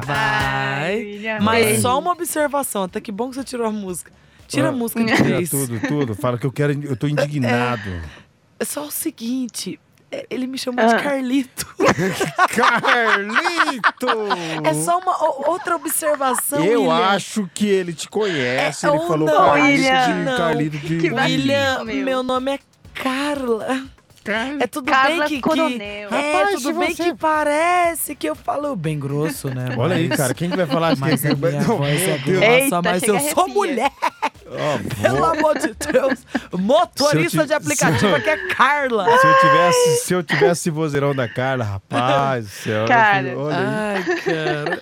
Vai. 0.06 0.96
William, 0.98 1.40
Mas 1.42 1.82
só 1.82 2.00
uma 2.00 2.12
observação, 2.12 2.84
até 2.84 3.00
que 3.00 3.12
bom 3.12 3.30
que 3.30 3.36
você 3.36 3.44
tirou 3.44 3.68
a 3.68 3.72
música. 3.72 4.12
Tira 4.48 4.68
a 4.68 4.70
Ah, 4.70 4.72
música 4.72 5.04
de 5.04 5.16
Tira 5.16 5.24
vez. 5.38 5.50
tudo, 5.50 5.80
tudo. 5.88 6.16
Fala 6.16 6.38
que 6.38 6.46
eu 6.46 6.52
quero, 6.52 6.74
eu 6.84 6.96
tô 6.98 7.06
indignado. 7.08 8.02
É 8.60 8.66
só 8.66 8.86
o 8.86 8.92
seguinte, 8.92 9.80
é, 9.80 9.89
ele 10.30 10.48
me 10.48 10.58
chamou 10.58 10.84
Ah. 10.86 10.94
de 10.96 11.04
Carlito. 11.04 11.68
Carlito! 12.50 14.08
É 14.64 14.74
só 14.74 14.98
uma 15.00 15.12
o- 15.24 15.50
outra 15.52 15.76
observação, 15.76 16.64
Eu 16.64 16.82
William. 16.84 16.96
acho 17.08 17.50
que 17.54 17.68
ele 17.68 17.94
te 17.94 18.08
conhece. 18.10 18.86
É, 18.86 18.90
ele 18.90 18.98
ou 19.00 19.08
falou 19.08 19.28
não, 19.28 19.36
Carlito 19.36 19.68
William. 19.68 20.06
de 20.08 20.14
Não. 20.26 20.38
Carlito 20.38 20.78
de 20.78 20.98
Que 20.98 21.12
William. 21.12 21.24
William, 21.24 21.84
Meu. 21.86 22.06
meu 22.06 22.24
nome 22.24 22.52
é 22.56 22.60
Carla. 22.94 23.84
É 24.60 24.68
tudo 24.68 24.92
Carla 24.92 25.20
bem 25.20 25.28
que, 25.28 25.36
que 25.36 25.42
Coronel. 25.42 26.10
é 26.12 26.34
Rapaz, 26.34 26.62
tudo 26.62 26.80
bem 26.80 26.96
você- 26.96 27.04
que 27.04 27.14
parece 27.16 28.16
que 28.16 28.28
eu 28.30 28.36
falo 28.36 28.76
bem 28.76 29.00
grosso, 29.00 29.50
né? 29.50 29.70
Olha 29.78 29.96
aí, 29.96 30.08
Mas- 30.08 30.18
cara, 30.18 30.34
quem 30.34 30.50
que 30.50 30.58
vai 30.58 30.66
falar 30.66 30.90
assim? 30.90 31.02
Mas 31.02 31.26
a 31.26 31.36
minha 31.36 31.62
Não, 31.62 31.78
voz 31.78 32.02
é 32.08 32.18
grossa, 32.18 32.46
Eita, 32.46 32.82
mas 32.82 33.04
eu 33.04 33.20
sou 33.20 33.48
mulher, 33.48 33.92
Ó, 34.52 35.02
pelo 35.02 35.24
amor 35.26 35.58
de 35.60 35.74
Deus. 35.92 36.20
Motorista 36.54 37.42
eu 37.42 37.46
de 37.46 37.54
aplicativo 37.54 38.08
eu- 38.08 38.16
aqui 38.16 38.30
é 38.30 38.38
Carla. 38.56 39.06
Se 39.06 39.28
eu 39.28 39.40
tivesse, 39.40 40.06
se 40.06 40.14
eu 40.14 40.24
tivesse 40.24 40.70
vozeirão 40.70 41.14
da 41.14 41.28
Carla, 41.28 41.64
rapaz 41.64 42.46
do 42.46 42.50
céu. 42.52 42.86
Cara. 42.88 43.34
olha 43.38 43.58
aí. 43.58 43.66
Ai, 43.66 44.04
cara. 44.22 44.82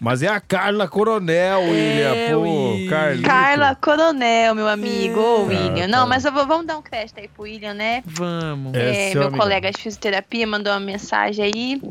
Mas 0.00 0.22
é 0.22 0.28
a 0.28 0.40
Carla 0.40 0.88
Coronel, 0.88 1.60
William. 1.60 2.14
Pô, 2.32 2.40
William. 2.40 2.88
Carlito. 2.90 3.28
Carla 3.28 3.74
Coronel, 3.74 4.54
meu 4.54 4.66
amigo, 4.66 5.20
ô 5.20 5.42
É. 5.42 5.54
William. 5.54 5.84
Ah, 5.84 5.88
Não, 5.88 6.00
tá. 6.00 6.06
mas 6.06 6.24
eu 6.24 6.32
vou, 6.32 6.46
vamos 6.46 6.66
dar 6.66 6.78
um 6.78 6.82
crédito 6.82 7.20
aí 7.20 7.28
pro 7.28 7.42
William, 7.42 7.74
né? 7.74 8.02
Vamos. 8.06 8.72
É, 8.74 9.10
É, 9.10 9.14
meu 9.14 9.30
colega 9.30 9.70
de 9.70 9.76
fisioterapia 9.82 10.46
mandou 10.46 10.72
uma 10.72 10.80
mensagem 10.80 11.44
aí. 11.44 11.82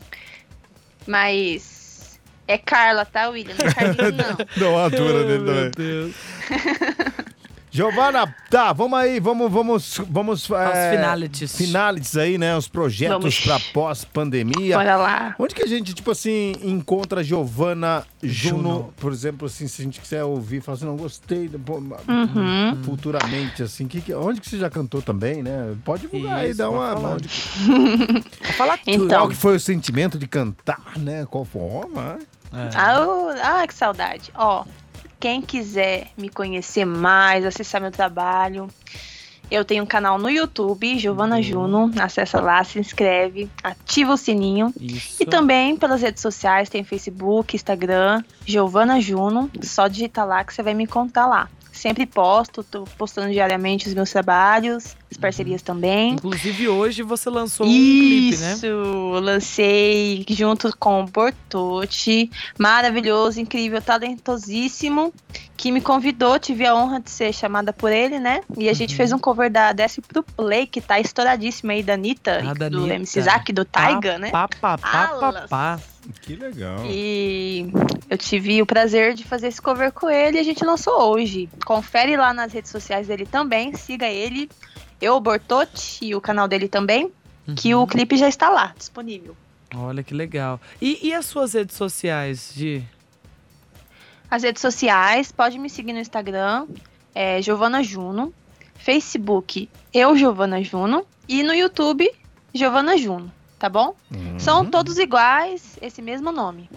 Mas 1.05 2.19
é 2.47 2.57
Carla, 2.57 3.05
tá, 3.05 3.29
William? 3.29 3.55
Não 3.59 3.67
é 3.67 3.73
Carlinhos, 3.73 4.15
não. 4.27 4.37
Dá 4.57 4.69
uma 4.69 4.89
dura 4.89 5.23
nele 5.25 5.39
Meu 5.43 5.71
também. 5.71 5.71
Deus. 5.77 6.15
Giovana, 7.71 8.33
tá, 8.49 8.73
vamos 8.73 8.97
aí, 8.97 9.19
vamos, 9.19 9.51
vamos, 9.51 10.01
vamos. 10.09 10.51
As 10.51 10.95
finalities. 10.95 11.55
Finalities 11.55 12.17
aí, 12.17 12.37
né? 12.37 12.57
Os 12.57 12.67
projetos 12.67 13.39
pra 13.41 13.59
pós-pandemia. 13.73 14.75
Bora 14.75 14.95
lá. 14.97 15.35
Onde 15.37 15.53
que 15.53 15.61
a 15.61 15.67
gente, 15.67 15.93
tipo 15.93 16.09
assim, 16.11 16.53
encontra 16.63 17.23
Giovana 17.23 18.03
Juno, 18.23 18.57
Juno. 18.57 18.93
por 18.97 19.11
exemplo, 19.13 19.45
assim, 19.45 19.67
se 19.67 19.81
a 19.81 19.85
gente 19.85 20.01
quiser 20.01 20.23
ouvir, 20.23 20.61
falar 20.61 20.77
assim, 20.77 20.85
não 20.85 20.97
gostei, 20.97 21.47
pô, 21.49 21.75
Uhum. 21.77 22.83
futuramente, 22.83 23.61
assim, 23.63 23.87
que, 23.87 24.01
que- 24.01 24.13
onde 24.15 24.41
que 24.41 24.49
você 24.49 24.57
já 24.57 24.69
cantou 24.69 25.01
também, 25.01 25.43
né? 25.43 25.75
Pode 25.85 26.01
divulgar 26.07 26.39
aí, 26.39 26.53
dá 26.53 26.69
uma... 26.69 26.93
falar. 26.93 27.13
onde- 27.13 27.29
falar 28.57 28.77
tudo. 28.79 28.89
Então. 29.05 29.07
Qual 29.19 29.29
que 29.29 29.35
foi 29.35 29.55
o 29.55 29.59
sentimento 29.59 30.17
de 30.17 30.27
cantar, 30.27 30.97
né? 30.97 31.25
Qual 31.29 31.45
forma? 31.45 32.17
É. 32.51 32.69
Ah, 32.75 33.05
ô, 33.05 33.29
ah, 33.43 33.67
que 33.67 33.73
saudade. 33.75 34.31
Ó, 34.35 34.65
quem 35.19 35.41
quiser 35.41 36.07
me 36.17 36.29
conhecer 36.29 36.85
mais, 36.85 37.45
acessar 37.45 37.81
meu 37.81 37.91
trabalho, 37.91 38.69
eu 39.51 39.65
tenho 39.65 39.83
um 39.83 39.87
canal 39.87 40.19
no 40.19 40.29
YouTube, 40.29 40.99
Giovana 40.99 41.41
Juno. 41.41 41.91
Acessa 41.99 42.39
lá, 42.39 42.63
se 42.63 42.79
inscreve, 42.79 43.49
ativa 43.63 44.13
o 44.13 44.17
sininho. 44.17 44.71
Isso. 44.79 45.23
E 45.23 45.25
também 45.25 45.75
pelas 45.75 46.01
redes 46.01 46.21
sociais, 46.21 46.69
tem 46.69 46.83
Facebook, 46.83 47.55
Instagram, 47.55 48.23
Giovana 48.45 49.01
Juno. 49.01 49.49
Só 49.63 49.87
digitar 49.87 50.27
lá 50.27 50.43
que 50.43 50.53
você 50.53 50.61
vai 50.61 50.75
me 50.75 50.83
encontrar 50.83 51.25
lá. 51.25 51.49
Sempre 51.79 52.05
posto, 52.05 52.61
tô 52.61 52.83
postando 52.97 53.31
diariamente 53.31 53.87
os 53.87 53.93
meus 53.93 54.11
trabalhos, 54.11 54.97
as 55.09 55.15
parcerias 55.17 55.61
também. 55.61 56.11
Inclusive, 56.15 56.67
hoje 56.67 57.03
você 57.03 57.29
lançou 57.29 57.65
um 57.65 57.69
clipe, 57.69 58.35
né? 58.37 58.51
Isso, 58.53 58.67
lancei 59.21 60.25
junto 60.29 60.75
com 60.77 61.03
o 61.03 61.05
Bortotti, 61.05 62.29
maravilhoso, 62.57 63.39
incrível, 63.39 63.81
talentosíssimo, 63.81 65.13
que 65.55 65.71
me 65.71 65.79
convidou, 65.79 66.37
tive 66.37 66.65
a 66.65 66.75
honra 66.75 66.99
de 66.99 67.09
ser 67.11 67.33
chamada 67.33 67.71
por 67.71 67.93
ele, 67.93 68.19
né? 68.19 68.41
E 68.57 68.67
a 68.67 68.73
gente 68.73 68.91
Uhum. 68.91 68.97
fez 68.97 69.11
um 69.13 69.17
cover 69.19 69.49
da 69.49 69.71
Desce 69.71 70.01
pro 70.01 70.21
Play, 70.21 70.67
que 70.67 70.81
tá 70.81 70.99
estouradíssima 70.99 71.71
aí, 71.71 71.81
da 71.81 71.93
Anitta, 71.93 72.39
Ah, 72.43 72.51
e 72.51 72.53
do 72.57 72.65
Anitta. 72.65 72.93
MC 72.95 73.21
Zack, 73.21 73.53
do 73.53 73.63
Taiga, 73.63 74.17
né? 74.19 74.31
Pá, 74.31 74.49
pá, 74.49 74.77
pá, 74.77 74.77
pá, 74.77 75.07
Alas. 75.07 75.49
pá. 75.49 75.79
Que 76.21 76.35
legal. 76.35 76.85
E 76.85 77.71
eu 78.09 78.17
tive 78.17 78.61
o 78.61 78.65
prazer 78.65 79.13
de 79.13 79.23
fazer 79.23 79.47
esse 79.47 79.61
cover 79.61 79.91
com 79.91 80.09
ele 80.09 80.37
e 80.37 80.39
a 80.39 80.43
gente 80.43 80.63
lançou 80.65 80.93
hoje. 81.13 81.49
Confere 81.65 82.15
lá 82.17 82.33
nas 82.33 82.51
redes 82.53 82.71
sociais 82.71 83.07
dele 83.07 83.25
também, 83.25 83.73
siga 83.75 84.07
ele, 84.07 84.49
eu, 85.01 85.19
Bortotti, 85.19 86.05
e 86.05 86.15
o 86.15 86.21
canal 86.21 86.47
dele 86.47 86.67
também, 86.67 87.11
que 87.55 87.73
Uhum. 87.75 87.83
o 87.83 87.87
clipe 87.87 88.17
já 88.17 88.27
está 88.27 88.49
lá, 88.49 88.73
disponível. 88.77 89.35
Olha 89.75 90.03
que 90.03 90.13
legal. 90.13 90.59
E, 90.81 91.07
e 91.07 91.13
as 91.13 91.25
suas 91.25 91.53
redes 91.53 91.75
sociais, 91.75 92.51
Gi? 92.55 92.83
As 94.29 94.43
redes 94.43 94.61
sociais, 94.61 95.31
pode 95.31 95.57
me 95.57 95.69
seguir 95.69 95.93
no 95.93 95.99
Instagram, 95.99 96.67
é 97.15 97.41
Giovana 97.41 97.81
Juno, 97.83 98.33
Facebook, 98.75 99.69
eu 99.93 100.15
Giovana 100.15 100.61
Juno, 100.63 101.05
e 101.27 101.43
no 101.43 101.53
YouTube, 101.53 102.09
Giovana 102.53 102.97
Juno, 102.97 103.31
tá 103.59 103.67
bom? 103.69 103.93
Uhum. 104.09 104.39
São 104.39 104.65
todos 104.65 104.97
iguais, 104.97 105.77
esse 105.81 106.01
mesmo 106.01 106.31
nome. 106.31 106.69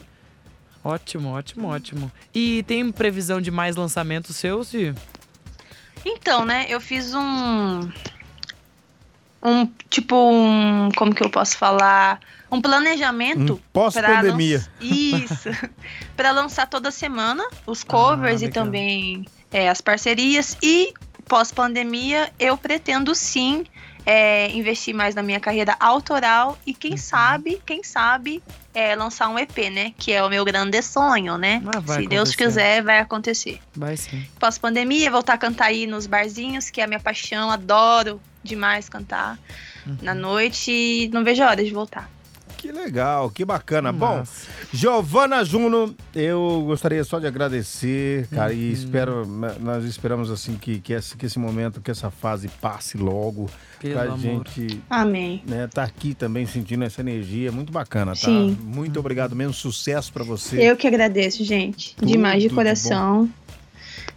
Ótimo, 0.85 1.31
ótimo, 1.31 1.69
ótimo. 1.69 2.11
E 2.35 2.65
tem 2.65 2.91
previsão 2.91 3.41
de 3.41 3.51
mais 3.51 3.77
lançamentos 3.77 4.35
seus, 4.37 4.71
Gi? 4.71 4.93
Então, 6.05 6.45
né, 6.45 6.67
eu 6.69 6.81
fiz 6.81 7.15
um. 7.15 7.89
Um, 9.41 9.67
tipo, 9.89 10.17
um. 10.17 10.91
Como 10.97 11.15
que 11.15 11.23
eu 11.23 11.31
posso 11.31 11.57
falar? 11.57 12.21
Um 12.51 12.61
planejamento. 12.61 13.55
Um 13.55 13.61
Pós-pandemia. 13.73 14.67
Isso. 14.81 15.49
para 16.17 16.33
lançar 16.33 16.67
toda 16.67 16.91
semana 16.91 17.45
os 17.65 17.85
covers 17.85 18.43
Ah, 18.43 18.47
e 18.47 18.51
também 18.51 19.25
é, 19.53 19.69
as 19.69 19.81
parcerias. 19.81 20.57
E 20.61 20.93
pós-pandemia, 21.29 22.33
eu 22.39 22.59
pretendo 22.59 23.15
sim 23.15 23.65
é, 24.05 24.51
investir 24.53 24.95
mais 24.95 25.15
na 25.15 25.23
minha 25.23 25.39
carreira 25.41 25.77
autoral 25.79 26.59
e 26.67 26.71
Uhum. 26.71 26.77
quem 26.79 26.97
sabe, 26.97 27.61
quem 27.65 27.83
sabe, 27.83 28.43
é, 28.75 28.95
lançar 28.97 29.29
um 29.29 29.39
EP, 29.39 29.71
né? 29.71 29.93
Que 29.99 30.13
é 30.13 30.23
o 30.23 30.29
meu 30.29 30.45
grande 30.45 30.81
sonho, 30.83 31.39
né? 31.39 31.63
Ah, 31.67 31.81
Se 31.81 32.07
Deus 32.07 32.31
acontecer. 32.31 32.37
quiser, 32.37 32.83
vai 32.83 32.99
acontecer 32.99 33.61
Vai 33.77 33.97
sim. 33.97 34.25
pós-pandemia, 34.41 35.11
voltar 35.11 35.35
a 35.35 35.39
cantar 35.39 35.67
aí 35.67 35.87
nos 35.87 36.07
barzinhos, 36.07 36.71
que 36.71 36.81
é 36.81 36.85
a 36.85 36.87
minha 36.87 37.01
paixão, 37.01 37.51
adoro 37.51 38.21
demais 38.43 38.89
cantar 38.89 39.39
Uhum. 39.87 39.97
na 40.03 40.15
noite 40.15 40.71
e 40.71 41.09
não 41.13 41.23
vejo 41.25 41.43
a 41.43 41.49
hora 41.51 41.65
de 41.65 41.71
voltar. 41.73 42.09
Que 42.63 42.71
legal, 42.71 43.29
que 43.29 43.45
bacana. 43.45 43.91
Bom, 43.91 44.19
Massa. 44.19 44.47
Giovana 44.73 45.45
Juno, 45.45 45.97
eu 46.15 46.63
gostaria 46.65 47.03
só 47.03 47.19
de 47.19 47.27
agradecer, 47.27 48.29
cara, 48.29 48.53
e 48.53 48.67
Uhum. 48.69 48.73
espero, 48.73 49.27
nós 49.59 49.85
esperamos 49.85 50.31
assim 50.31 50.55
que, 50.57 50.79
que, 50.79 50.93
esse, 50.93 51.17
que 51.17 51.27
esse 51.27 51.41
momento, 51.41 51.81
que 51.81 51.91
essa 51.91 52.09
fase 52.09 52.47
passe 52.61 52.97
logo, 52.97 53.51
Pelo 53.81 53.95
pra 53.95 54.03
amor. 54.05 54.19
gente 54.19 54.81
Amém. 54.89 55.43
né, 55.45 55.67
tá 55.67 55.83
aqui 55.83 56.15
também 56.15 56.47
sentindo 56.47 56.85
essa 56.85 57.01
energia, 57.01 57.51
muito 57.51 57.73
bacana, 57.73 58.13
tá? 58.13 58.27
Sim. 58.27 58.57
Muito 58.63 59.01
obrigado 59.01 59.35
mesmo, 59.35 59.53
sucesso 59.53 60.13
pra 60.13 60.23
você. 60.23 60.63
Eu 60.63 60.77
que 60.77 60.87
agradeço, 60.87 61.43
gente. 61.43 61.97
Demais 62.01 62.41
de 62.45 62.49
Tudo 62.49 62.59
de 62.59 62.63
coração. 62.65 63.29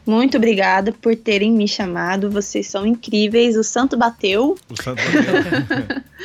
Muito 0.06 0.38
obrigada 0.38 0.92
por 0.92 1.16
terem 1.16 1.52
me 1.52 1.68
chamado. 1.68 2.30
Vocês 2.30 2.68
são 2.68 2.86
incríveis. 2.86 3.58
O 3.58 3.64
santo 3.64 3.98
bateu. 3.98 4.56
O 4.70 4.80
Santo 4.84 5.02
Deus. 5.02 6.04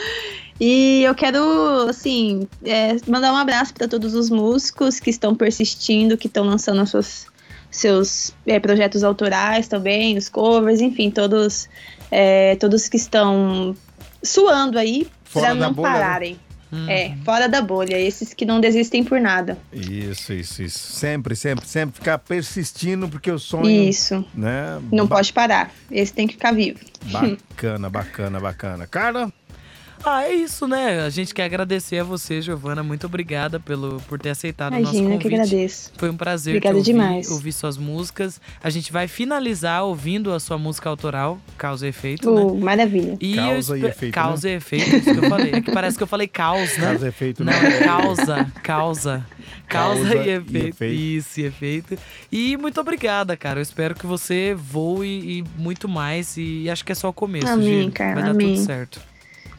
E 0.60 1.02
eu 1.04 1.14
quero, 1.14 1.88
assim, 1.88 2.46
é, 2.64 2.96
mandar 3.08 3.32
um 3.32 3.36
abraço 3.36 3.72
para 3.72 3.88
todos 3.88 4.14
os 4.14 4.28
músicos 4.28 5.00
que 5.00 5.08
estão 5.08 5.34
persistindo, 5.34 6.18
que 6.18 6.26
estão 6.26 6.44
lançando 6.44 6.82
os 6.82 6.90
seus, 6.90 7.26
seus 7.70 8.34
é, 8.46 8.60
projetos 8.60 9.02
autorais 9.02 9.66
também, 9.68 10.18
os 10.18 10.28
covers, 10.28 10.82
enfim, 10.82 11.10
todos, 11.10 11.66
é, 12.10 12.56
todos 12.56 12.88
que 12.88 12.98
estão 12.98 13.74
suando 14.22 14.78
aí 14.78 15.08
para 15.32 15.54
não 15.54 15.72
bolha, 15.72 15.88
né? 15.90 15.98
pararem. 15.98 16.40
Uhum. 16.72 16.88
É, 16.88 17.16
fora 17.24 17.48
da 17.48 17.60
bolha, 17.60 17.98
esses 17.98 18.32
que 18.32 18.44
não 18.44 18.60
desistem 18.60 19.02
por 19.02 19.20
nada. 19.20 19.58
Isso, 19.72 20.32
isso, 20.32 20.62
isso. 20.62 20.78
Sempre, 20.78 21.34
sempre, 21.34 21.66
sempre 21.66 21.96
ficar 21.96 22.18
persistindo, 22.18 23.08
porque 23.08 23.28
o 23.28 23.40
sonho, 23.40 23.88
Isso, 23.88 24.24
né? 24.32 24.80
não 24.92 25.06
ba- 25.06 25.16
pode 25.16 25.32
parar. 25.32 25.72
Esse 25.90 26.12
tem 26.12 26.28
que 26.28 26.34
ficar 26.34 26.52
vivo. 26.52 26.78
Bacana, 27.06 27.90
bacana, 27.90 28.38
bacana. 28.38 28.86
Carla, 28.86 29.32
Ah, 30.02 30.24
é 30.24 30.32
isso, 30.32 30.66
né? 30.66 31.00
A 31.04 31.10
gente 31.10 31.34
quer 31.34 31.44
agradecer 31.44 31.98
a 31.98 32.04
você, 32.04 32.40
Giovana. 32.40 32.82
Muito 32.82 33.06
obrigada 33.06 33.60
pelo, 33.60 34.00
por 34.08 34.18
ter 34.18 34.30
aceitado 34.30 34.72
o 34.72 34.80
nosso 34.80 34.94
Imagina, 34.96 35.04
eu 35.08 35.12
convite. 35.18 35.28
que 35.28 35.34
agradeço. 35.34 35.92
Foi 35.98 36.08
um 36.10 36.16
prazer 36.16 36.54
Obrigada 36.54 36.76
ouvir, 36.76 36.90
demais. 36.92 37.30
ouvir 37.30 37.52
suas 37.52 37.76
músicas. 37.76 38.40
A 38.62 38.70
gente 38.70 38.90
vai 38.92 39.06
finalizar 39.06 39.84
ouvindo 39.84 40.32
a 40.32 40.40
sua 40.40 40.56
música 40.56 40.88
autoral, 40.88 41.38
Causa 41.58 41.84
e 41.86 41.90
Efeito, 41.90 42.30
né? 42.34 42.40
Oh, 42.40 42.54
maravilha. 42.54 43.18
E 43.20 43.34
Causa 43.36 43.76
e 43.78 43.84
efeito, 43.84 44.14
Causa 44.14 44.48
e 44.48 44.52
efeito, 44.54 44.96
isso 44.96 45.12
que 45.12 45.18
eu 45.24 45.28
falei. 45.28 45.52
É 45.52 45.60
que 45.60 45.70
parece 45.72 45.96
que 45.98 46.02
eu 46.02 46.06
falei 46.06 46.26
caos, 46.28 46.76
né? 46.78 46.92
caso 46.92 47.06
efeito, 47.06 47.44
Não, 47.44 47.52
né? 47.52 47.78
é 47.80 47.84
causa, 47.84 48.52
causa. 48.62 49.26
Causa, 49.68 50.02
Causa 50.02 50.16
e, 50.16 50.28
e 50.28 50.30
efeito. 50.32 50.66
efeito. 50.68 50.94
Isso, 50.94 51.40
e 51.40 51.44
efeito. 51.44 51.98
E 52.32 52.56
muito 52.56 52.80
obrigada, 52.80 53.36
cara. 53.36 53.58
Eu 53.58 53.62
espero 53.62 53.94
que 53.94 54.06
você 54.06 54.54
voe 54.56 55.06
e 55.08 55.44
muito 55.60 55.88
mais. 55.88 56.36
E 56.36 56.68
acho 56.70 56.84
que 56.84 56.90
é 56.90 56.94
só 56.94 57.08
o 57.08 57.12
começo, 57.12 57.46
Amém, 57.48 57.90
cara, 57.90 58.14
Vai 58.14 58.22
dar 58.24 58.30
amém. 58.30 58.54
tudo 58.54 58.66
certo. 58.66 59.00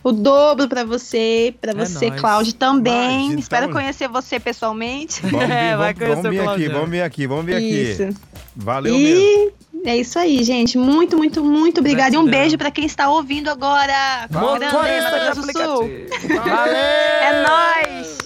O 0.04 0.12
dobro 0.12 0.68
pra 0.68 0.84
você, 0.84 1.54
pra 1.62 1.72
É 1.72 1.76
você, 1.76 2.10
nóis. 2.10 2.22
Cláudio, 2.22 2.54
também. 2.54 3.20
Imagina, 3.22 3.40
Espero 3.40 3.70
conhecer 3.72 4.08
você 4.08 4.40
pessoalmente. 4.40 5.22
Vamos 5.22 5.40
vir, 5.48 5.52
É, 5.54 5.75
vamos, 5.78 6.00
vamos 6.00 6.30
vir 6.30 6.40
aqui, 6.48 6.67
vamos 6.69 6.90
vir 6.90 7.02
aqui, 7.02 7.28
vamos 7.28 7.46
vir 7.46 7.56
aqui. 7.56 7.92
Isso. 7.92 8.10
Valeu 8.56 8.94
mesmo. 8.98 9.52
E 9.84 9.90
é 9.90 9.98
isso 9.98 10.17
aí, 10.19 10.44
gente. 10.44 10.78
Muito, 10.78 11.15
muito, 11.17 11.44
muito 11.44 11.80
obrigada. 11.80 12.15
E 12.15 12.17
um 12.17 12.25
beijo 12.25 12.58
pra 12.58 12.69
quem 12.71 12.86
está 12.86 13.10
ouvindo 13.10 13.50
agora. 13.50 14.28
Motorista 14.32 15.32
do 15.36 15.54
Sul. 15.54 15.84
aplicativo. 15.84 16.44
Valeu! 16.50 16.75
É 16.75 17.46
nóis! 17.48 18.17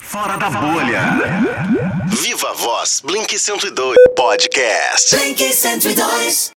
Fora 0.00 0.36
da 0.36 0.50
bolha. 0.50 1.00
Viva 2.08 2.50
a 2.50 2.52
Voz 2.52 3.00
Blink 3.04 3.38
102 3.38 3.96
Podcast. 4.14 5.16
Blink 5.16 5.42
102. 5.52 6.50